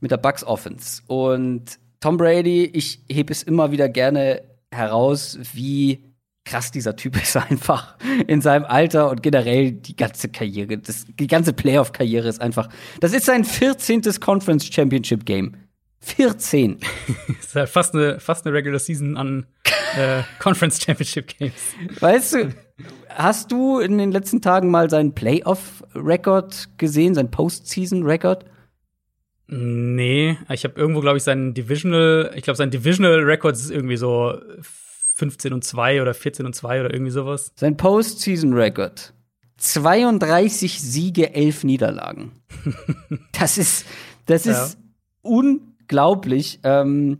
[0.00, 1.02] mit der Bucks Offense.
[1.06, 6.04] Und Tom Brady, ich hebe es immer wieder gerne heraus, wie
[6.44, 11.26] krass dieser Typ ist einfach in seinem Alter und generell die ganze Karriere, das, die
[11.26, 12.68] ganze Playoff-Karriere ist einfach.
[13.00, 14.02] Das ist sein 14.
[14.20, 15.56] Conference Championship Game.
[16.00, 16.78] 14.
[16.78, 19.46] das ist ja fast eine, fast eine Regular Season an
[19.96, 21.74] äh, Conference Championship Games.
[21.98, 22.54] Weißt du,
[23.08, 28.44] hast du in den letzten Tagen mal seinen Playoff-Record gesehen, seinen Postseason-Record?
[29.48, 33.96] Nee, ich habe irgendwo, glaube ich, seinen Divisional, ich glaube, sein Divisional Record ist irgendwie
[33.96, 34.38] so
[35.14, 37.52] 15 und 2 oder 14 und 2 oder irgendwie sowas.
[37.54, 39.14] Sein Postseason-Record.
[39.58, 42.32] 32 Siege, 11 Niederlagen.
[43.32, 43.86] das ist,
[44.26, 44.80] das ist ja.
[45.22, 46.60] unglaublich.
[46.62, 47.18] Ähm,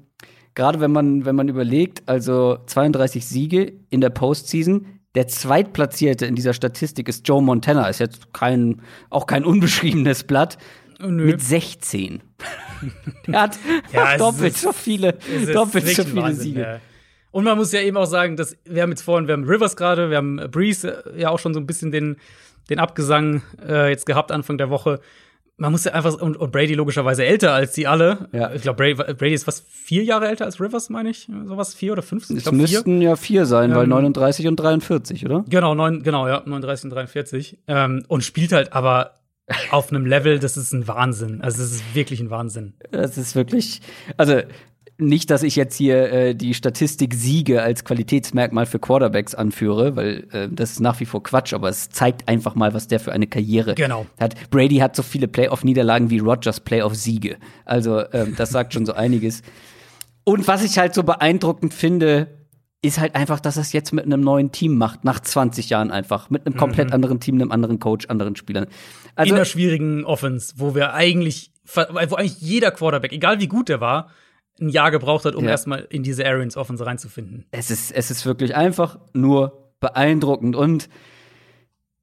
[0.55, 4.87] Gerade wenn man, wenn man überlegt, also 32 Siege in der Postseason.
[5.17, 7.89] Der Zweitplatzierte in dieser Statistik ist Joe Montana.
[7.89, 10.59] Ist jetzt kein, auch kein unbeschriebenes Blatt.
[11.01, 11.25] Nö.
[11.25, 12.23] Mit 16.
[13.33, 13.59] er hat
[13.93, 15.15] ja, doppelt ist, so viele,
[15.55, 16.61] doppelt so viele Wahnsinn, Siege.
[16.61, 16.81] Ja.
[17.31, 19.75] Und man muss ja eben auch sagen, dass wir haben jetzt vorhin, wir haben Rivers
[19.77, 22.17] gerade, wir haben Breeze äh, ja auch schon so ein bisschen den,
[22.69, 25.01] den Abgesang äh, jetzt gehabt Anfang der Woche.
[25.59, 28.29] Man muss ja einfach, und, und Brady logischerweise älter als die alle.
[28.33, 28.53] Ja.
[28.53, 31.29] Ich glaube, Brady, Brady, ist was vier Jahre älter als Rivers, meine ich.
[31.47, 32.29] Sowas, vier oder fünf?
[32.29, 33.09] Es müssten vier.
[33.09, 35.45] ja vier sein, ähm, weil 39 und 43, oder?
[35.49, 37.59] Genau, neun, genau, ja, 39 und 43.
[37.69, 39.15] Ähm, und spielt halt aber
[39.71, 41.41] auf einem Level, das ist ein Wahnsinn.
[41.41, 42.75] Also es ist wirklich ein Wahnsinn.
[42.91, 43.81] Das ist wirklich,
[44.17, 44.41] also
[44.99, 50.27] nicht, dass ich jetzt hier äh, die Statistik Siege als Qualitätsmerkmal für Quarterbacks anführe, weil
[50.33, 53.13] äh, das ist nach wie vor Quatsch, aber es zeigt einfach mal, was der für
[53.13, 54.07] eine Karriere genau.
[54.19, 54.51] hat.
[54.51, 57.37] Brady hat so viele Playoff-Niederlagen wie Rogers Playoff-Siege.
[57.65, 59.43] Also ähm, das sagt schon so einiges.
[60.25, 62.29] Und was ich halt so beeindruckend finde,
[62.83, 65.91] ist halt einfach, dass er es jetzt mit einem neuen Team macht, nach 20 Jahren
[65.91, 66.31] einfach.
[66.31, 66.95] Mit einem komplett mhm.
[66.95, 68.67] anderen Team, einem anderen Coach, anderen Spielern.
[69.15, 73.69] Also, In einer schwierigen Offense, wo wir eigentlich, wo eigentlich jeder Quarterback, egal wie gut
[73.69, 74.11] der war,
[74.61, 75.51] ein Jahr gebraucht hat, um ja.
[75.51, 77.47] erstmal in diese Arians Offense reinzufinden.
[77.51, 80.57] Es ist, es ist wirklich einfach nur beeindruckend.
[80.57, 80.89] Und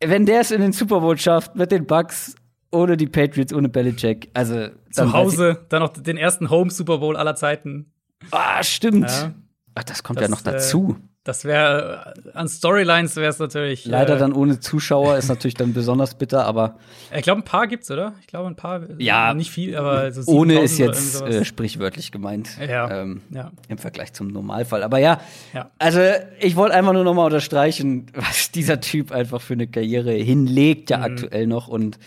[0.04, 2.36] wenn der es in den Super Bowl schafft mit den Bucks,
[2.72, 7.16] ohne die Patriots, ohne Belichick, also zu Hause, dann noch den ersten Home Super Bowl
[7.16, 7.92] aller Zeiten.
[8.32, 9.10] Ah, stimmt.
[9.10, 9.34] Ja.
[9.76, 10.98] Ach, das kommt das, ja noch dazu.
[11.00, 13.86] Äh, das wäre an Storylines wäre es natürlich.
[13.86, 16.78] Leider äh, dann ohne Zuschauer ist natürlich dann besonders bitter, aber.
[17.16, 18.14] Ich glaube, ein paar gibt's, oder?
[18.20, 18.82] Ich glaube, ein paar.
[18.98, 22.58] Ja, nicht viel, aber so ohne ist jetzt äh, sprichwörtlich gemeint.
[22.60, 23.52] Ja, ähm, ja.
[23.70, 24.84] Im Vergleich zum Normalfall.
[24.84, 25.22] Aber ja,
[25.54, 25.72] ja.
[25.80, 26.02] also
[26.42, 30.90] ich wollte einfach nur noch mal unterstreichen, was dieser Typ einfach für eine Karriere hinlegt,
[30.90, 31.04] ja mhm.
[31.04, 32.00] aktuell noch und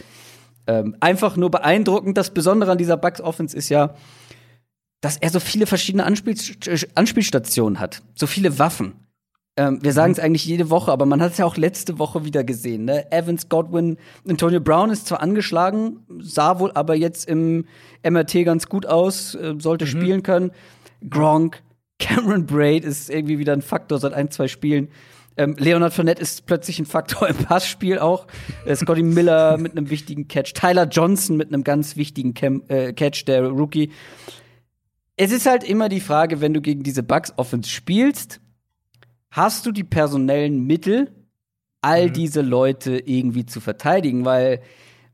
[0.67, 2.19] ähm, einfach nur beeindruckend.
[2.19, 3.95] Das Besondere an dieser Bucks Offense ist ja,
[5.01, 6.37] dass er so viele verschiedene Anspiel
[6.95, 9.06] Anspielstationen hat, so viele Waffen.
[9.59, 10.25] Ähm, wir sagen es mhm.
[10.25, 12.85] eigentlich jede Woche, aber man hat es ja auch letzte Woche wieder gesehen.
[12.85, 13.11] Ne?
[13.11, 13.97] Evans, Godwin,
[14.29, 17.65] Antonio Brown ist zwar angeschlagen, sah wohl aber jetzt im
[18.03, 19.91] MRT ganz gut aus, äh, sollte mhm.
[19.91, 20.51] spielen können.
[21.09, 21.63] Gronk,
[21.99, 24.89] Cameron Braid ist irgendwie wieder ein Faktor seit ein, zwei Spielen.
[25.39, 28.27] Ähm, Leonard Fournette ist plötzlich ein Faktor im Passspiel auch.
[28.67, 30.55] Äh, Scotty Miller mit einem wichtigen Catch.
[30.55, 33.91] Tyler Johnson mit einem ganz wichtigen Cam äh, Catch, der Rookie.
[35.17, 38.41] Es ist halt immer die Frage, wenn du gegen diese Bugs Offense spielst,
[39.31, 41.13] hast du die personellen Mittel,
[41.81, 42.13] all mhm.
[42.13, 44.25] diese Leute irgendwie zu verteidigen?
[44.25, 44.61] Weil,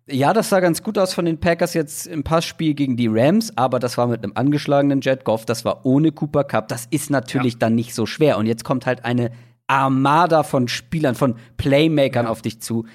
[0.07, 3.57] ja, das sah ganz gut aus von den Packers jetzt im Passspiel gegen die Rams,
[3.57, 6.69] aber das war mit einem angeschlagenen Jet Goff, das war ohne Cooper Cup.
[6.69, 7.59] Das ist natürlich ja.
[7.61, 8.39] dann nicht so schwer.
[8.39, 9.31] Und jetzt kommt halt eine
[9.67, 12.31] Armada von Spielern, von Playmakern ja.
[12.31, 12.87] auf dich zu.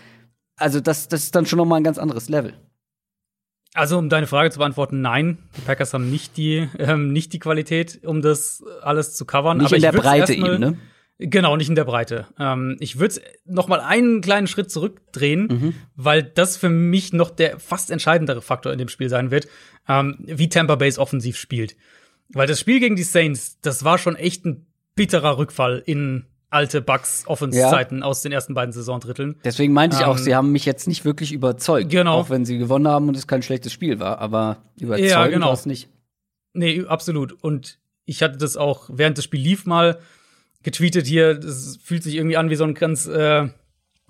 [0.58, 2.54] Also, das, das ist dann schon noch mal ein ganz anderes Level.
[3.74, 7.40] Also, um deine Frage zu beantworten, nein, die Packers haben nicht die, ähm, nicht die
[7.40, 9.58] Qualität, um das alles zu covern.
[9.58, 10.78] Nicht aber in der Breite eben, ne?
[11.20, 12.28] Genau, nicht in der Breite.
[12.40, 15.74] Ähm, ich würde noch mal einen kleinen Schritt zurückdrehen, mhm.
[15.96, 19.48] weil das für mich noch der fast entscheidendere Faktor in dem Spiel sein wird,
[19.88, 21.76] ähm, wie Tampa Bay's offensiv spielt.
[22.30, 26.82] Weil das Spiel gegen die Saints, das war schon echt ein bitterer Rückfall in alte
[26.82, 28.06] Bucks Offense-Zeiten ja.
[28.06, 29.38] aus den ersten beiden Saisondritteln.
[29.44, 31.90] Deswegen meinte ich auch, ähm, sie haben mich jetzt nicht wirklich überzeugt.
[31.90, 32.16] Genau.
[32.16, 35.48] Auch wenn sie gewonnen haben und es kein schlechtes Spiel war, aber überzeugt ja, genau.
[35.48, 35.90] war es nicht.
[36.54, 37.34] Nee, absolut.
[37.44, 40.00] Und ich hatte das auch während das Spiel lief mal
[40.64, 43.48] getweetet hier, das fühlt sich irgendwie an wie so ein ganz, äh,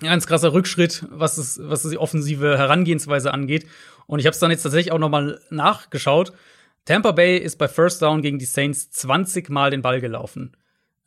[0.02, 3.66] ganz krasser Rückschritt, was, es, was die offensive Herangehensweise angeht.
[4.06, 6.34] Und ich habe es dann jetzt tatsächlich auch noch mal nachgeschaut.
[6.86, 10.56] Tampa Bay ist bei First Down gegen die Saints 20 Mal den Ball gelaufen.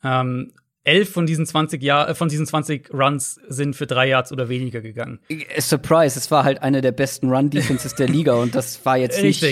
[0.03, 0.53] Ähm,
[0.83, 4.49] elf von diesen 20 Jahr, äh, von diesen 20 Runs sind für drei Yards oder
[4.49, 5.19] weniger gegangen.
[5.29, 9.21] Äh, surprise, es war halt eine der besten Run-Defenses der Liga und das war jetzt
[9.21, 9.43] nicht,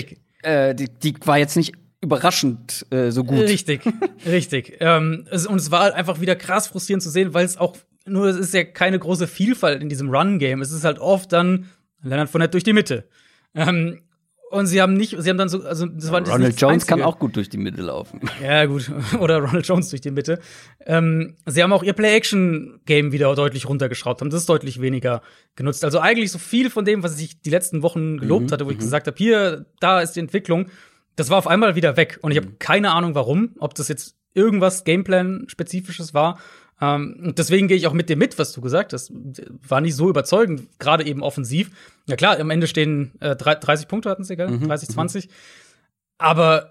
[0.42, 3.40] äh, die, die war jetzt nicht überraschend äh, so gut.
[3.40, 3.82] Richtig,
[4.26, 4.76] richtig.
[4.80, 7.76] Ähm, es, und es war halt einfach wieder krass frustrierend zu sehen, weil es auch
[8.06, 10.62] nur, es ist ja keine große Vielfalt in diesem Run-Game.
[10.62, 11.66] Es ist halt oft dann
[12.02, 13.08] Leonard Fournette durch die Mitte.
[13.54, 14.00] Ähm,
[14.50, 17.20] und sie haben nicht, sie haben dann so, also das war Ronald Jones kann auch
[17.20, 18.20] gut durch die Mitte laufen.
[18.42, 18.90] Ja, gut.
[19.20, 20.40] Oder Ronald Jones durch die Mitte.
[20.86, 25.22] Ähm, sie haben auch ihr Play-Action-Game wieder deutlich runtergeschraubt, haben das deutlich weniger
[25.54, 25.84] genutzt.
[25.84, 28.70] Also eigentlich so viel von dem, was ich die letzten Wochen gelobt mhm, hatte, wo
[28.70, 28.82] ich mhm.
[28.82, 30.66] gesagt habe, hier, da ist die Entwicklung,
[31.16, 32.18] das war auf einmal wieder weg.
[32.22, 32.58] Und ich habe mhm.
[32.58, 36.38] keine Ahnung warum, ob das jetzt irgendwas Gameplan-spezifisches war
[36.80, 39.12] ähm, deswegen gehe ich auch mit dir mit, was du gesagt hast.
[39.68, 41.70] War nicht so überzeugend, gerade eben offensiv.
[42.06, 44.48] Ja klar, am Ende stehen äh, 30 Punkte hatten sie, gell?
[44.48, 44.66] Mhm.
[44.66, 45.26] 30, 20.
[45.26, 45.32] Mhm.
[46.18, 46.70] Aber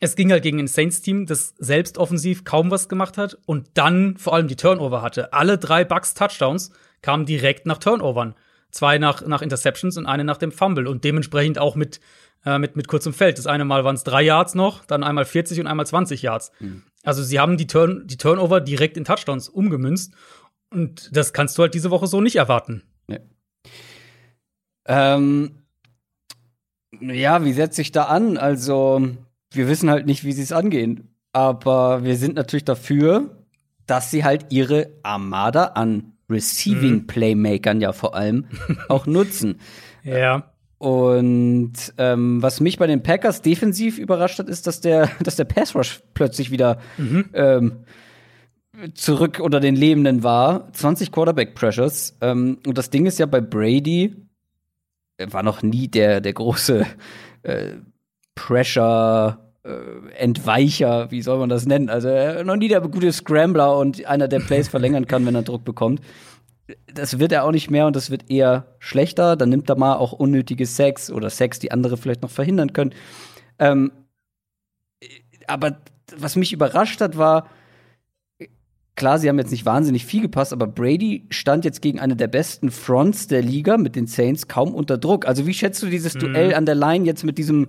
[0.00, 4.16] es ging halt gegen ein Saints-Team, das selbst offensiv kaum was gemacht hat und dann
[4.16, 5.32] vor allem die Turnover hatte.
[5.32, 6.70] Alle drei Bucks-Touchdowns
[7.02, 8.34] kamen direkt nach Turnovern.
[8.70, 12.00] Zwei nach, nach Interceptions und eine nach dem Fumble und dementsprechend auch mit
[12.44, 13.38] äh, mit, mit kurzem Feld.
[13.38, 16.52] Das eine Mal waren es drei Yards noch, dann einmal 40 und einmal 20 Yards.
[16.60, 16.82] Mhm.
[17.04, 20.14] Also sie haben die, Turn die Turnover direkt in Touchdowns umgemünzt.
[20.70, 22.82] Und das kannst du halt diese Woche so nicht erwarten.
[23.08, 23.18] Ja,
[24.88, 25.62] ähm,
[27.00, 28.36] ja wie setzt sich da an?
[28.36, 29.06] Also,
[29.52, 31.14] wir wissen halt nicht, wie sie es angehen.
[31.32, 33.44] Aber wir sind natürlich dafür,
[33.86, 37.06] dass sie halt ihre Armada an Receiving mhm.
[37.06, 38.46] Playmakern ja vor allem
[38.88, 39.60] auch nutzen.
[40.02, 40.52] Ja.
[40.78, 45.44] Und ähm, was mich bei den Packers defensiv überrascht hat, ist, dass der, dass der
[45.44, 47.26] Pass Rush plötzlich wieder mhm.
[47.34, 47.72] ähm,
[48.94, 50.72] zurück unter den Lebenden war.
[50.72, 52.16] 20 Quarterback Pressures.
[52.20, 54.14] Ähm, und das Ding ist ja bei Brady
[55.20, 56.86] war noch nie der der große
[57.42, 57.72] äh,
[58.36, 61.90] Pressure äh, Entweicher, wie soll man das nennen?
[61.90, 65.42] Also äh, noch nie der gute Scrambler und einer, der Plays verlängern kann, wenn er
[65.42, 66.00] Druck bekommt
[66.92, 69.36] das wird er auch nicht mehr und das wird eher schlechter.
[69.36, 72.94] Dann nimmt er mal auch unnötige Sex oder Sex, die andere vielleicht noch verhindern können.
[73.58, 73.92] Ähm,
[75.46, 75.78] aber
[76.16, 77.48] was mich überrascht hat, war,
[78.96, 82.28] klar, sie haben jetzt nicht wahnsinnig viel gepasst, aber Brady stand jetzt gegen eine der
[82.28, 85.26] besten Fronts der Liga mit den Saints kaum unter Druck.
[85.26, 86.20] Also wie schätzt du dieses mhm.
[86.20, 87.68] Duell an der Line jetzt mit diesem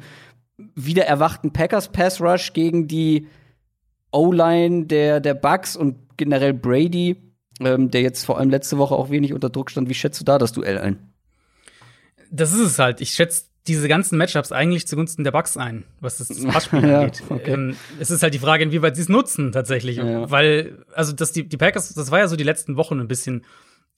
[0.75, 3.27] wieder erwachten Packers Pass Rush gegen die
[4.11, 7.28] O-Line der, der Bucks und generell Brady?
[7.59, 9.89] Ähm, der jetzt vor allem letzte Woche auch wenig unter Druck stand.
[9.89, 10.97] Wie schätzt du da das Duell ein?
[12.31, 13.01] Das ist es halt.
[13.01, 17.23] Ich schätze diese ganzen Matchups eigentlich zugunsten der Bugs ein, was das Passspiel ja, angeht.
[17.29, 17.51] Okay.
[17.51, 19.97] Ähm, es ist halt die Frage, inwieweit sie es nutzen tatsächlich.
[19.97, 20.29] Ja.
[20.29, 23.45] Weil, also dass die, die Packers, das war ja so die letzten Wochen ein bisschen,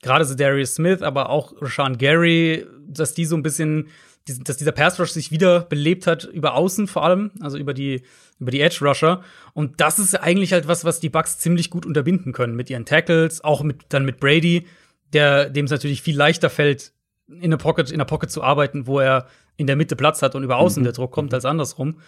[0.02, 3.88] gerade so Darius Smith, aber auch Rashawn Gary, dass die so ein bisschen
[4.26, 8.04] dass dieser Pass Rush sich wieder belebt hat über außen vor allem, also über die
[8.40, 9.24] über die Edge Rusher
[9.54, 12.86] und das ist eigentlich halt was, was die Bucks ziemlich gut unterbinden können mit ihren
[12.86, 14.68] Tackles, auch mit dann mit Brady,
[15.14, 16.94] der dem es natürlich viel leichter fällt
[17.28, 19.28] in der Pocket in der Pocket zu arbeiten, wo er
[19.58, 20.86] in der Mitte Platz hat und über außen mhm.
[20.86, 22.00] der Druck kommt als andersrum.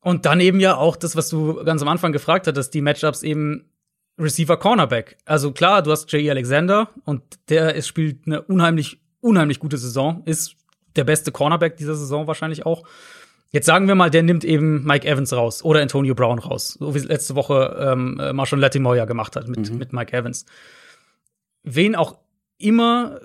[0.00, 3.22] Und dann eben ja auch das, was du ganz am Anfang gefragt hattest, die Matchups
[3.22, 3.70] eben
[4.18, 5.16] Receiver Cornerback.
[5.24, 6.30] Also klar, du hast J.E.
[6.30, 10.56] Alexander und der ist, spielt eine unheimlich unheimlich gute Saison, ist
[10.98, 12.84] der beste Cornerback dieser Saison wahrscheinlich auch.
[13.50, 16.94] Jetzt sagen wir mal, der nimmt eben Mike Evans raus oder Antonio Brown raus, so
[16.94, 19.78] wie letzte Woche ähm, äh, Marshall Lattimore ja gemacht hat mit, mhm.
[19.78, 20.44] mit Mike Evans.
[21.62, 22.18] Wen auch
[22.58, 23.20] immer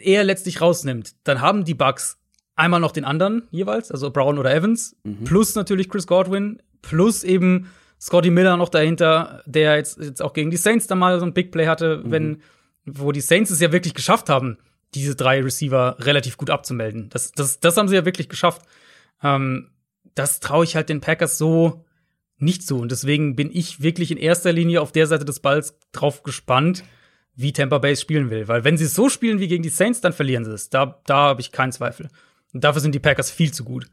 [0.00, 2.18] er letztlich rausnimmt, dann haben die Bucks
[2.56, 5.24] einmal noch den anderen jeweils, also Brown oder Evans, mhm.
[5.24, 7.70] plus natürlich Chris Godwin, plus eben
[8.00, 11.32] Scotty Miller noch dahinter, der jetzt, jetzt auch gegen die Saints da mal so ein
[11.32, 12.10] Big Play hatte, mhm.
[12.10, 12.42] wenn,
[12.84, 14.58] wo die Saints es ja wirklich geschafft haben,
[14.94, 17.08] diese drei Receiver relativ gut abzumelden.
[17.10, 18.62] Das, das, das haben sie ja wirklich geschafft.
[19.22, 19.70] Ähm,
[20.14, 21.84] das traue ich halt den Packers so
[22.38, 22.78] nicht zu.
[22.78, 26.84] Und deswegen bin ich wirklich in erster Linie auf der Seite des Balls drauf gespannt,
[27.34, 28.48] wie Tampa Bay spielen will.
[28.48, 30.70] Weil wenn sie es so spielen wie gegen die Saints, dann verlieren sie es.
[30.70, 32.08] Da, da habe ich keinen Zweifel.
[32.52, 33.86] Und dafür sind die Packers viel zu gut.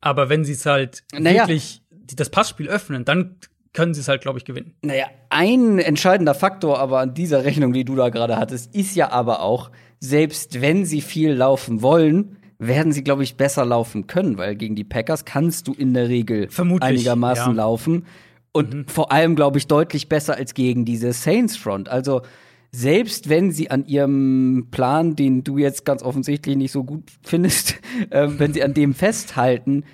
[0.00, 1.42] Aber wenn sie es halt naja.
[1.42, 3.36] wirklich das Passspiel öffnen, dann
[3.72, 4.74] können sie es halt, glaube ich, gewinnen.
[4.82, 9.10] Naja, ein entscheidender Faktor aber an dieser Rechnung, die du da gerade hattest, ist ja
[9.10, 9.70] aber auch,
[10.00, 14.74] selbst wenn sie viel laufen wollen, werden sie, glaube ich, besser laufen können, weil gegen
[14.74, 17.52] die Packers kannst du in der Regel Vermutlich, einigermaßen ja.
[17.52, 18.06] laufen.
[18.52, 18.86] Und mhm.
[18.86, 21.88] vor allem, glaube ich, deutlich besser als gegen diese Saints Front.
[21.88, 22.22] Also,
[22.70, 27.76] selbst wenn sie an ihrem Plan, den du jetzt ganz offensichtlich nicht so gut findest,
[28.10, 29.84] äh, wenn sie an dem festhalten,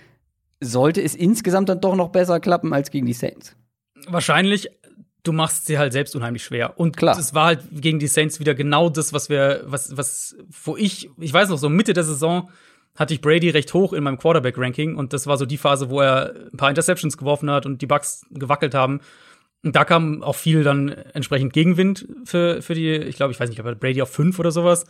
[0.60, 3.56] sollte es insgesamt dann doch noch besser klappen als gegen die Saints.
[4.06, 4.68] Wahrscheinlich,
[5.22, 6.78] du machst sie halt selbst unheimlich schwer.
[6.78, 10.36] Und klar, es war halt gegen die Saints wieder genau das, was wir, was, was,
[10.64, 12.50] wo ich, ich weiß noch, so Mitte der Saison
[12.96, 16.00] hatte ich Brady recht hoch in meinem Quarterback-Ranking und das war so die Phase, wo
[16.00, 19.00] er ein paar Interceptions geworfen hat und die Bucks gewackelt haben.
[19.62, 23.50] Und da kam auch viel dann entsprechend Gegenwind für, für die, ich glaube, ich weiß
[23.50, 24.86] nicht, ob Brady auf fünf oder sowas.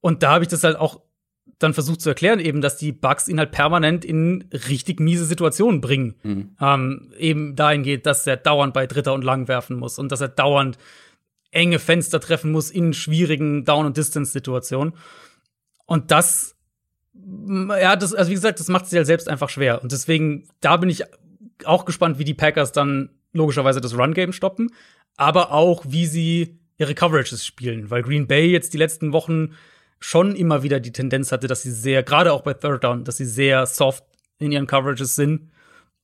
[0.00, 1.00] Und da habe ich das halt auch
[1.58, 5.80] dann versucht zu erklären, eben, dass die Bugs ihn halt permanent in richtig miese Situationen
[5.80, 6.14] bringen.
[6.22, 6.56] Mhm.
[6.60, 10.20] Ähm, eben dahin geht, dass er dauernd bei Dritter und Lang werfen muss und dass
[10.20, 10.78] er dauernd
[11.50, 14.94] enge Fenster treffen muss in schwierigen Down- und Distance-Situationen.
[15.86, 16.56] Und das,
[17.12, 19.82] ja, das, also wie gesagt, das macht es halt selbst einfach schwer.
[19.82, 21.02] Und deswegen, da bin ich
[21.64, 24.70] auch gespannt, wie die Packers dann logischerweise das Run-Game stoppen,
[25.16, 29.52] aber auch, wie sie ihre Coverages spielen, weil Green Bay jetzt die letzten Wochen
[30.00, 33.18] schon immer wieder die Tendenz hatte, dass sie sehr, gerade auch bei Third Down, dass
[33.18, 34.04] sie sehr soft
[34.38, 35.50] in ihren Coverages sind.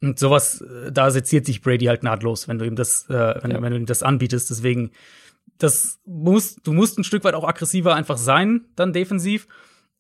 [0.03, 3.51] Und sowas, äh, da seziert sich Brady halt nahtlos, wenn du ihm das, äh, wenn,
[3.51, 3.63] ja.
[3.63, 4.51] wenn, du ihm das anbietest.
[4.51, 4.91] Deswegen,
[5.57, 9.49] das muss, du musst ein Stück weit auch aggressiver einfach sein, dann defensiv.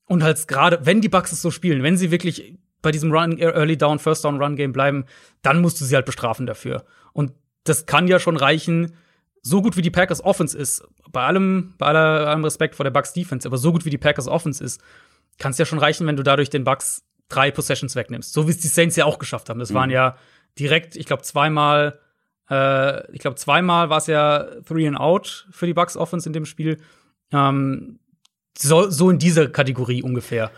[0.04, 3.38] Und halt gerade, wenn die Bucks es so spielen, wenn sie wirklich bei diesem Run,
[3.38, 5.06] Early Down, First Down Run Game bleiben,
[5.42, 6.84] dann musst du sie halt bestrafen dafür.
[7.12, 7.32] Und
[7.64, 8.92] das kann ja schon reichen,
[9.46, 10.82] so gut wie die Packers Offense ist,
[11.12, 13.98] bei allem, bei aller, allem Respekt vor der Bucks Defense, aber so gut wie die
[13.98, 14.80] Packers Offense ist,
[15.38, 18.32] kann es ja schon reichen, wenn du dadurch den Bucks drei Possessions wegnimmst.
[18.32, 19.60] So wie es die Saints ja auch geschafft haben.
[19.60, 19.74] Das mhm.
[19.74, 20.16] waren ja
[20.58, 22.00] direkt, ich glaube, zweimal,
[22.50, 26.32] äh, ich glaube, zweimal war es ja Three and Out für die Bucks Offense in
[26.32, 26.78] dem Spiel.
[27.32, 28.00] Ähm,
[28.58, 30.50] so, so in dieser Kategorie ungefähr.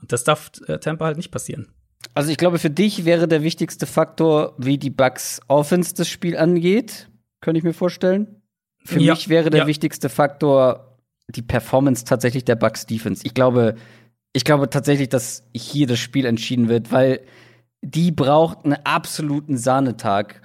[0.00, 1.68] Und das darf äh, Tampa halt nicht passieren.
[2.14, 6.36] Also ich glaube, für dich wäre der wichtigste Faktor, wie die Bucks Offense das Spiel
[6.36, 7.08] angeht
[7.42, 8.42] könnte ich mir vorstellen.
[8.84, 9.12] Für ja.
[9.12, 9.66] mich wäre der ja.
[9.66, 10.98] wichtigste Faktor
[11.28, 13.22] die Performance tatsächlich der Bucks Defense.
[13.24, 13.74] Ich glaube,
[14.32, 17.20] ich glaube tatsächlich, dass hier das Spiel entschieden wird, weil
[17.82, 20.40] die braucht einen absoluten Sahnetag.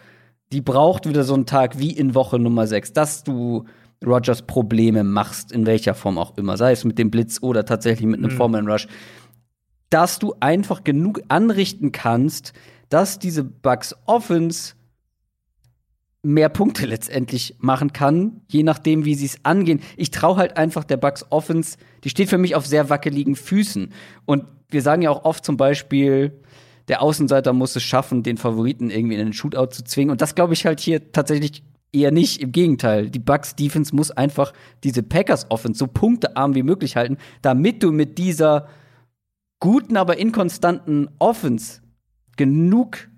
[0.52, 3.66] Die braucht wieder so einen Tag wie in Woche Nummer 6, dass du
[4.06, 8.08] Rogers Probleme machst, in welcher Form auch immer, sei es mit dem Blitz oder tatsächlich
[8.08, 8.38] mit einem mhm.
[8.38, 8.88] Foreman Rush,
[9.90, 12.54] dass du einfach genug anrichten kannst,
[12.90, 14.77] dass diese Bucks Offense
[16.24, 19.82] mehr Punkte letztendlich machen kann, je nachdem, wie sie es angehen.
[19.96, 23.94] Ich traue halt einfach der Bucks Offense, die steht für mich auf sehr wackeligen Füßen.
[24.26, 26.42] Und wir sagen ja auch oft zum Beispiel,
[26.88, 30.12] der Außenseiter muss es schaffen, den Favoriten irgendwie in einen Shootout zu zwingen.
[30.12, 32.42] Und das glaube ich halt hier tatsächlich eher nicht.
[32.42, 34.54] Im Gegenteil, die Bucks Defense muss einfach
[34.84, 38.68] diese Packers Offense so punktearm wie möglich halten, damit du mit dieser
[39.60, 41.82] guten, aber inkonstanten Offense
[42.36, 43.10] genug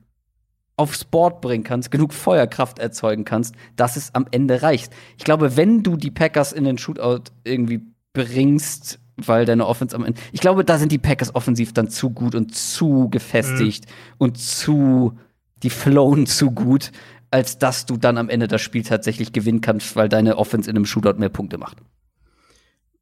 [0.79, 4.93] aufs Board bringen kannst, genug Feuerkraft erzeugen kannst, dass es am Ende reicht.
[5.17, 7.81] Ich glaube, wenn du die Packers in den Shootout irgendwie
[8.13, 10.19] bringst, weil deine Offense am Ende.
[10.31, 14.15] Ich glaube, da sind die Packers offensiv dann zu gut und zu gefestigt mhm.
[14.17, 15.17] und zu.
[15.61, 16.93] Die flowen zu gut,
[17.31, 20.77] als dass du dann am Ende das Spiel tatsächlich gewinnen kannst, weil deine Offense in
[20.77, 21.79] einem Shootout mehr Punkte macht.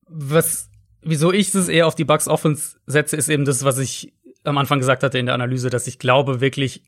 [0.08, 0.72] Was,
[1.04, 4.12] wieso ich es eher auf die Bucks Offense setze, ist eben das, was ich
[4.44, 6.82] am Anfang gesagt hatte in der Analyse, dass ich glaube wirklich,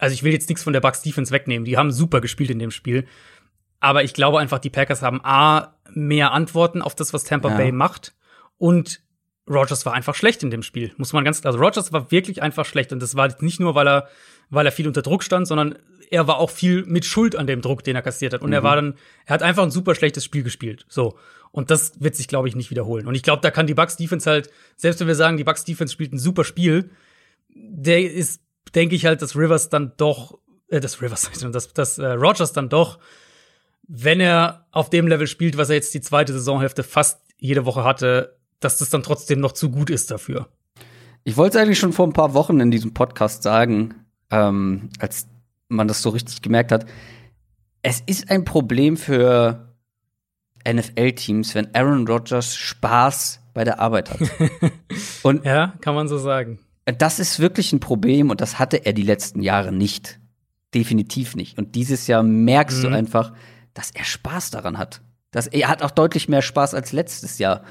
[0.00, 1.66] also ich will jetzt nichts von der Bucks Defense wegnehmen.
[1.66, 3.06] Die haben super gespielt in dem Spiel.
[3.80, 7.56] Aber ich glaube einfach, die Packers haben A, mehr Antworten auf das, was Tampa ja.
[7.56, 8.14] Bay macht.
[8.56, 9.02] Und
[9.48, 10.92] Rogers war einfach schlecht in dem Spiel.
[10.96, 12.92] Muss man ganz, also Rogers war wirklich einfach schlecht.
[12.92, 14.08] Und das war nicht nur, weil er,
[14.48, 15.76] weil er viel unter Druck stand, sondern
[16.10, 18.40] er war auch viel mit Schuld an dem Druck, den er kassiert hat.
[18.40, 18.54] Und mhm.
[18.54, 18.94] er war dann,
[19.26, 20.86] er hat einfach ein super schlechtes Spiel gespielt.
[20.88, 21.18] So.
[21.52, 23.06] Und das wird sich, glaube ich, nicht wiederholen.
[23.06, 25.64] Und ich glaube, da kann die Bucks Defense halt, selbst wenn wir sagen, die Bucks
[25.64, 26.90] Defense spielt ein super Spiel,
[27.50, 28.40] der ist
[28.74, 30.38] denke ich halt, dass Rivers dann doch,
[30.68, 32.98] äh, das Rivers, dass, dass äh, Rogers dann doch,
[33.86, 37.84] wenn er auf dem Level spielt, was er jetzt die zweite Saisonhälfte fast jede Woche
[37.84, 40.48] hatte, dass das dann trotzdem noch zu gut ist dafür.
[41.24, 43.94] Ich wollte es eigentlich schon vor ein paar Wochen in diesem Podcast sagen,
[44.30, 45.26] ähm, als
[45.68, 46.86] man das so richtig gemerkt hat.
[47.82, 49.74] Es ist ein Problem für
[50.68, 54.20] NFL-Teams, wenn Aaron Rodgers Spaß bei der Arbeit hat.
[55.22, 56.60] Und ja, kann man so sagen.
[56.84, 60.18] Das ist wirklich ein Problem und das hatte er die letzten Jahre nicht.
[60.74, 61.58] Definitiv nicht.
[61.58, 62.82] Und dieses Jahr merkst mhm.
[62.82, 63.32] du einfach,
[63.74, 65.02] dass er Spaß daran hat.
[65.30, 67.62] Dass er hat auch deutlich mehr Spaß als letztes Jahr.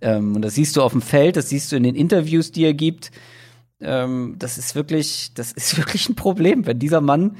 [0.00, 2.64] Ähm, und das siehst du auf dem Feld, das siehst du in den Interviews, die
[2.64, 3.10] er gibt.
[3.80, 7.36] Ähm, das ist wirklich, das ist wirklich ein Problem, wenn dieser Mann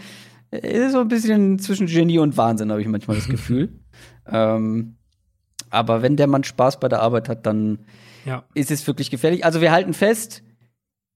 [0.51, 3.81] ist so ein bisschen zwischen Genie und Wahnsinn, habe ich manchmal das Gefühl.
[4.27, 4.97] ähm,
[5.71, 7.81] aber wenn der Mann Spaß bei der Arbeit hat, dann
[8.25, 8.45] ja.
[8.55, 9.45] ist es wirklich gefährlich.
[9.45, 10.43] Also wir halten fest,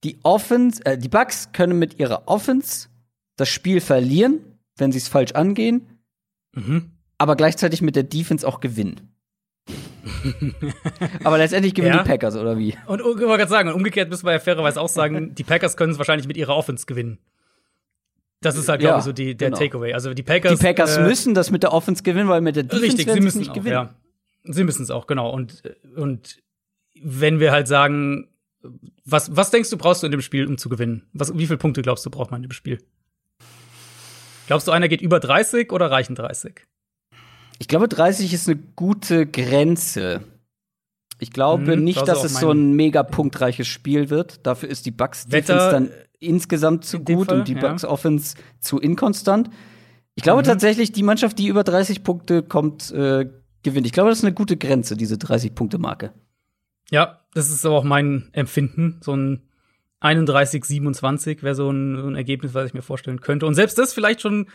[0.03, 2.89] die Offense, äh, die Bucks können mit ihrer Offense
[3.35, 4.39] das Spiel verlieren,
[4.77, 5.99] wenn sie es falsch angehen,
[6.53, 6.91] mhm.
[7.17, 9.11] aber gleichzeitig mit der Defense auch gewinnen.
[11.23, 12.03] aber letztendlich gewinnen ja.
[12.03, 12.75] die Packers, oder wie?
[12.87, 15.93] Und ich wollte gerade sagen, umgekehrt müssen wir ja fairerweise auch sagen, die Packers können
[15.93, 17.19] es wahrscheinlich mit ihrer Offense gewinnen.
[18.41, 19.59] Das ist halt, glaube ja, ich, so die, der genau.
[19.59, 19.93] Takeaway.
[19.93, 20.57] Also die Packers.
[20.57, 23.19] Die Packers äh, müssen das mit der Offense gewinnen, weil mit der Defense richtig, sie
[23.19, 23.73] müssen nicht auch, gewinnen.
[23.73, 23.95] Ja.
[24.43, 25.29] Sie müssen es auch, genau.
[25.29, 25.61] Und,
[25.95, 26.41] und
[26.99, 28.29] wenn wir halt sagen,
[29.05, 31.03] was, was denkst du, brauchst du in dem Spiel, um zu gewinnen?
[31.13, 32.79] Was, wie viele Punkte glaubst du, braucht man in dem Spiel?
[34.47, 36.67] Glaubst du, einer geht über 30 oder reichen 30?
[37.59, 40.23] Ich glaube, 30 ist eine gute Grenze.
[41.19, 44.45] Ich glaube Mhm, nicht, das dass es so ein mega punktreiches Spiel wird.
[44.45, 45.89] Dafür ist die Bucks Wetter, Defense dann
[46.19, 47.59] insgesamt zu in gut Fall, und die ja.
[47.59, 49.49] Bucks Offense zu inkonstant.
[50.15, 50.45] Ich glaube Mhm.
[50.47, 53.29] tatsächlich, die Mannschaft, die über 30 Punkte kommt, äh,
[53.63, 53.85] gewinnt.
[53.85, 56.11] Ich glaube, das ist eine gute Grenze, diese 30-Punkte-Marke.
[56.89, 58.97] Ja, das ist aber auch mein Empfinden.
[59.01, 59.41] So ein
[60.01, 63.45] 31, 27 wäre so ein, so ein Ergebnis, was ich mir vorstellen könnte.
[63.45, 64.47] Und selbst das vielleicht schon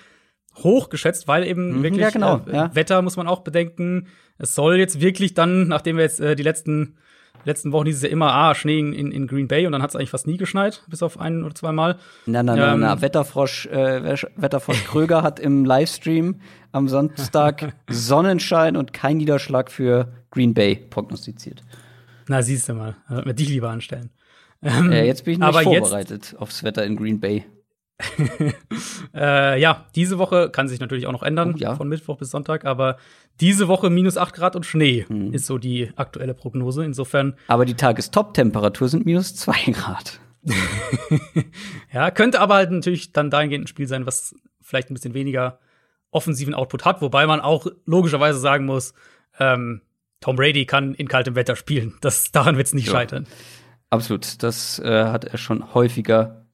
[0.57, 2.75] hoch geschätzt, weil eben Mhm, wirklich ja, genau, äh, ja.
[2.75, 4.09] Wetter muss man auch bedenken.
[4.39, 6.97] Es soll jetzt wirklich dann, nachdem wir jetzt äh, die letzten
[7.45, 9.97] letzten Wochen dieses Jahr immer ah Schnee in, in Green Bay und dann hat es
[9.97, 11.97] eigentlich fast nie geschneit, bis auf ein oder zwei Mal.
[12.25, 12.81] Na, na, na, Ähm.
[12.81, 13.01] na.
[13.01, 16.41] Wetterfrosch, äh, Wetterfrosch Kröger hat im Livestream
[16.73, 21.63] am Samstag Sonnenschein und kein Niederschlag für Green Bay prognostiziert.
[22.29, 24.11] Na, siehst du mal, wird man dich lieber anstellen.
[24.63, 27.45] Ähm, Äh, jetzt bin ich nicht aber jetzt- vorbereitet aufs Wetter in Green Bay.
[29.15, 31.75] Äh, ja, diese Woche kann sich natürlich auch noch ändern, Oh, ja.
[31.75, 32.99] von Mittwoch bis Sonntag, aber
[33.41, 35.33] diese Woche minus 8 Grad und Schnee Mhm.
[35.33, 36.85] ist so die aktuelle Prognose.
[36.85, 40.21] Insofern, Aber die Tagestop-Temperatur sind minus zwei Grad.
[41.93, 45.59] ja, könnte aber halt natürlich dann dahingehend ein Spiel sein, was vielleicht ein bisschen weniger
[46.11, 48.93] offensiven Output hat, wobei man auch logischerweise sagen muss,
[49.39, 49.81] ähm,
[50.27, 51.95] Tom Brady kann in kaltem Wetter spielen.
[52.01, 52.93] Das, daran wird es nicht Ja.
[52.95, 53.29] scheitern.
[53.91, 56.45] Absolut, das äh, hat er schon häufiger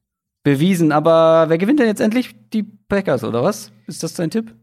[0.42, 0.92] bewiesen.
[0.92, 2.34] Aber wer gewinnt denn jetzt endlich?
[2.52, 3.72] Die Packers, oder was?
[3.86, 4.54] Ist das dein Tipp?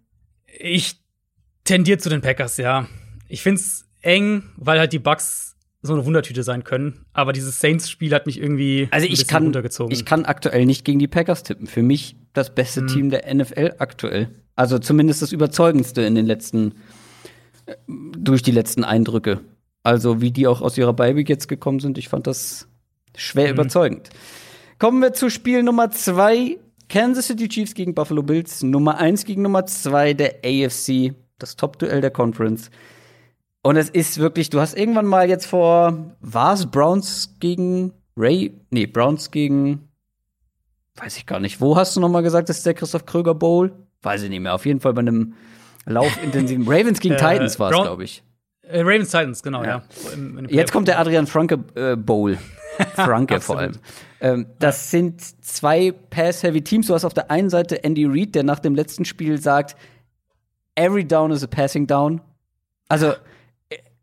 [0.59, 0.97] Ich
[1.63, 2.87] tendiere zu den Packers, ja.
[3.27, 7.05] Ich find's eng, weil halt die Bucks so eine Wundertüte sein können.
[7.11, 9.91] Aber dieses Saints-Spiel hat mich irgendwie Also ich kann, runtergezogen.
[9.91, 11.65] ich kann aktuell nicht gegen die Packers tippen.
[11.65, 12.87] Für mich das beste Hm.
[12.87, 14.43] Team der NFL aktuell.
[14.55, 16.73] Also zumindest das überzeugendste in den letzten, äh,
[17.87, 19.41] durch die letzten Eindrücke.
[19.83, 22.67] Also wie die auch aus ihrer Beiweek jetzt gekommen sind, ich fand das
[23.15, 23.53] schwer Mhm.
[23.53, 24.09] überzeugend.
[24.77, 26.57] Kommen wir zu Spiel Nummer zwei.
[26.89, 28.63] Kansas City Chiefs gegen Buffalo Bills.
[28.63, 31.13] Nummer eins gegen Nummer zwei der AFC.
[31.37, 32.69] Das Top-Duell der Conference.
[33.61, 38.53] Und es ist wirklich, du hast irgendwann mal jetzt vor, war es Browns gegen Ray?
[38.71, 39.89] Nee, Browns gegen,
[40.95, 41.59] weiß ich gar nicht.
[41.61, 43.71] Wo hast du noch mal gesagt, das ist der Christoph Kröger Bowl?
[44.01, 44.55] Weiß ich nicht mehr.
[44.55, 45.33] Auf jeden Fall bei einem
[45.89, 48.23] laufintensiven Ravens gegen Äh, Titans war es, glaube ich.
[48.63, 49.67] Äh, Ravens Titans, genau, Ja.
[49.69, 49.83] ja.
[50.13, 52.37] Im- im Jetzt kommt der Adrian Franke äh, Bowl.
[52.95, 53.73] Franke vor allem.
[54.21, 56.87] Ähm, das sind zwei Pass-Heavy Teams.
[56.87, 59.75] Du hast auf der einen Seite Andy Reid, der nach dem letzten Spiel sagt,
[60.75, 62.21] every down is a passing down.
[62.87, 63.13] Also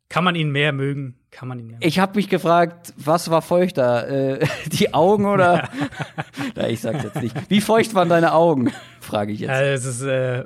[0.08, 1.16] Kann man ihn mehr mögen?
[1.30, 1.88] Kann man ihn mehr mögen?
[1.88, 4.08] Ich habe mich gefragt, was war feuchter?
[4.40, 5.68] Äh, die Augen oder?
[6.54, 7.34] Na, ich sag's jetzt nicht.
[7.50, 8.72] Wie feucht waren deine Augen?
[9.00, 9.50] Frage ich jetzt.
[9.50, 10.44] Also, es ist, äh,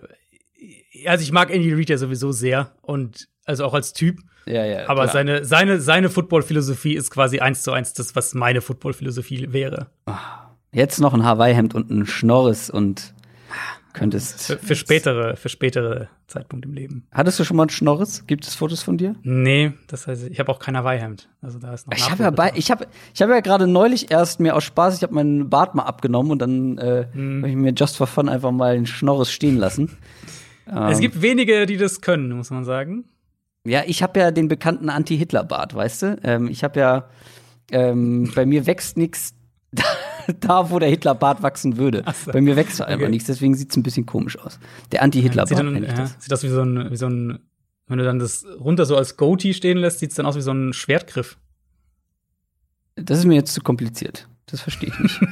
[1.06, 4.18] also ich mag Andy Reid ja sowieso sehr und also auch als Typ.
[4.46, 4.88] ja, ja.
[4.88, 5.12] Aber klar.
[5.12, 9.88] seine, seine, seine Football-Philosophie ist quasi eins zu eins das, was meine Football-Philosophie wäre.
[10.72, 13.14] jetzt noch ein Hawaii-Hemd und ein Schnorres und
[13.92, 14.42] könntest.
[14.46, 17.06] Für, für spätere, für spätere Zeitpunkte im Leben.
[17.10, 18.24] Hattest du schon mal ein Schnorres?
[18.28, 19.16] Gibt es Fotos von dir?
[19.24, 21.28] Nee, das heißt, ich habe auch kein Hawaii-Hemd.
[21.42, 24.12] Also da ist noch Ich habe ja bei, ich habe, ich habe ja gerade neulich
[24.12, 27.38] erst mir aus Spaß, ich habe meinen Bart mal abgenommen und dann äh, Mhm.
[27.42, 29.90] habe ich mir just for fun einfach mal einen Schnorres stehen lassen.
[30.90, 33.04] Es gibt wenige, die das können, muss man sagen.
[33.66, 36.18] Ja, ich habe ja den bekannten Anti-Hitler-Bart, weißt du?
[36.22, 37.08] Ähm, ich habe ja,
[37.70, 39.34] ähm, bei mir wächst nichts
[40.40, 42.04] da, wo der Hitler-Bart wachsen würde.
[42.24, 42.32] so.
[42.32, 43.10] Bei mir wächst da einfach Okay.
[43.10, 44.58] nichts, deswegen sieht's ein bisschen komisch aus.
[44.92, 46.16] Der Sieht, Anti-Hitler-Bart nenn ich ja, das.
[46.20, 47.40] sieht aus wie so, ein, wie so ein,
[47.86, 50.40] wenn du dann das runter so als Goatee stehen lässt, sieht es dann aus wie
[50.40, 51.36] so ein Schwertgriff.
[52.96, 54.28] Das ist mir jetzt zu kompliziert.
[54.46, 55.20] Das verstehe ich nicht.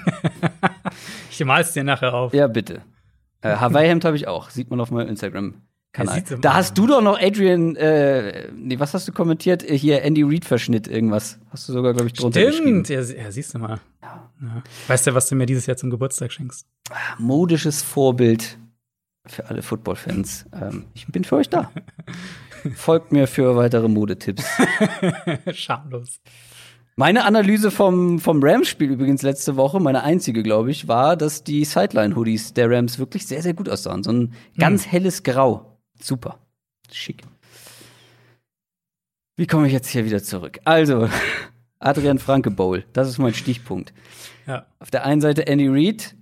[1.31, 2.35] Ich mal's dir nachher auf.
[2.35, 2.83] ja, bitte.
[3.43, 4.51] Äh, Hawaii-Hemd habe ich auch.
[4.51, 6.23] Sieht man auf meinem Ja, Instagram-Kanal.
[6.31, 9.63] im- Da hast du doch noch Adrian, äh, nee, was hast du kommentiert?
[9.63, 11.39] Äh, Hier Andy Reid-Verschnitt, irgendwas.
[11.51, 12.85] Hast du sogar, glaube ich, drunter geschrieben.
[12.85, 13.81] Stimmt, ja, ja, siehst du mal.
[14.03, 14.29] Ja.
[14.89, 16.67] Weißt du, was du mir dieses Jahr zum Geburtstag schenkst?
[17.19, 18.59] modisches Vorbild
[19.27, 20.47] für alle Football-Fans.
[20.61, 21.71] Ähm, ich bin für euch da.
[22.75, 24.45] Folgt mir für weitere Modetipps.
[25.53, 26.21] Schamlos.
[26.99, 31.65] Meine Analyse vom, vom Rams-Spiel übrigens letzte Woche, meine einzige, glaube ich, war, dass die
[31.65, 34.03] Sideline-Hoodies der Rams wirklich sehr, sehr gut aussahen.
[34.03, 35.79] So ein ganz helles Grau.
[36.03, 36.41] Super.
[36.91, 37.23] Schick.
[39.37, 40.59] Wie komme ich jetzt hier wieder zurück?
[40.65, 41.09] Also,
[41.79, 43.95] Adrian Franke Bowl, das ist mein Stichpunkt.
[44.49, 44.67] Ja.
[44.81, 46.17] Auf der einen Seite Andy Reid,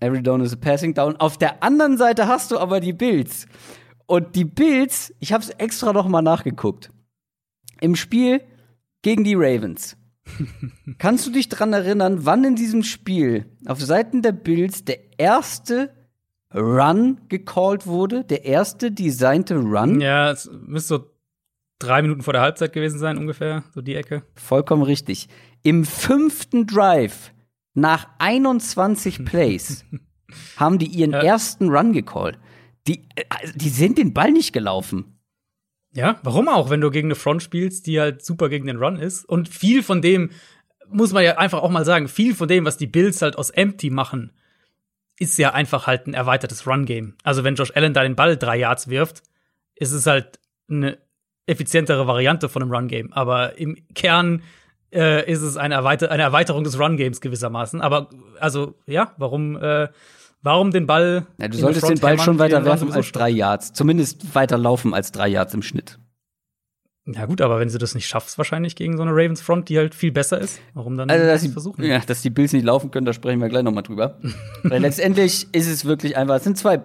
[0.00, 1.16] every down is a passing down.
[1.16, 3.46] Auf der anderen Seite hast du aber die Bills.
[4.06, 6.88] Und die Bills, ich habe es extra noch mal nachgeguckt.
[7.82, 8.40] Im Spiel
[9.02, 9.98] gegen die Ravens.
[10.98, 15.94] Kannst du dich dran erinnern, wann in diesem Spiel auf Seiten der Bills der erste
[16.54, 18.24] Run gecallt wurde?
[18.24, 20.00] Der erste designte Run?
[20.00, 21.10] Ja, es müsste so
[21.78, 24.22] drei Minuten vor der Halbzeit gewesen sein, ungefähr, so die Ecke.
[24.34, 25.28] Vollkommen richtig.
[25.62, 27.32] Im fünften Drive
[27.74, 29.84] nach 21 Plays
[30.56, 31.22] haben die ihren Ja.
[31.22, 32.38] ersten Run gecallt.
[32.86, 33.24] Die, äh,
[33.54, 35.13] die sind den Ball nicht gelaufen.
[35.94, 38.96] Ja, warum auch, wenn du gegen eine Front spielst, die halt super gegen den Run
[38.96, 39.24] ist?
[39.24, 40.30] Und viel von dem,
[40.88, 43.50] muss man ja einfach auch mal sagen, viel von dem, was die Bills halt aus
[43.50, 44.32] Empty machen,
[45.18, 47.14] ist ja einfach halt ein erweitertes Run-Game.
[47.22, 49.22] Also wenn Josh Allen da den Ball drei Yards wirft,
[49.76, 50.98] ist es halt eine
[51.46, 53.12] effizientere Variante von einem Run-Game.
[53.12, 54.42] Aber im Kern
[54.92, 57.80] äh, ist es eine, Erweiter eine Erweiterung des Run-Games gewissermaßen.
[57.80, 58.10] Aber
[58.40, 59.88] also, ja, warum, äh,
[60.44, 61.26] warum den Ball?
[61.38, 63.72] Ja, du solltest den Ball schon weiter werfen als drei Yards.
[63.72, 65.98] Zumindest weiter laufen als drei Yards im Schnitt.
[67.06, 69.76] Ja gut, aber wenn sie das nicht schaffst, wahrscheinlich gegen so eine Ravens Front, die
[69.76, 71.84] halt viel besser ist, warum dann also, dass nicht die, versuchen?
[71.84, 74.18] Ja, dass die Bills nicht laufen können, da sprechen wir gleich noch mal drüber.
[74.62, 76.80] Weil letztendlich ist es wirklich einfach, es sind zwei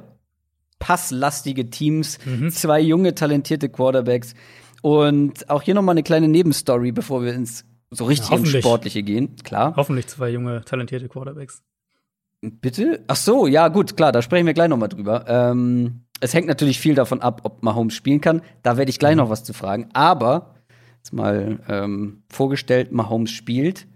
[0.79, 2.49] passlastige Teams, Mhm.
[2.51, 4.33] zwei junge, talentierte Quarterbacks.
[4.81, 8.49] Und auch hier noch mal eine kleine Nebenstory, bevor wir ins so richtig Ja, ins.
[8.49, 9.35] Sportliche gehen.
[9.43, 9.73] Klar.
[9.75, 11.61] Hoffentlich zwei junge, talentierte Quarterbacks.
[12.41, 13.03] Bitte?
[13.07, 15.25] Ach so, ja, gut, klar, da sprechen wir gleich noch mal drüber.
[15.27, 18.41] Ähm, es hängt natürlich viel davon ab, ob Mahomes spielen kann.
[18.63, 19.89] Da werde ich gleich noch was zu fragen.
[19.93, 20.55] Aber,
[20.97, 23.87] jetzt mal ähm, vorgestellt, Mahomes spielt.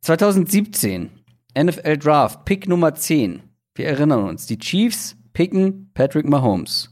[0.00, 1.10] 2017,
[1.56, 3.42] NFL Draft, Pick Nummer 10.
[3.74, 6.90] Wir erinnern uns, die Chiefs picken Patrick Mahomes.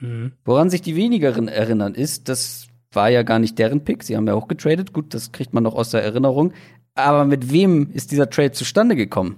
[0.00, 0.32] Mhm.
[0.44, 4.02] Woran sich die wenigeren erinnern, ist, das war ja gar nicht deren Pick.
[4.02, 4.92] Sie haben ja auch getradet.
[4.92, 6.52] Gut, das kriegt man noch aus der Erinnerung.
[6.94, 9.36] Aber mit wem ist dieser Trade zustande gekommen?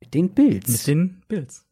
[0.00, 0.68] Mit den Bills.
[0.68, 1.64] Mit den Bills.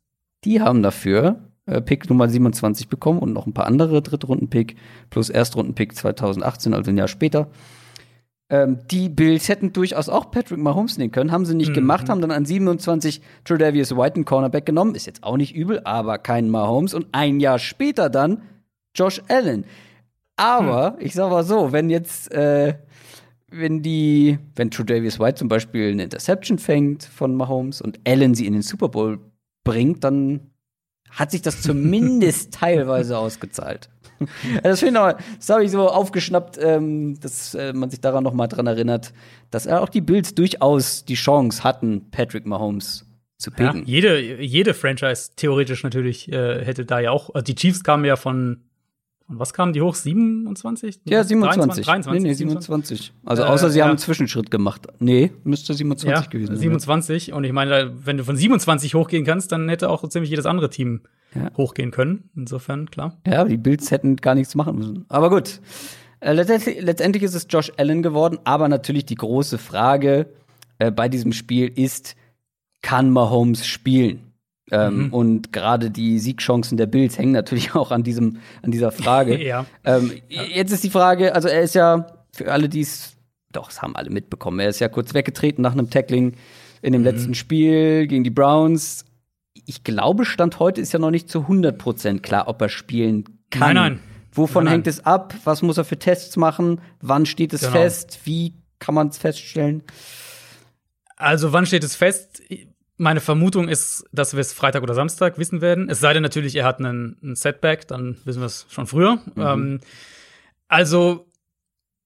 [0.44, 4.76] Die haben dafür äh, Pick Nummer 27 bekommen und noch ein paar andere Drittrunden-Pick
[5.10, 7.48] plus Erstrunden-Pick 2018, also ein Jahr später.
[8.51, 11.74] Ähm, die Bills hätten durchaus auch Patrick Mahomes nehmen können, haben sie nicht Mhm.
[11.74, 15.80] gemacht, haben dann an 27 Tredavious White einen Cornerback genommen, ist jetzt auch nicht übel,
[15.84, 18.42] aber kein Mahomes und ein Jahr später dann
[18.94, 19.64] Josh Allen.
[20.36, 22.74] Aber ich sag mal so, wenn jetzt äh,
[23.50, 28.46] wenn die, wenn Tredavious White zum Beispiel eine Interception fängt von Mahomes und Allen sie
[28.46, 29.18] in den Super Bowl
[29.64, 30.50] bringt, dann
[31.10, 33.88] hat sich das zumindest teilweise ausgezahlt.
[34.54, 38.46] Ja, das das habe ich so aufgeschnappt, ähm, dass äh, man sich daran noch mal
[38.46, 39.12] dran erinnert,
[39.50, 43.06] dass auch die Bills durchaus die Chance hatten, Patrick Mahomes
[43.38, 43.86] zu Ja, picken.
[43.86, 47.30] jede, jede Franchise theoretisch natürlich äh, hätte da ja auch.
[47.34, 48.62] Also die Chiefs kamen ja von,
[49.26, 49.94] von was kamen die hoch?
[49.94, 51.01] 27?
[51.05, 51.84] Ja, 27.
[51.84, 52.98] 23, nee, nee, 27.
[52.98, 53.12] 27.
[53.24, 53.84] Also Äh, außer sie ja.
[53.84, 54.86] haben einen Zwischenschritt gemacht.
[54.98, 56.56] Nee, müsste 27 Ja, gewesen sein.
[56.59, 57.32] 27.
[57.32, 60.44] Und ich meine, wenn du von 27 hochgehen kannst, dann hätte auch so ziemlich jedes
[60.46, 61.01] andere Team
[61.34, 61.51] Ja.
[61.56, 62.30] hochgehen können.
[62.36, 63.16] Insofern, klar.
[63.26, 65.05] Ja, die Bills hätten gar nichts machen müssen.
[65.09, 65.60] Aber gut.
[66.20, 70.26] Äh, letztendlich, letztendlich ist es Josh Allen geworden, aber natürlich die große Frage
[70.78, 72.14] äh, bei diesem Spiel ist,
[72.82, 74.20] kann Mahomes spielen?
[74.70, 75.12] Ähm, Mhm.
[75.12, 79.36] Und gerade die Siegchancen der Bills hängen natürlich auch an diesem, an dieser Frage.
[79.45, 79.66] Ja.
[79.85, 83.12] ähm, Jetzt ist die Frage, also er ist ja für alle, die es,
[83.53, 86.32] doch, es haben alle mitbekommen, er ist ja kurz weggetreten nach einem Tackling
[86.82, 89.05] in dem letzten Spiel gegen die Browns.
[89.66, 93.74] Ich glaube, Stand heute ist ja noch nicht zu 100% klar, ob er spielen kann.
[93.74, 94.01] Nein, nein.
[94.32, 94.73] Wovon nein.
[94.74, 95.32] hängt es ab?
[95.45, 96.81] Was muss er für Tests machen?
[97.01, 97.73] Wann steht es Genau.
[97.73, 98.20] fest?
[98.24, 99.82] Wie kann man es feststellen?
[101.16, 102.43] Also, wann steht es fest?
[102.96, 105.88] Meine Vermutung ist, dass wir es Freitag oder Samstag wissen werden.
[105.90, 109.18] Es sei denn natürlich, er hat einen, einen Setback, dann wissen wir es schon früher.
[109.36, 109.80] Ähm,
[110.68, 111.26] also,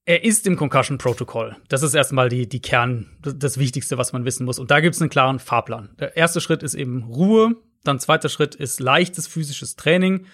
[0.06, 1.56] er ist im Concussion Protocol.
[1.68, 4.58] Das ist erstmal die, die Kern, das, das Wichtigste, was man wissen muss.
[4.58, 5.90] Und da gibt es einen klaren Fahrplan.
[5.98, 10.24] Der erste Schritt ist eben Ruhe, dann zweiter Schritt ist leichtes physisches Training,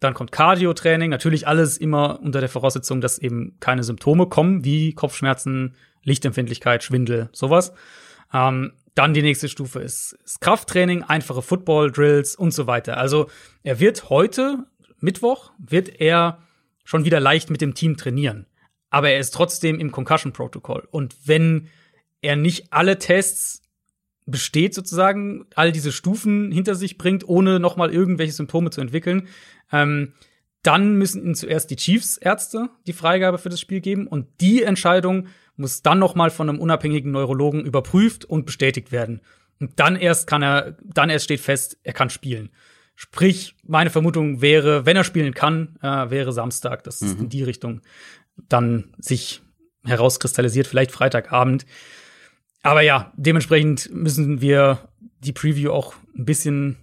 [0.00, 4.92] dann kommt Cardio-Training, natürlich alles immer unter der Voraussetzung, dass eben keine Symptome kommen, wie
[4.92, 7.72] Kopfschmerzen, Lichtempfindlichkeit, Schwindel, sowas.
[8.34, 12.98] Ähm, dann die nächste Stufe ist, ist Krafttraining, einfache Football-Drills und so weiter.
[12.98, 13.30] Also
[13.62, 14.66] er wird heute,
[15.00, 16.42] Mittwoch, wird er
[16.84, 18.46] schon wieder leicht mit dem Team trainieren.
[18.90, 20.86] Aber er ist trotzdem im Concussion-Protokoll.
[20.90, 21.68] Und wenn
[22.20, 23.62] er nicht alle Tests
[24.26, 29.28] besteht sozusagen, all diese Stufen hinter sich bringt, ohne noch mal irgendwelche Symptome zu entwickeln,
[29.72, 30.12] ähm,
[30.62, 35.26] dann müssen ihnen zuerst die Chiefs-Ärzte die Freigabe für das Spiel geben und die Entscheidung
[35.56, 39.20] muss dann noch mal von einem unabhängigen Neurologen überprüft und bestätigt werden.
[39.60, 42.50] Und dann erst kann er, dann erst steht fest, er kann spielen.
[42.94, 47.42] Sprich, meine Vermutung wäre, wenn er spielen kann, äh, wäre Samstag, dass es in die
[47.42, 47.80] Richtung
[48.48, 49.42] dann sich
[49.84, 51.66] herauskristallisiert, vielleicht Freitagabend.
[52.62, 54.88] Aber ja, dementsprechend müssen wir
[55.20, 56.76] die Preview auch ein bisschen,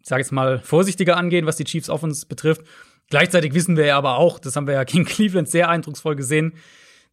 [0.00, 2.62] ich sage jetzt mal, vorsichtiger angehen, was die Chiefs Offense betrifft.
[3.08, 6.54] Gleichzeitig wissen wir ja aber auch, das haben wir ja gegen Cleveland sehr eindrucksvoll gesehen,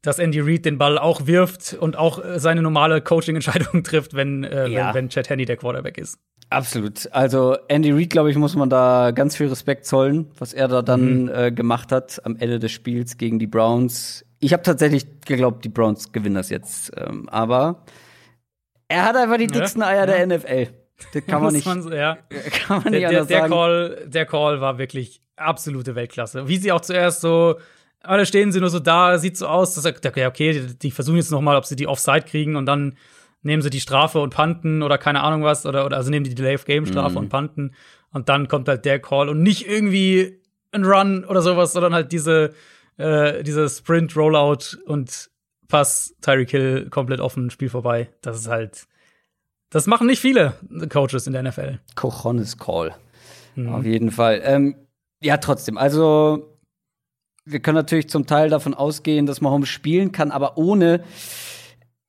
[0.03, 4.43] dass Andy Reid den Ball auch wirft und auch äh, seine normale Coaching-Entscheidung trifft, wenn,
[4.43, 4.89] äh, Ja.
[4.89, 6.19] wenn, wenn Chad Henney der Quarterback ist.
[6.49, 7.11] Absolut.
[7.11, 10.81] Also Andy Reid, glaube ich, muss man da ganz viel Respekt zollen, was er da
[10.83, 14.23] dann äh, gemacht hat am Ende des Spiels gegen die Browns.
[14.39, 16.91] Ich habe tatsächlich geglaubt, die Browns gewinnen das jetzt.
[16.97, 17.83] Ähm, aber
[18.89, 20.67] er hat einfach die Ja, dicksten Eier der NFL.
[21.13, 22.17] Das kann man nicht, man ja.
[22.67, 23.47] kann man nicht Der, der, der.
[23.47, 26.47] Call, der Call war wirklich absolute Weltklasse.
[26.47, 27.55] Wie sie auch zuerst so,
[28.03, 31.17] alle stehen sie nur so da, sieht so aus, dass er, okay, die, die versuchen
[31.17, 32.97] jetzt noch mal, ob sie die Offside kriegen und dann
[33.41, 36.35] nehmen sie die Strafe und panten oder keine Ahnung was oder, oder also nehmen die
[36.35, 37.17] Delay of Game Strafe mhm.
[37.17, 37.71] und panten
[38.11, 40.39] und dann kommt halt der Call und nicht irgendwie
[40.71, 42.53] ein Run oder sowas, sondern halt diese
[42.97, 45.29] äh, diese Sprint Rollout und
[45.67, 48.09] Pass Tyreek Hill komplett offen Spiel vorbei.
[48.21, 48.87] Das ist halt
[49.69, 50.53] das machen nicht viele
[50.89, 51.79] Coaches in der NFL.
[51.95, 52.93] Cojones Call.
[53.55, 53.73] Mhm.
[53.73, 54.41] Auf jeden Fall.
[54.43, 54.75] Ähm,
[55.21, 55.77] ja, trotzdem.
[55.77, 56.52] Also,
[57.45, 61.03] wir können natürlich zum Teil davon ausgehen, dass Mahomes spielen kann, aber ohne.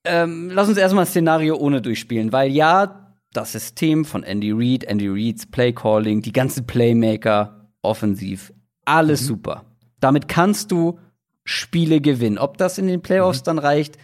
[0.07, 4.83] Ähm, lass uns erstmal ein Szenario ohne durchspielen, weil ja, das System von Andy Reid,
[4.83, 8.53] Andy Reids Playcalling, die ganzen Playmaker, offensiv,
[8.85, 9.25] alles mhm.
[9.25, 9.65] super.
[9.99, 10.99] Damit kannst du
[11.43, 12.37] Spiele gewinnen.
[12.37, 13.45] Ob das in den Playoffs mhm.
[13.45, 13.97] dann reicht,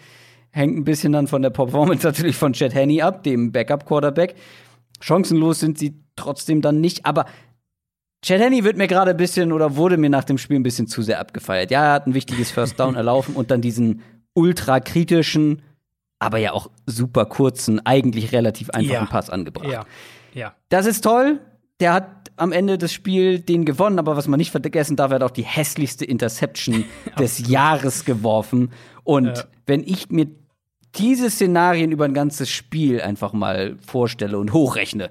[0.51, 4.35] hängt ein bisschen dann von der Performance natürlich von Chad Henney ab, dem Backup-Quarterback.
[4.99, 7.25] Chancenlos sind sie trotzdem dann nicht, aber
[8.23, 10.87] Chad Henney wird mir gerade ein bisschen oder wurde mir nach dem Spiel ein bisschen
[10.87, 11.71] zu sehr abgefeiert.
[11.71, 14.01] Ja, er hat ein wichtiges First Down erlaufen und dann diesen
[14.33, 15.63] ultra kritischen,
[16.19, 19.05] aber ja auch super kurzen, eigentlich relativ einfachen ja.
[19.05, 19.67] Pass angebracht.
[19.67, 19.85] Ja.
[20.33, 20.53] ja.
[20.69, 21.39] Das ist toll.
[21.79, 25.15] Der hat am Ende des Spiels den gewonnen, aber was man nicht vergessen darf, er
[25.15, 26.85] hat auch die hässlichste Interception
[27.19, 28.71] des Jahres geworfen.
[29.03, 29.43] Und ja.
[29.65, 30.27] wenn ich mir
[30.95, 35.09] diese Szenarien über ein ganzes Spiel einfach mal vorstelle und hochrechne,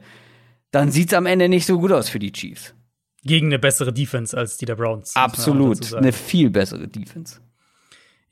[0.70, 2.74] dann sieht es am Ende nicht so gut aus für die Chiefs.
[3.22, 5.14] Gegen eine bessere Defense als die der Browns.
[5.14, 7.40] Absolut, eine viel bessere Defense.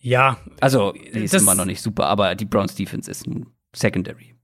[0.00, 0.38] Ja.
[0.60, 4.34] Also, die ist immer noch nicht super, aber die Browns Defense ist ein Secondary.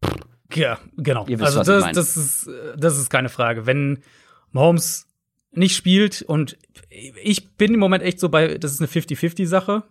[0.52, 1.26] Ja, genau.
[1.26, 3.66] Wisst, also, das, das, ist, das ist keine Frage.
[3.66, 4.02] Wenn
[4.52, 5.06] Mahomes
[5.52, 6.56] nicht spielt und
[6.90, 9.84] ich bin im Moment echt so bei, das ist eine 50-50-Sache.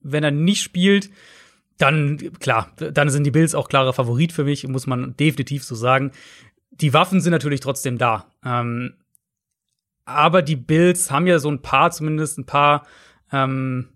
[0.00, 1.10] Wenn er nicht spielt,
[1.78, 5.74] dann, klar, dann sind die Bills auch klarer Favorit für mich, muss man definitiv so
[5.74, 6.12] sagen.
[6.70, 8.26] Die Waffen sind natürlich trotzdem da.
[8.44, 8.94] Ähm,
[10.04, 12.86] aber die Bills haben ja so ein paar, zumindest ein paar
[13.32, 13.88] ähm,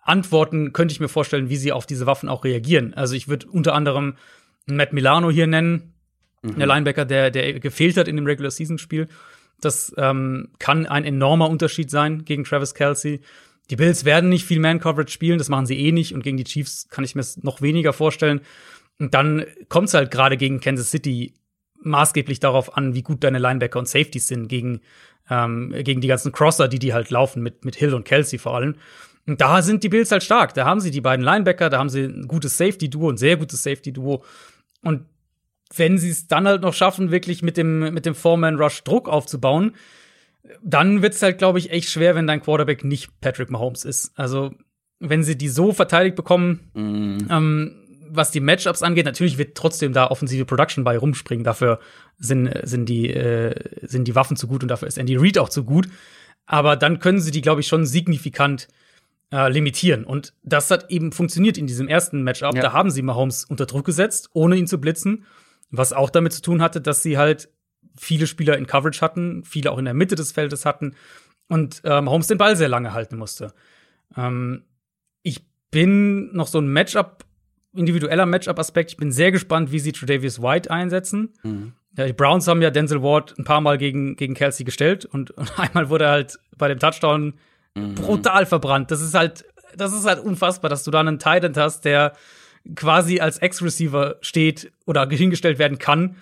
[0.00, 2.94] Antworten, könnte ich mir vorstellen, wie sie auf diese Waffen auch reagieren.
[2.94, 4.16] Also ich würde unter anderem
[4.66, 5.94] Matt Milano hier nennen,
[6.42, 6.56] mhm.
[6.56, 9.08] der Linebacker, der, der gefehlt hat in dem Regular Season Spiel.
[9.60, 13.20] Das ähm, kann ein enormer Unterschied sein gegen Travis Kelsey.
[13.70, 16.14] Die Bills werden nicht viel Man-Coverage spielen, das machen sie eh nicht.
[16.14, 18.40] Und gegen die Chiefs kann ich mir es noch weniger vorstellen.
[18.98, 21.34] Und dann kommt es halt gerade gegen Kansas City
[21.82, 24.80] maßgeblich darauf an, wie gut deine Linebacker und Safeties sind gegen,
[25.30, 28.54] ähm, gegen die ganzen Crosser, die die halt laufen, mit, mit Hill und Kelsey vor
[28.54, 28.76] allem.
[29.26, 30.54] Und da sind die Bills halt stark.
[30.54, 33.62] Da haben sie die beiden Linebacker, da haben sie ein gutes Safety-Duo, ein sehr gutes
[33.62, 34.24] Safety-Duo.
[34.82, 35.04] Und
[35.76, 39.74] wenn sie es dann halt noch schaffen, wirklich mit dem, mit dem Four-Man-Rush Druck aufzubauen,
[40.62, 44.12] dann wird es halt, glaube ich, echt schwer, wenn dein Quarterback nicht Patrick Mahomes ist.
[44.18, 44.54] Also,
[44.98, 47.30] wenn sie die so verteidigt bekommen, mm.
[47.30, 51.44] ähm, was die Matchups angeht, natürlich wird trotzdem da offensive Production bei rumspringen.
[51.44, 51.80] Dafür
[52.18, 53.54] sind, sind, die, äh,
[53.86, 55.88] sind die Waffen zu gut und dafür ist Andy Reid auch zu gut.
[56.46, 58.68] Aber dann können sie die, glaube ich, schon signifikant
[59.32, 60.04] äh, limitieren.
[60.04, 62.54] Und das hat eben funktioniert in diesem ersten Matchup.
[62.54, 62.62] Ja.
[62.62, 65.26] Da haben sie Mahomes unter Druck gesetzt, ohne ihn zu blitzen.
[65.70, 67.50] Was auch damit zu tun hatte, dass sie halt
[67.98, 70.94] viele Spieler in Coverage hatten, viele auch in der Mitte des Feldes hatten
[71.48, 73.52] und äh, Mahomes den Ball sehr lange halten musste.
[74.16, 74.64] Ähm,
[75.22, 77.24] ich bin noch so ein Matchup
[77.74, 78.92] individueller Matchup-Aspekt.
[78.92, 81.34] Ich bin sehr gespannt, wie sie Tredavious White einsetzen.
[81.42, 81.72] Mhm.
[81.96, 85.30] Ja, die Browns haben ja Denzel Ward ein paar Mal gegen, gegen Kelsey gestellt und,
[85.32, 87.34] und einmal wurde er halt bei dem Touchdown
[87.74, 87.94] mhm.
[87.94, 88.90] brutal verbrannt.
[88.90, 89.44] Das ist halt,
[89.76, 92.12] das ist halt unfassbar, dass du da einen Titan hast, der
[92.74, 96.16] quasi als Ex-Receiver steht oder hingestellt werden kann.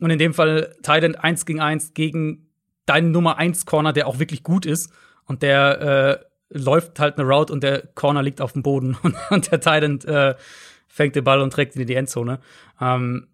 [0.00, 2.48] Und in dem Fall Titan 1 gegen 1 gegen
[2.86, 4.92] deinen Nummer 1 Corner, der auch wirklich gut ist.
[5.24, 6.20] Und der
[6.50, 9.60] äh, läuft halt eine Route und der Corner liegt auf dem Boden und, und der
[9.60, 10.34] Titan äh,
[10.88, 12.40] fängt den Ball und trägt ihn in die Endzone.
[12.80, 13.28] Ähm,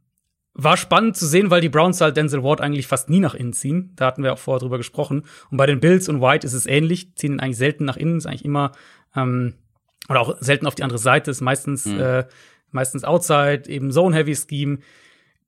[0.55, 3.53] war spannend zu sehen, weil die Browns halt Denzel Ward eigentlich fast nie nach innen
[3.53, 3.93] ziehen.
[3.97, 5.25] Da hatten wir auch vorher drüber gesprochen.
[5.51, 8.19] Und bei den Bills und White ist es ähnlich, ziehen ihn eigentlich selten nach innen,
[8.19, 8.73] ist eigentlich immer
[9.17, 9.55] ähm,
[10.09, 12.01] oder auch selten auf die andere Seite, ist meistens mhm.
[12.01, 12.25] äh,
[12.71, 14.79] meistens Outside, eben Zone-Heavy-Scheme.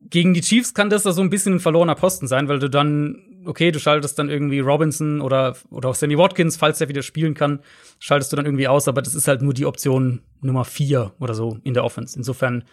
[0.01, 2.71] Gegen die Chiefs kann das da so ein bisschen ein verlorener Posten sein, weil du
[2.71, 7.03] dann, okay, du schaltest dann irgendwie Robinson oder, oder auch Sammy Watkins, falls der wieder
[7.03, 7.61] spielen kann,
[7.99, 11.35] schaltest du dann irgendwie aus, aber das ist halt nur die Option Nummer vier oder
[11.35, 12.17] so in der Offense.
[12.17, 12.65] Insofern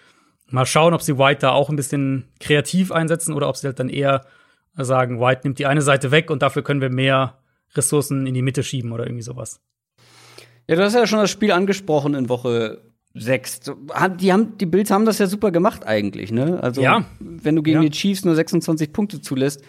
[0.50, 3.80] mal schauen, ob sie White da auch ein bisschen kreativ einsetzen oder ob sie halt
[3.80, 4.26] dann eher
[4.76, 7.38] sagen, White nimmt die eine Seite weg und dafür können wir mehr
[7.76, 9.62] Ressourcen in die Mitte schieben oder irgendwie sowas.
[10.68, 12.82] Ja, du hast ja schon das Spiel angesprochen in Woche
[13.14, 13.60] sechs.
[14.20, 16.62] Die, haben, die Bills haben das ja super gemacht eigentlich, ne?
[16.64, 17.06] Also, ja.
[17.20, 17.90] wenn du gegen ja.
[17.90, 19.62] die Chiefs nur 26 Punkte zulässt,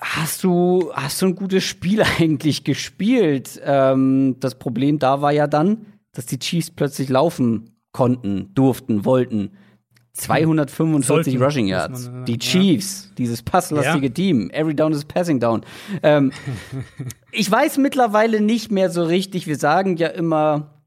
[0.00, 3.60] hast du, hast du ein gutes Spiel eigentlich gespielt.
[3.64, 9.52] Ähm, das Problem da war ja dann, dass die Chiefs plötzlich laufen konnten, durften, wollten.
[10.12, 12.10] 245 Sollten, Rushing Yards.
[12.10, 12.38] man, äh, die ja.
[12.38, 14.12] Chiefs, dieses passlastige Ja.
[14.12, 14.50] Team.
[14.50, 15.62] Every down is passing down.
[16.02, 16.32] Ähm,
[17.32, 19.46] ich weiß mittlerweile nicht mehr so richtig.
[19.46, 20.82] Wir sagen ja immer,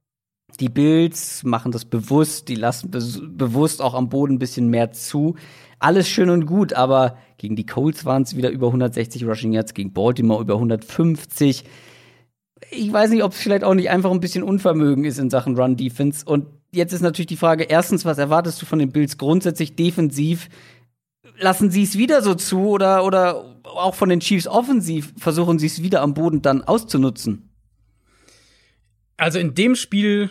[0.60, 3.00] die Bills machen das bewusst, die lassen be
[3.30, 5.36] bewusst auch am Boden ein bisschen mehr zu.
[5.84, 9.74] Alles schön und gut, aber gegen die Colts waren es wieder über 160 Rushing Yards,
[9.74, 11.66] gegen Baltimore über 150.
[12.72, 15.58] Ich weiß nicht, ob es vielleicht auch nicht einfach ein bisschen Unvermögen ist in Sachen
[15.58, 16.24] Run Defense.
[16.26, 20.48] Und jetzt ist natürlich die Frage: Erstens, was erwartest du von den Bills grundsätzlich defensiv?
[21.38, 25.68] Lassen sie es wieder so zu oder, oder auch von den Chiefs offensiv versuchen sie
[25.68, 27.50] es wieder am Boden dann auszunutzen?
[29.18, 30.30] Also in dem Spiel,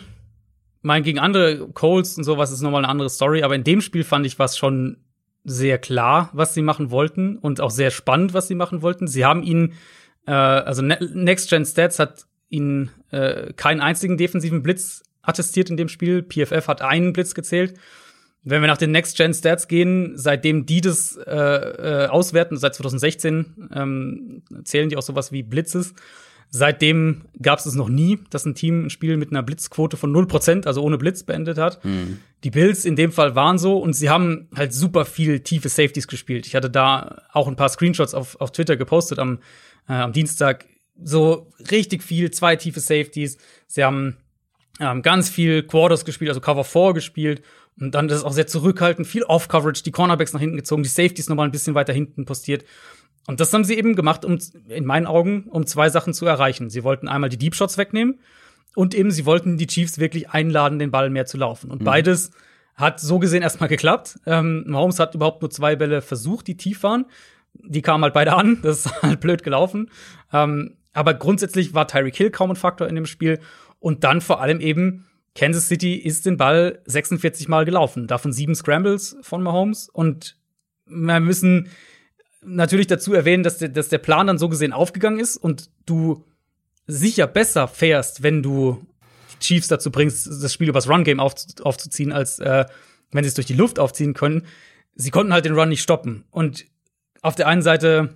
[0.81, 4.03] mein gegen andere Colts und sowas ist nochmal eine andere Story, aber in dem Spiel
[4.03, 4.97] fand ich was schon
[5.43, 9.07] sehr klar, was sie machen wollten und auch sehr spannend, was sie machen wollten.
[9.07, 9.73] Sie haben ihn,
[10.25, 15.77] äh, also Ne- Next Gen Stats hat ihnen äh, keinen einzigen defensiven Blitz attestiert in
[15.77, 16.23] dem Spiel.
[16.23, 17.73] PFF hat einen Blitz gezählt.
[18.43, 22.75] Wenn wir nach den Next Gen Stats gehen, seitdem die das äh, äh, auswerten, seit
[22.75, 25.93] 2016 ähm, zählen die auch sowas wie Blitzes.
[26.55, 30.15] Seitdem gab es es noch nie, dass ein Team ein Spiel mit einer Blitzquote von
[30.15, 31.79] 0%, also ohne Blitz, beendet hat.
[32.43, 36.07] Die Bills in dem Fall waren so und sie haben halt super viel tiefe Safeties
[36.07, 36.45] gespielt.
[36.45, 39.39] Ich hatte da auch ein paar Screenshots auf, auf Twitter gepostet am,
[39.89, 40.67] äh, am Dienstag.
[41.03, 43.39] So richtig viel, zwei tiefe Safeties.
[43.65, 44.17] Sie haben
[44.79, 47.41] ähm, ganz viel Quarters gespielt, also Cover 4 gespielt.
[47.79, 51.29] Und dann das auch sehr zurückhaltend, viel Off-Coverage, die Cornerbacks nach hinten gezogen, die Safeties
[51.29, 52.63] nochmal ein bisschen weiter hinten postiert.
[53.27, 54.37] Und das haben sie eben gemacht, um
[54.67, 56.69] in meinen Augen, um zwei Sachen zu erreichen.
[56.69, 58.19] Sie wollten einmal die Deep Shots wegnehmen
[58.75, 61.71] und eben sie wollten die Chiefs wirklich einladen, den Ball mehr zu laufen.
[61.71, 62.31] Und beides
[62.75, 64.19] hat so gesehen erstmal geklappt.
[64.25, 67.05] Ähm, Mahomes hat überhaupt nur zwei Bälle versucht, die tief waren.
[67.53, 68.59] Die kamen halt beide an.
[68.61, 69.89] Das ist halt blöd gelaufen.
[70.31, 73.39] Ähm, aber grundsätzlich war Tyreek Hill kaum ein Faktor in dem Spiel.
[73.79, 75.05] Und dann vor allem eben,
[75.35, 78.07] Kansas City ist den Ball 46 Mal gelaufen.
[78.07, 79.89] Davon sieben Scrambles von Mahomes.
[79.89, 80.37] Und
[80.85, 81.69] wir müssen
[82.45, 86.25] natürlich dazu erwähnen, dass der, dass der Plan dann so gesehen aufgegangen ist und du
[86.87, 88.85] sicher besser fährst, wenn du
[89.33, 92.65] die Chiefs dazu bringst, das Spiel übers Run-Game auf, aufzuziehen, als äh,
[93.11, 94.45] wenn sie es durch die Luft aufziehen können.
[94.95, 96.25] Sie konnten halt den Run nicht stoppen.
[96.29, 96.65] Und
[97.21, 98.15] auf der einen Seite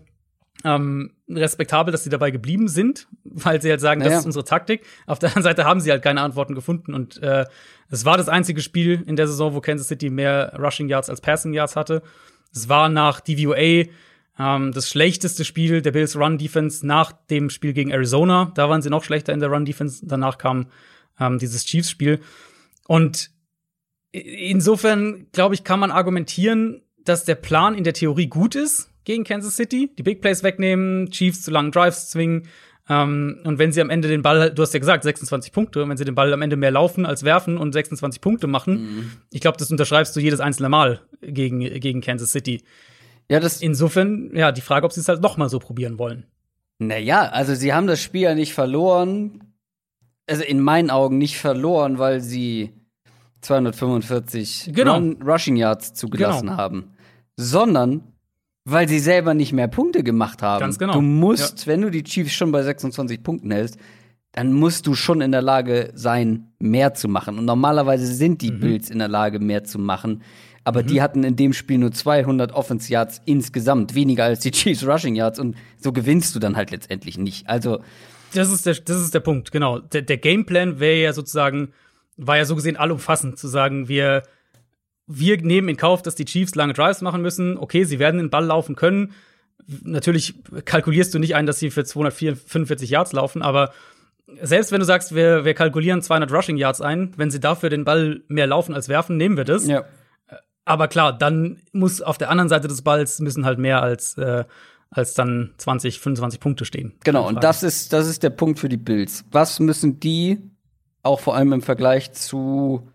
[0.63, 4.11] ähm, respektabel, dass sie dabei geblieben sind, weil sie halt sagen, Naja.
[4.11, 4.85] das ist unsere Taktik.
[5.05, 6.93] Auf der anderen Seite haben sie halt keine Antworten gefunden.
[6.93, 7.45] Und äh,
[7.89, 11.21] es war das einzige Spiel in der Saison, wo Kansas City mehr Rushing Yards als
[11.21, 12.01] Passing Yards hatte.
[12.53, 13.85] Es war nach DVOA
[14.39, 18.51] ähm, das schlechteste Spiel der Bills Run Defense nach dem Spiel gegen Arizona.
[18.55, 20.05] Da waren sie noch schlechter in der Run Defense.
[20.05, 20.67] Danach kam
[21.19, 22.19] ähm, dieses Chiefs Spiel.
[22.87, 23.31] Und
[24.11, 29.23] insofern, glaube ich, kann man argumentieren, dass der Plan in der Theorie gut ist gegen
[29.23, 29.91] Kansas City.
[29.97, 32.47] Die Big Plays wegnehmen, Chiefs zu langen Drives zwingen.
[32.89, 35.89] Ähm, und wenn sie am Ende den Ball, du hast ja gesagt, 26 Punkte, und
[35.89, 39.41] wenn sie den Ball am Ende mehr laufen als werfen und 26 Punkte machen, ich
[39.41, 42.63] glaube, das unterschreibst du jedes einzelne Mal gegen, gegen Kansas City.
[43.29, 46.25] Ja, das, Insofern, ja, die Frage, ob sie es halt noch mal so probieren wollen.
[46.79, 49.43] naja, also sie haben das Spiel ja nicht verloren.
[50.29, 52.73] Also in meinen Augen nicht verloren, weil sie
[53.41, 54.95] 245 Genau.
[54.95, 56.57] Run Rushing Yards zugelassen Genau.
[56.57, 56.91] haben,
[57.35, 58.01] sondern
[58.65, 60.59] weil sie selber nicht mehr Punkte gemacht haben.
[60.59, 60.93] Ganz genau.
[60.93, 63.77] Du musst, wenn du die Chiefs schon bei 26 Punkten hältst,
[64.33, 67.39] dann musst du schon in der Lage sein, mehr zu machen.
[67.39, 70.21] Und normalerweise sind die Bills in der Lage, mehr zu machen.
[70.67, 74.85] Aber die hatten in dem Spiel nur 200 Offense Yards insgesamt, weniger als die Chiefs
[74.85, 75.39] Rushing Yards.
[75.39, 77.47] Und so gewinnst du dann halt letztendlich nicht.
[77.47, 77.79] Also,
[78.33, 79.79] Das ist der, das ist der Punkt, genau.
[79.79, 81.71] Der, der Gameplan wäre ja sozusagen,
[82.17, 84.23] war ja so gesehen allumfassend, zu sagen, wir,
[85.07, 87.57] wir nehmen in Kauf, dass die Chiefs lange Drives machen müssen.
[87.57, 89.13] Okay, sie werden den Ball laufen können.
[89.83, 90.35] Natürlich
[90.65, 93.71] kalkulierst du nicht ein, dass sie für 245 Yards laufen, aber
[94.41, 97.85] selbst wenn du sagst, wir, wir kalkulieren 200 Rushing Yards ein, wenn sie dafür den
[97.85, 99.65] Ball mehr laufen als werfen, nehmen wir das.
[99.65, 99.85] ja.
[100.67, 104.43] Aber klar, dann muss auf der anderen Seite des Balls müssen halt mehr als, äh,
[104.89, 106.93] als dann 20, 25 Punkte stehen.
[107.05, 109.23] Genau, und das ist, das ist der Punkt für die Bills.
[109.31, 110.39] Was müssen die,
[111.03, 112.85] auch vor allem im Vergleich zu,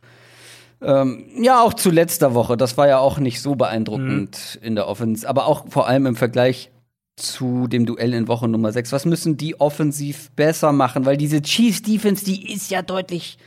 [0.82, 4.86] ähm, ja, auch zu letzter Woche, das war ja auch nicht so beeindruckend in der
[4.86, 6.70] Offense, aber auch vor allem im Vergleich
[7.16, 8.92] zu dem Duell in Woche Nummer 6.
[8.92, 11.06] Was müssen die offensiv besser machen?
[11.06, 13.38] Weil diese Chiefs Defense, die ist ja deutlich,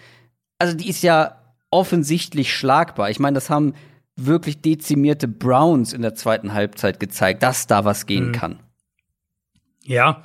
[0.57, 3.10] also die ist ja offensichtlich schlagbar.
[3.11, 3.73] Ich meine, das haben
[4.16, 8.60] wirklich dezimierte Browns in der zweiten Halbzeit gezeigt, dass da was gehen kann.
[9.84, 10.24] Ja.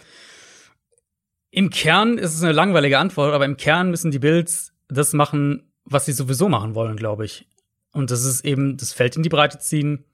[1.50, 5.72] Im Kern ist es eine langweilige Antwort, aber im Kern müssen die Bills das machen,
[5.84, 7.46] was sie sowieso machen wollen, glaube ich.
[7.92, 10.04] Und das ist eben das Feld in die Breite ziehen,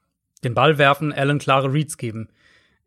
[0.43, 2.29] den Ball werfen, Allen klare Reads geben.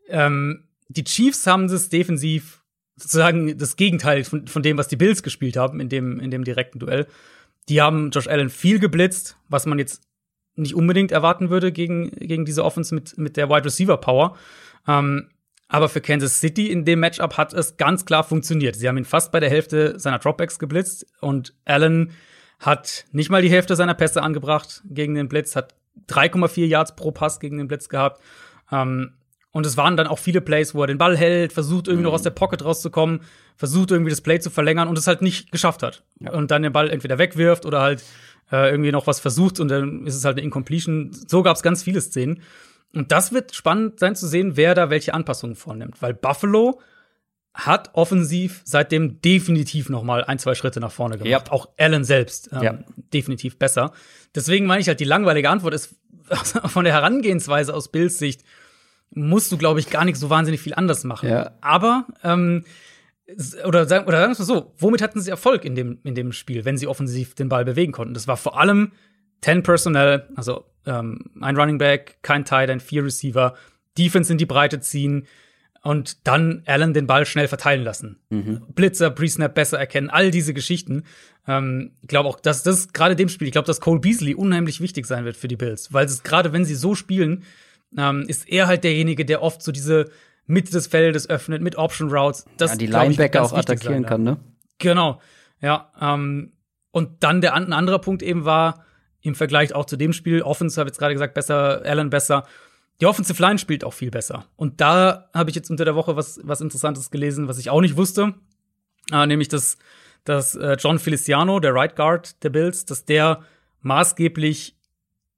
[0.09, 2.65] Ähm, die Chiefs haben das defensiv
[2.97, 6.45] sozusagen das Gegenteil von, von dem, was die Bills gespielt haben in dem, in dem
[6.45, 7.07] direkten Duell.
[7.69, 10.03] Die haben Josh Allen viel geblitzt, was man jetzt
[10.57, 14.37] nicht unbedingt erwarten würde gegen, gegen diese Offense mit, mit der Wide Receiver Power.
[14.87, 15.31] Ähm,
[15.69, 18.75] aber für Kansas City in dem Matchup hat es ganz klar funktioniert.
[18.75, 22.11] Sie haben ihn fast bei der Hälfte seiner Dropbacks geblitzt und Allen
[22.59, 25.75] hat nicht mal die Hälfte seiner Pässe angebracht gegen den Blitz, hat
[26.09, 28.21] 3,4 Yards pro Pass gegen den Blitz gehabt.
[28.73, 29.13] Ähm,
[29.53, 32.13] und es waren dann auch viele Plays, wo er den Ball hält, versucht irgendwie noch
[32.13, 33.21] aus der Pocket rauszukommen,
[33.57, 36.05] versucht irgendwie das Play zu verlängern und es halt nicht geschafft hat.
[36.21, 36.33] Ja.
[36.33, 38.03] Und dann den Ball entweder wegwirft oder halt
[38.53, 41.11] äh, irgendwie noch was versucht und dann ist es halt eine Incompletion.
[41.13, 42.43] So gab es ganz viele Szenen.
[42.93, 46.03] Und das wird spannend sein zu sehen, wer da welche Anpassungen vornimmt.
[46.03, 46.81] Weil Buffalo
[47.55, 51.49] hat offensiv seitdem definitiv noch mal ein, zwei Schritte nach vorne gemacht.
[51.49, 51.53] Ja.
[51.53, 52.79] Auch Allen selbst ähm, ja.
[53.13, 53.93] definitiv besser.
[54.35, 55.95] Deswegen meine ich halt, die langweilige Antwort ist
[56.67, 58.43] von der Herangehensweise aus Bills Sicht
[59.13, 61.29] musst du, glaube ich, gar nicht so wahnsinnig viel anders machen.
[61.29, 61.53] Ja.
[61.61, 62.65] Aber ähm,
[63.65, 66.15] oder sagen, oder sagen wir es mal so, womit hatten sie Erfolg in dem, in
[66.15, 68.15] dem Spiel, wenn sie offensiv den Ball bewegen konnten?
[68.15, 68.93] Das war vor allem
[69.43, 73.55] 10 Personnel, also ähm, ein Running Back, kein Tight End, vier Receiver,
[73.97, 75.27] Defense in die Breite ziehen
[75.83, 78.19] und dann Allen den Ball schnell verteilen lassen.
[78.29, 78.63] Mhm.
[78.75, 81.05] Blitzer, Pre-Snap besser erkennen, all diese Geschichten.
[81.47, 84.81] Ähm, ich glaube auch, dass das gerade dem Spiel, ich glaube, dass Cole Beasley unheimlich
[84.81, 87.45] wichtig sein wird für die Bills, weil es gerade, wenn sie so spielen,
[87.97, 90.11] ähm, ist er halt derjenige, der oft so diese
[90.51, 92.45] Mitte des Feldes öffnet mit Option Routes.
[92.57, 94.39] Das ja, die Linebacker auch attackieren kann, ne?
[94.79, 95.21] Genau.
[95.61, 95.93] Ja.
[96.01, 96.53] Ähm,
[96.91, 98.85] und dann der ein anderer Punkt eben war
[99.21, 100.43] im Vergleich auch zu dem Spiel.
[100.43, 102.47] Offense habe ich jetzt gerade gesagt besser, Allen besser.
[103.01, 104.47] Die Offensive Line spielt auch viel besser.
[104.57, 107.81] Und da habe ich jetzt unter der Woche was was Interessantes gelesen, was ich auch
[107.81, 108.35] nicht wusste,
[109.13, 109.79] äh, nämlich dass
[110.25, 113.43] dass äh, John Feliciano, der Right Guard der Bills, dass der
[113.81, 114.77] maßgeblich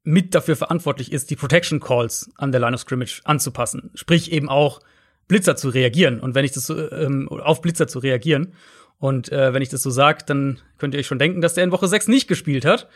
[0.05, 3.91] mit dafür verantwortlich ist, die Protection Calls an der Line of Scrimmage anzupassen.
[3.95, 4.81] Sprich eben auch
[5.33, 6.21] Blitzer zu reagieren.
[6.21, 8.53] Und wenn ich das so, ähm, auf Blitzer zu reagieren.
[8.99, 11.65] Und äh, wenn ich das so sage, dann könnt ihr euch schon denken, dass der
[11.65, 12.89] in Woche 6 nicht gespielt hat.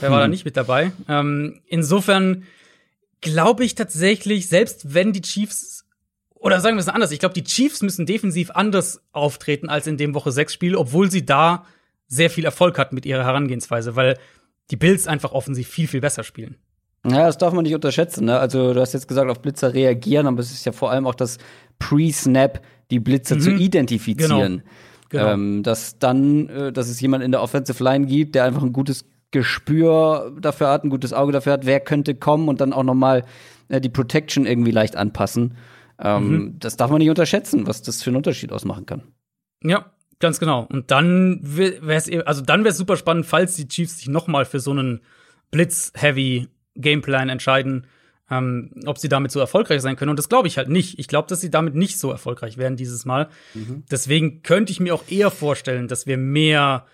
[0.00, 0.14] Der hm.
[0.14, 0.92] war da nicht mit dabei.
[1.06, 2.44] Ähm, insofern
[3.20, 5.84] glaube ich tatsächlich, selbst wenn die Chiefs
[6.34, 9.96] oder sagen wir es anders, ich glaube, die Chiefs müssen defensiv anders auftreten als in
[9.98, 11.66] dem Woche 6 Spiel, obwohl sie da
[12.08, 14.18] sehr viel Erfolg hatten mit ihrer Herangehensweise, weil
[14.70, 16.56] die Bills einfach offensiv viel, viel besser spielen.
[17.04, 18.26] Ja, das darf man nicht unterschätzen.
[18.26, 18.38] Ne?
[18.38, 21.14] Also, du hast jetzt gesagt, auf Blitzer reagieren, aber es ist ja vor allem auch
[21.14, 21.38] das
[21.78, 23.40] Pre-Snap, die Blitzer mhm.
[23.40, 24.58] zu identifizieren.
[24.58, 24.62] Genau.
[25.08, 25.32] Genau.
[25.32, 28.72] Ähm, dass dann, äh, dass es jemand in der Offensive Line gibt, der einfach ein
[28.72, 32.82] gutes Gespür dafür hat, ein gutes Auge dafür hat, wer könnte kommen und dann auch
[32.82, 33.24] noch mal
[33.68, 35.56] äh, die Protection irgendwie leicht anpassen.
[35.98, 36.56] Ähm, mhm.
[36.60, 39.02] Das darf man nicht unterschätzen, was das für einen Unterschied ausmachen kann.
[39.62, 39.92] Ja,
[40.22, 40.68] Ganz genau.
[40.70, 44.28] Und dann wäre es also dann wäre es super spannend, falls die Chiefs sich noch
[44.28, 45.00] mal für so einen
[45.50, 46.46] Blitz-heavy
[46.76, 47.86] Gameplan entscheiden,
[48.30, 50.10] ähm, ob sie damit so erfolgreich sein können.
[50.10, 50.98] Und das glaube ich halt nicht.
[50.98, 53.28] Ich glaube, dass sie damit nicht so erfolgreich werden dieses Mal.
[53.54, 53.84] Mhm.
[53.90, 56.86] Deswegen könnte ich mir auch eher vorstellen, dass wir mehr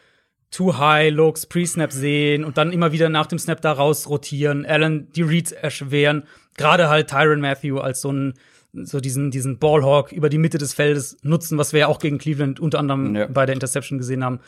[0.51, 4.65] Too High Looks, Pre-Snap sehen und dann immer wieder nach dem Snap da raus rotieren,
[4.65, 6.25] Allen die Reads erschweren.
[6.57, 8.35] Gerade halt Tyron Matthew als so ein
[8.75, 12.19] so diesen, diesen Ballhawk über die Mitte des Feldes nutzen, was wir ja auch gegen
[12.19, 13.27] Cleveland unter anderem ja.
[13.27, 14.41] bei der Interception gesehen haben.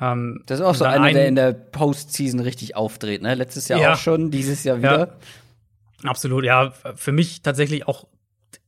[0.00, 3.34] Ähm, das ist auch so einer, ein, der in der Postseason richtig aufdreht, ne?
[3.34, 3.92] Letztes Jahr ja.
[3.92, 4.98] auch schon, dieses Jahr wieder.
[4.98, 6.08] Ja.
[6.08, 6.72] Absolut, ja.
[6.94, 8.06] Für mich tatsächlich auch,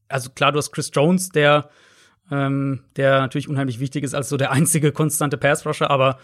[0.08, 1.70] also klar, du hast Chris Jones, der,
[2.30, 6.18] ähm, der natürlich unheimlich wichtig ist als so der einzige konstante Pass-Rusher, aber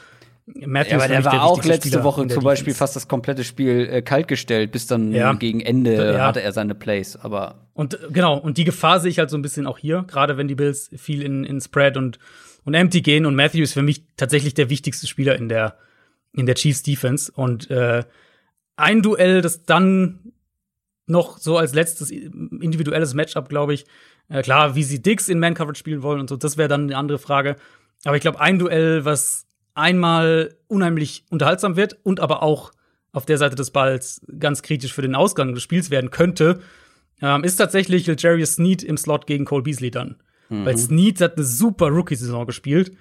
[0.46, 3.42] Matthews ja, aber der war der auch letzte Spieler Woche zum Beispiel fast das komplette
[3.42, 5.32] Spiel äh, kaltgestellt, bis dann ja.
[5.32, 6.26] gegen Ende ja.
[6.26, 7.16] hatte er seine Plays.
[7.16, 10.36] Aber und genau und die Gefahr sehe ich halt so ein bisschen auch hier, gerade
[10.36, 12.20] wenn die Bills viel in, in Spread und
[12.66, 15.78] und Empty gehen und Matthews ist für mich tatsächlich der wichtigste Spieler in der
[16.32, 18.04] in der Chiefs Defense und äh,
[18.76, 20.32] ein Duell, das dann
[21.06, 23.86] noch so als letztes individuelles Matchup, glaube ich.
[24.28, 26.82] Äh, klar, wie sie Dix in Man Coverage spielen wollen und so, das wäre dann
[26.82, 27.56] eine andere Frage.
[28.04, 32.72] Aber ich glaube, ein Duell, was einmal unheimlich unterhaltsam wird und aber auch
[33.12, 36.60] auf der Seite des Balls ganz kritisch für den Ausgang des Spiels werden könnte,
[37.22, 40.16] ähm, ist tatsächlich Jarius Sneed im Slot gegen Cole Beasley dann.
[40.48, 40.64] Mhm.
[40.64, 42.96] Weil Sneed hat eine super Rookie-Saison gespielt,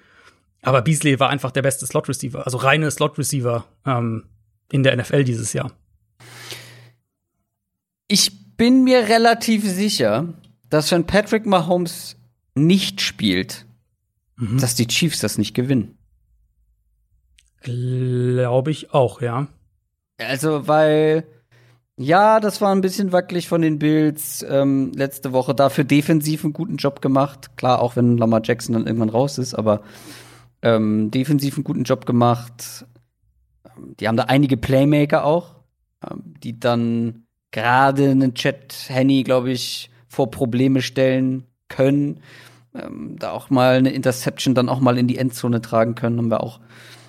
[0.62, 4.24] aber Beasley war einfach der beste Slot-Receiver, also reine Slot-Receiver ähm,
[4.70, 5.72] in der NFL dieses Jahr.
[8.08, 10.34] Ich bin mir relativ sicher,
[10.70, 12.16] dass wenn Patrick Mahomes
[12.54, 13.66] nicht spielt,
[14.36, 14.58] mhm.
[14.58, 15.98] dass die Chiefs das nicht gewinnen.
[17.60, 19.48] Glaube ich auch, ja.
[20.18, 21.26] Also, weil,
[21.98, 25.54] ja, das war ein bisschen wackelig von den Bills ähm, letzte Woche.
[25.54, 27.56] Dafür defensiv einen guten Job gemacht.
[27.56, 29.80] Klar, auch wenn Lamar Jackson dann irgendwann raus ist, aber
[30.60, 32.84] ähm, defensiv einen guten Job gemacht.
[33.98, 35.54] Die haben da einige Playmaker auch,
[36.08, 42.20] ähm, die dann gerade einen Chat Henny, glaube ich, vor Probleme stellen können.
[42.74, 46.30] Ähm, da auch mal eine Interception dann auch mal in die Endzone tragen können, haben
[46.30, 46.60] wir auch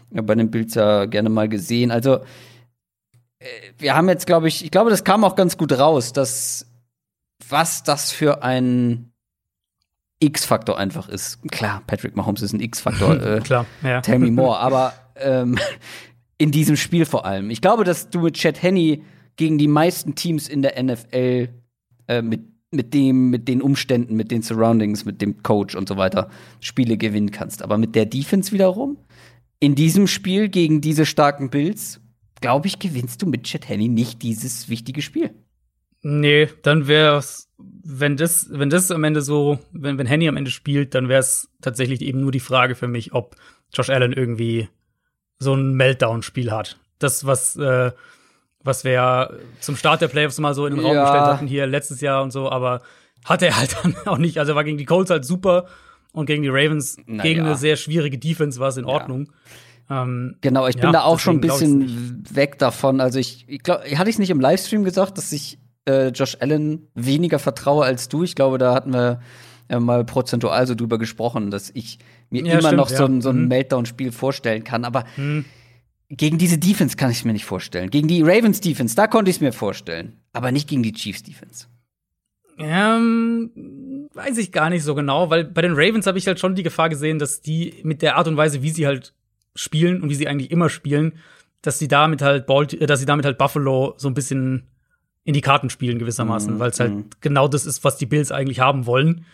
[0.09, 1.91] bei den Bilds ja gerne mal gesehen.
[1.91, 2.19] Also
[3.77, 6.65] wir haben jetzt, glaube ich, ich glaube, das kam auch ganz gut raus, dass
[7.47, 9.11] was das für ein
[10.19, 11.39] X-Faktor einfach ist.
[11.51, 13.21] Klar, Patrick Mahomes ist ein X-Faktor.
[13.37, 14.01] äh, Klar, ja.
[14.01, 14.57] Tell me more.
[14.57, 15.57] Aber ähm,
[16.37, 17.49] in diesem Spiel vor allem.
[17.51, 19.03] Ich glaube, dass du mit Chad Henney
[19.35, 21.49] gegen die meisten Teams in der NFL
[22.07, 25.95] äh, mit mit dem, mit den Umständen, mit den Surroundings, mit dem Coach und so
[25.95, 27.61] weiter Spiele gewinnen kannst.
[27.61, 28.97] Aber mit der Defense wiederum,
[29.59, 32.01] in diesem Spiel gegen diese starken Bills,
[32.41, 35.31] glaube ich, gewinnst du mit Chad Henney nicht dieses wichtige Spiel.
[36.03, 40.51] Nee, dann wär's, wenn das, wenn das am Ende so, wenn, wenn Henny am Ende
[40.51, 43.35] spielt, dann wäre es tatsächlich eben nur die Frage für mich, ob
[43.73, 44.69] Josh Allen irgendwie
[45.39, 46.79] so ein Meltdown-Spiel hat.
[46.99, 47.91] Das, was, äh,
[48.63, 51.03] was wir ja zum Start der Playoffs mal so in den Raum Ja.
[51.03, 52.81] gestellt hatten, hier letztes Jahr und so, aber
[53.25, 54.37] hat er halt dann auch nicht.
[54.39, 55.67] Also er war gegen die Colts halt super
[56.13, 57.45] und gegen die Ravens, Na gegen ja.
[57.47, 59.31] eine sehr schwierige Defense war es in Ordnung.
[59.89, 62.99] Ähm, Genau, ich bin Ja, da auch schon ein bisschen weg davon.
[63.01, 66.37] Also ich, ich glaube, hatte ich es nicht im Livestream gesagt, dass ich äh, Josh
[66.39, 68.23] Allen weniger vertraue als du.
[68.23, 69.21] Ich glaube, da hatten wir
[69.69, 71.99] äh, mal prozentual so drüber gesprochen, dass ich
[72.29, 73.47] mir Ja, immer stimmt, noch so ein, so ein Mhm.
[73.47, 74.83] Meltdown-Spiel vorstellen kann.
[74.83, 75.45] Aber hm.
[76.09, 77.89] gegen diese Defense kann ich es mir nicht vorstellen.
[77.89, 80.17] Gegen die Ravens Defense, da konnte ich es mir vorstellen.
[80.33, 81.67] Aber nicht gegen die Chiefs Defense.
[82.59, 86.55] Ähm, weiß ich gar nicht so genau, weil bei den Ravens habe ich halt schon
[86.55, 89.13] die Gefahr gesehen, dass die mit der Art und Weise, wie sie halt
[89.57, 91.13] spielen und wie sie eigentlich immer spielen,
[91.61, 94.67] dass sie damit halt Balt äh, dass sie damit halt Buffalo so ein bisschen
[95.23, 97.05] in die Karten spielen gewissermaßen, Mhm, weil es halt mhm.
[97.19, 99.25] genau das ist, was die Bills eigentlich haben wollen.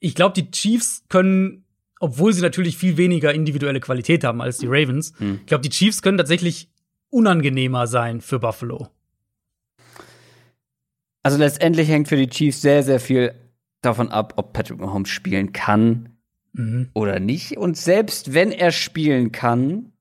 [0.00, 1.64] Ich glaube, die Chiefs können,
[2.00, 5.40] obwohl sie natürlich viel weniger individuelle Qualität haben als die Ravens, Mhm.
[5.40, 6.70] ich glaube, die Chiefs können tatsächlich
[7.10, 8.88] unangenehmer sein für Buffalo.
[11.22, 13.34] Also letztendlich hängt für die Chiefs sehr, sehr viel
[13.82, 16.15] davon ab, ob Patrick Mahomes spielen kann
[16.56, 16.88] Mhm.
[16.94, 17.56] oder nicht.
[17.56, 19.92] Und selbst wenn er spielen kann,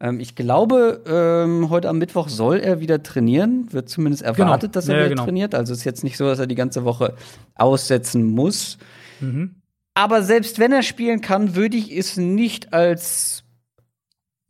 [0.00, 3.72] ähm, ich glaube, ähm, heute am Mittwoch soll er wieder trainieren.
[3.72, 5.24] Wird zumindest erwartet, dass er Ja, wieder genau.
[5.24, 5.54] trainiert.
[5.54, 7.14] Also ist jetzt nicht so, dass er die ganze Woche
[7.54, 8.78] aussetzen muss.
[9.20, 9.54] Mhm.
[9.94, 13.44] Aber selbst wenn er spielen kann, würde ich es nicht als,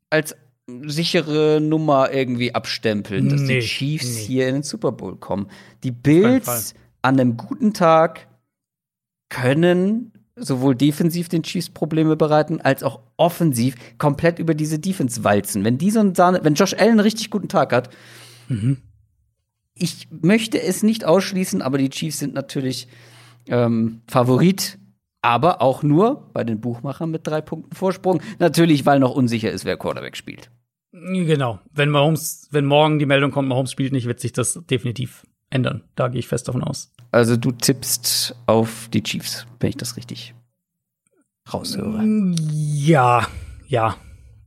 [0.09, 0.34] als
[0.86, 4.20] sichere Nummer irgendwie abstempeln, dass Nee, die Chiefs nee.
[4.26, 5.48] hier in den Super Bowl kommen.
[5.82, 8.28] Die Bills an einem guten Tag
[9.28, 15.64] können sowohl defensiv den Chiefs Probleme bereiten, als auch offensiv komplett über diese Defense walzen.
[15.64, 17.90] Wenn die so Sahne, wenn Josh Allen einen richtig guten Tag hat,
[18.48, 18.78] Mhm.
[19.74, 22.88] ich möchte es nicht ausschließen, aber die Chiefs sind natürlich
[23.48, 24.78] ähm, Favorit,
[25.22, 28.20] aber auch nur bei den Buchmachern mit drei Punkten Vorsprung.
[28.38, 30.50] Natürlich, weil noch unsicher ist, wer Quarterback spielt.
[30.92, 31.59] Genau.
[31.72, 35.84] Wenn Mahomes, wenn morgen die Meldung kommt, Mahomes spielt nicht, wird sich das definitiv ändern.
[35.94, 36.92] Da gehe ich fest davon aus.
[37.10, 40.34] Also du tippst auf die Chiefs, wenn ich das richtig
[41.52, 42.02] raushöre.
[42.38, 43.26] Ja,
[43.68, 43.96] ja.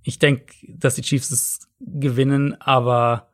[0.04, 3.30] Ich denke, dass die Chiefs es gewinnen, aber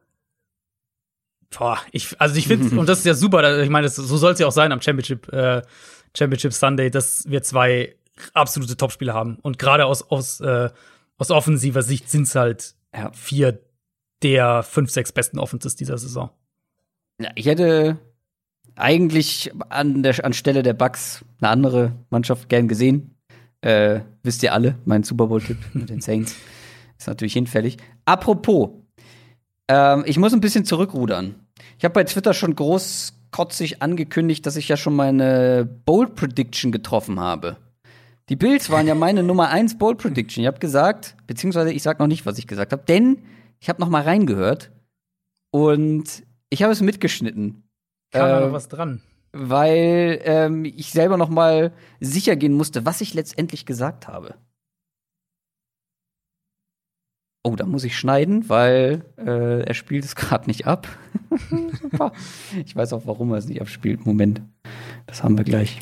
[1.57, 4.39] boah, ich, also ich finde, und das ist ja super, ich meine, so soll es
[4.39, 5.61] ja auch sein am Championship, äh,
[6.15, 7.95] Championship Sunday, dass wir zwei
[8.33, 9.37] absolute Topspiele haben.
[9.41, 10.69] Und gerade aus, aus, äh,
[11.17, 13.11] aus offensiver Sicht sind es halt Ja.
[13.13, 13.61] vier
[14.23, 16.29] der fünf, sechs besten Offenses dieser Saison.
[17.35, 17.97] Ich hätte
[18.75, 23.15] eigentlich an der anstelle der Bucks eine andere Mannschaft gern gesehen.
[23.61, 26.35] Äh, wisst ihr alle, mein Super Bowl-Tipp mit den Saints
[26.97, 27.77] ist natürlich hinfällig.
[28.05, 28.69] Apropos,
[29.67, 31.35] ähm, ich muss ein bisschen zurückrudern.
[31.77, 37.19] Ich habe bei Twitter schon großkotzig angekündigt, dass ich ja schon meine Bold Prediction getroffen
[37.19, 37.57] habe.
[38.29, 40.43] Die Bills waren ja meine Nummer 1 Bold Prediction.
[40.43, 43.19] Ich habe gesagt, beziehungsweise ich sag noch nicht, was ich gesagt habe, denn
[43.59, 44.71] ich habe noch mal reingehört
[45.51, 47.63] und ich habe es mitgeschnitten.
[48.11, 49.01] Kam da Äh, noch was dran?
[49.33, 51.71] weil ähm, ich selber noch mal
[52.01, 54.35] sicher gehen musste, was ich letztendlich gesagt habe.
[57.43, 60.87] Oh, da muss ich schneiden, weil äh, er spielt es gerade nicht ab.
[62.65, 64.05] Ich weiß auch, warum er es nicht abspielt.
[64.05, 64.41] Moment,
[65.07, 65.79] das haben wir gleich.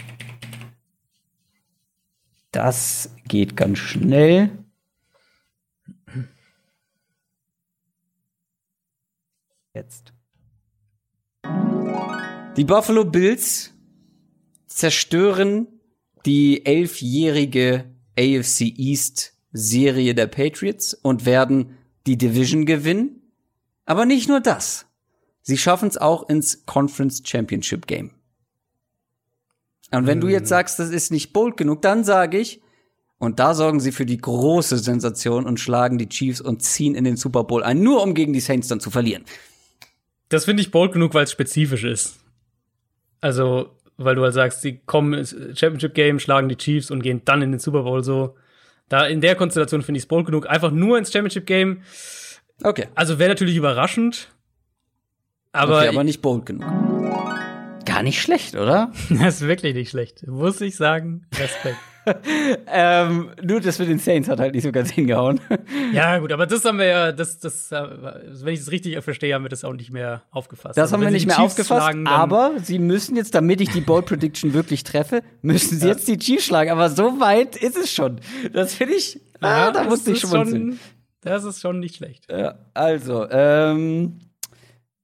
[2.52, 4.52] Das geht ganz schnell.
[9.74, 10.14] Jetzt.
[12.60, 13.74] Die Buffalo Bills
[14.68, 15.80] zerstören
[16.26, 17.86] die elfjährige
[18.18, 23.32] AFC East Serie der Patriots und werden die Division gewinnen.
[23.86, 24.88] Aber nicht nur das.
[25.42, 28.12] Sie schaffen es auch ins Conference Championship Game.
[29.92, 32.62] Und wenn du jetzt sagst, das ist nicht bold genug, dann sage ich,
[33.20, 37.06] und da sorgen sie für die große Sensation und schlagen die Chiefs und ziehen in
[37.06, 39.24] den Super Bowl ein, nur um gegen die Saints dann zu verlieren.
[40.28, 42.19] Das finde ich bold genug, weil es spezifisch ist.
[43.22, 47.22] Also, weil du halt sagst, sie kommen ins Championship Game, schlagen die Chiefs und gehen
[47.26, 48.36] dann in den Super Bowl so.
[48.88, 50.50] Da in der Konstellation finde ich es bold genug.
[50.50, 51.82] Einfach nur ins Championship Game.
[52.64, 52.88] Okay.
[52.96, 54.30] Also wäre natürlich überraschend.
[55.52, 56.66] Aber, okay, aber nicht bold genug.
[57.86, 58.92] Gar nicht schlecht, oder?
[59.10, 60.26] das ist wirklich nicht schlecht.
[60.28, 61.26] Muss ich sagen.
[61.38, 61.78] Respekt.
[62.68, 65.40] ähm, nur das mit den Saints hat halt nicht so ganz hingehauen.
[65.94, 67.82] ja, gut, aber das haben wir ja, das, das, äh,
[68.44, 70.78] wenn ich das richtig verstehe, haben wir das auch nicht mehr aufgefasst.
[70.78, 73.70] Das also, haben wir nicht mehr Chiefs aufgefasst, schlagen, aber sie müssen jetzt, damit ich
[73.70, 75.94] die Bold Prediction wirklich treffe, müssen sie ja.
[75.94, 76.72] jetzt die Chiefs schlagen.
[76.72, 78.20] Aber so weit ist es schon.
[78.54, 80.80] Das finde ich, ja, ah, da musste ich schon.
[81.22, 82.26] Das ist schon nicht schlecht.
[82.32, 84.20] Ja, also, ähm,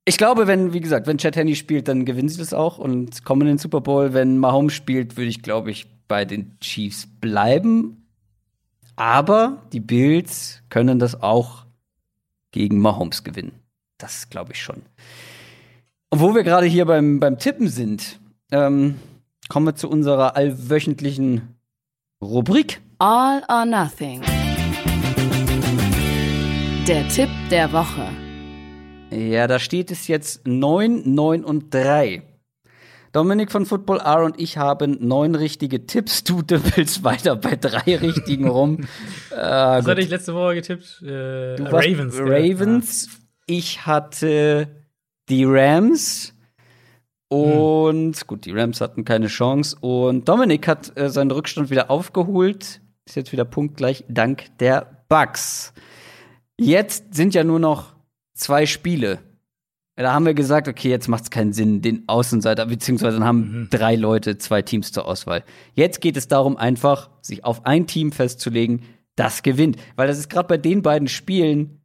[0.06, 3.26] ich glaube, wenn, wie gesagt, wenn Chad Henney spielt, dann gewinnen sie das auch und
[3.26, 4.14] kommen in den Super Bowl.
[4.14, 8.08] Wenn Mahomes spielt, würde ich, glaube ich, bei den Chiefs bleiben.
[8.96, 11.66] Aber die Bills können das auch
[12.52, 13.60] gegen Mahomes gewinnen.
[13.98, 14.82] Das glaube ich schon.
[16.10, 18.20] Und wo wir gerade hier beim, beim Tippen sind,
[18.52, 18.96] ähm,
[19.50, 21.56] kommen wir zu unserer allwöchentlichen
[22.22, 22.82] Rubrik.
[23.00, 24.22] All or Nothing.
[26.88, 28.08] Der Tipp der Woche.
[29.12, 32.24] Ja, da steht es jetzt 9, 9 und 3.
[33.16, 36.26] Dominik von Football R und ich haben neun richtige Tipps.
[36.26, 38.82] Du dümpelst weiter bei drei richtigen rum.
[39.32, 41.02] äh, Was hatte ich letzte Woche getippt?
[41.02, 42.20] Äh, Ravens.
[42.20, 43.06] Ravens.
[43.06, 43.12] Ja.
[43.48, 44.68] Ich hatte
[45.30, 46.34] die Rams.
[47.30, 48.28] Und hm.
[48.28, 49.78] gut, die Rams hatten keine Chance.
[49.80, 52.82] Und Dominik hat äh, seinen Rückstand wieder aufgeholt.
[53.06, 55.74] Ist jetzt wieder punktgleich dank der Bugs.
[56.60, 57.96] Jetzt sind ja nur noch
[58.34, 59.20] zwei Spiele.
[59.98, 63.62] Da haben wir gesagt, okay, jetzt macht es keinen Sinn, den Außenseiter, beziehungsweise dann haben
[63.62, 63.70] mhm.
[63.70, 65.44] drei Leute zwei Teams zur Auswahl.
[65.74, 68.84] Jetzt geht es darum, einfach sich auf ein Team festzulegen,
[69.16, 69.78] das gewinnt.
[69.96, 71.82] Weil das ist gerade bei den beiden Spielen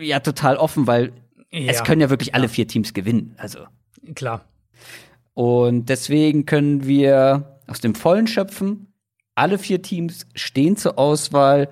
[0.00, 1.12] ja total offen, weil
[1.52, 1.70] ja.
[1.70, 3.34] es können ja wirklich alle vier Teams gewinnen.
[3.38, 3.60] Also.
[4.16, 4.44] Klar.
[5.34, 8.92] Und deswegen können wir aus dem Vollen schöpfen.
[9.36, 11.68] Alle vier Teams stehen zur Auswahl.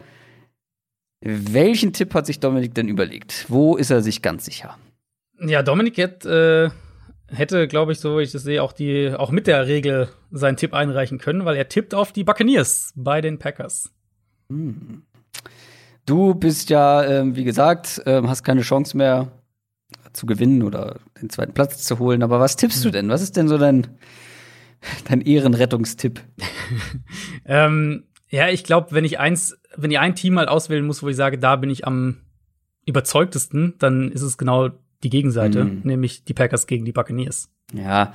[1.21, 3.47] Welchen Tipp hat sich Dominik denn überlegt?
[3.49, 4.77] Wo ist er sich ganz sicher?
[5.45, 6.71] Ja, Dominik hat, äh,
[7.27, 10.57] hätte, glaube ich, so wie ich das sehe, auch die, auch mit der Regel seinen
[10.57, 13.91] Tipp einreichen können, weil er tippt auf die Buccaneers bei den Packers.
[14.49, 15.03] Hm.
[16.07, 19.33] Du bist ja, ähm, wie gesagt, ähm, hast keine Chance mehr
[20.13, 22.23] zu gewinnen oder den zweiten Platz zu holen.
[22.23, 22.93] Aber was tippst du hm.
[22.93, 23.09] denn?
[23.09, 23.87] Was ist denn so dein,
[25.09, 26.21] dein Ehrenrettungstipp?
[27.47, 31.09] ähm, ja, ich glaube, wenn ich eins, wenn ich ein Team mal auswählen muss, wo
[31.09, 32.19] ich sage, da bin ich am
[32.85, 34.71] überzeugtesten, dann ist es genau
[35.03, 35.81] die Gegenseite, mhm.
[35.85, 37.51] nämlich die Packers gegen die Buccaneers.
[37.75, 38.13] Ja.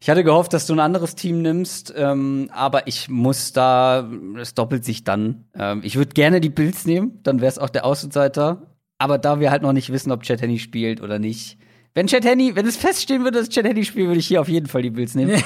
[0.00, 4.54] Ich hatte gehofft, dass du ein anderes Team nimmst, ähm, aber ich muss da, es
[4.54, 5.44] doppelt sich dann.
[5.54, 8.66] Ähm, ich würde gerne die Bills nehmen, dann wäre es auch der Außenseiter.
[8.98, 11.58] Aber da wir halt noch nicht wissen, ob Chad Henney spielt oder nicht.
[11.94, 14.48] Wenn Chad Henney, wenn es feststehen würde, dass Chad Henney spielt, würde ich hier auf
[14.48, 15.42] jeden Fall die Bills nehmen.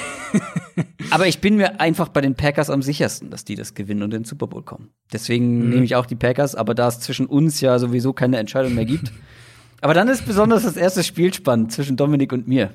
[1.11, 4.13] aber ich bin mir einfach bei den Packers am sichersten, dass die das gewinnen und
[4.13, 4.89] in den Super Bowl kommen.
[5.11, 5.69] Deswegen mhm.
[5.69, 8.85] nehme ich auch die Packers, aber da es zwischen uns ja sowieso keine Entscheidung mehr
[8.85, 9.11] gibt,
[9.81, 12.71] Aber dann ist besonders das erste Spiel spannend zwischen Dominik und mir.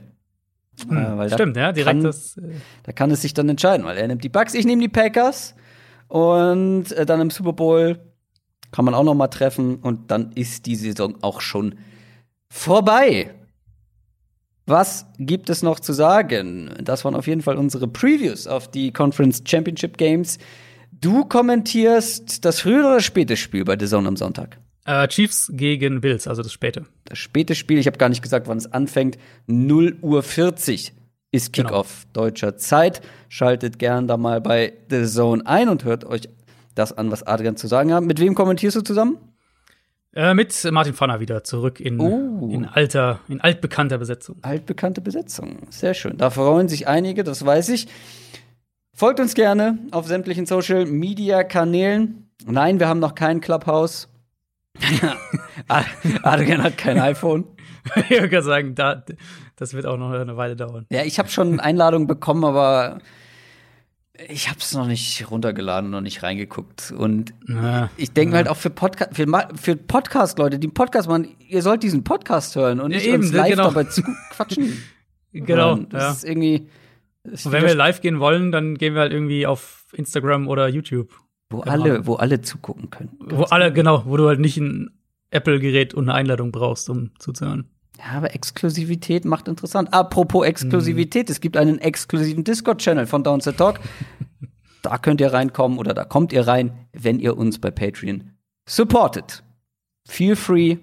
[0.89, 2.37] Hm, äh, stimmt, ja, direkt kann, das.
[2.39, 2.55] Äh
[2.85, 5.55] da kann es sich dann entscheiden, weil er nimmt die Bucks, ich nehme die Packers
[6.09, 7.99] und äh, dann im Super Bowl
[8.71, 11.75] kann man auch noch mal treffen und dann ist die Saison auch schon
[12.49, 13.35] vorbei.
[14.67, 16.71] Was gibt es noch zu sagen?
[16.83, 20.39] Das waren auf jeden Fall unsere Previews auf die Conference Championship Games.
[20.93, 24.59] Du kommentierst das frühe oder späte Spiel bei The Zone am Sonntag?
[24.85, 26.87] Äh, Chiefs gegen Bills, also das späte.
[27.05, 29.17] Das späte Spiel, ich habe gar nicht gesagt, wann es anfängt.
[29.47, 30.93] 0 Uhr 40
[31.31, 31.69] ist genau.
[31.69, 32.25] Kickoff genau.
[32.25, 33.01] deutscher Zeit.
[33.29, 36.29] Schaltet gern da mal bei The Zone ein und hört euch
[36.75, 38.03] das an, was Adrian zu sagen hat.
[38.03, 39.19] Mit wem kommentierst du zusammen?
[40.15, 42.51] Äh, mit Martin Pfanner wieder zurück in, oh.
[42.53, 44.37] in alter, in altbekannter Besetzung.
[44.43, 46.19] Altbekannte Besetzung, sehr schön.
[46.19, 47.89] Da freuen sich einige, das weiß ich.
[48.95, 52.31] Folgt uns gerne auf sämtlichen Social Media Kanälen.
[52.45, 54.09] Nein, wir haben noch kein Clubhouse.
[56.23, 57.45] Adrian hat kein iPhone.
[58.09, 59.05] ich würde sagen, da,
[59.57, 60.87] das wird auch noch eine Weile dauern.
[60.91, 62.99] Ja, ich habe schon Einladungen bekommen, aber
[64.29, 66.93] ich habe es noch nicht runtergeladen, noch nicht reingeguckt.
[66.97, 68.39] Und ja, ich denke ja.
[68.39, 72.55] halt auch für Podcast, für, für Podcast-Leute, die einen Podcast machen, ihr sollt diesen Podcast
[72.57, 73.65] hören und nicht ja, eben, uns live genau.
[73.65, 74.83] dabei zu quatschen.
[75.33, 75.77] genau.
[75.77, 76.11] Das ja.
[76.13, 76.69] ist irgendwie.
[77.25, 81.09] Und wenn wir live gehen wollen, dann gehen wir halt irgendwie auf Instagram oder YouTube.
[81.53, 81.73] Wo genau.
[81.73, 83.17] alle, wo alle zugucken können.
[83.21, 84.91] Wo alle, genau, wo du halt nicht ein
[85.31, 87.69] Apple-Gerät und eine Einladung brauchst, um zuzuhören.
[87.99, 89.93] Ja, aber Exklusivität macht interessant.
[89.93, 91.33] Apropos Exklusivität, mhm.
[91.33, 93.81] es gibt einen exklusiven Discord-Channel von Downset Talk.
[94.83, 98.31] da könnt ihr reinkommen oder da kommt ihr rein, wenn ihr uns bei Patreon
[98.69, 99.43] supportet.
[100.09, 100.79] Feel free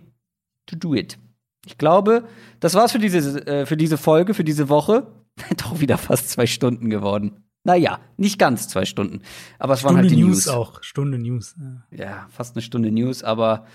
[0.65, 1.17] to do it.
[1.65, 2.23] Ich glaube,
[2.59, 5.07] das war's für diese, äh, für diese Folge, für diese Woche.
[5.57, 7.43] Doch wieder fast zwei Stunden geworden.
[7.64, 9.22] Naja, nicht ganz zwei Stunden.
[9.57, 10.45] Aber es Stunde waren halt die News.
[10.45, 10.84] News auch.
[10.84, 11.56] Stunde News.
[11.91, 12.06] Ja.
[12.06, 13.65] ja, fast eine Stunde News, aber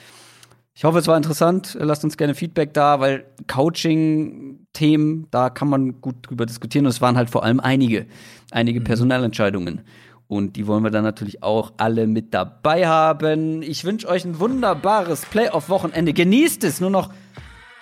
[0.77, 1.77] Ich hoffe, es war interessant.
[1.79, 6.87] Lasst uns gerne Feedback da, weil Coaching-Themen, da kann man gut drüber diskutieren.
[6.87, 8.07] Und es waren halt vor allem einige,
[8.51, 8.85] einige mhm.
[8.85, 9.83] Personalentscheidungen.
[10.27, 13.63] Und die wollen wir dann natürlich auch alle mit dabei haben.
[13.63, 16.13] Ich wünsche euch ein wunderbares Playoff-Wochenende.
[16.13, 16.81] Genießt es.
[16.81, 17.13] Nur noch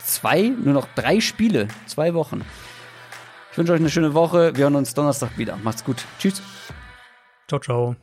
[0.05, 1.69] zwei, nur noch drei Spiele.
[1.87, 2.43] Zwei Wochen.
[3.53, 4.57] Ich wünsche euch eine schöne Woche.
[4.57, 5.59] Wir hören uns Donnerstag wieder.
[5.63, 6.05] Macht's gut.
[6.19, 6.43] Tschüss.
[7.47, 7.97] Ciao, ciao.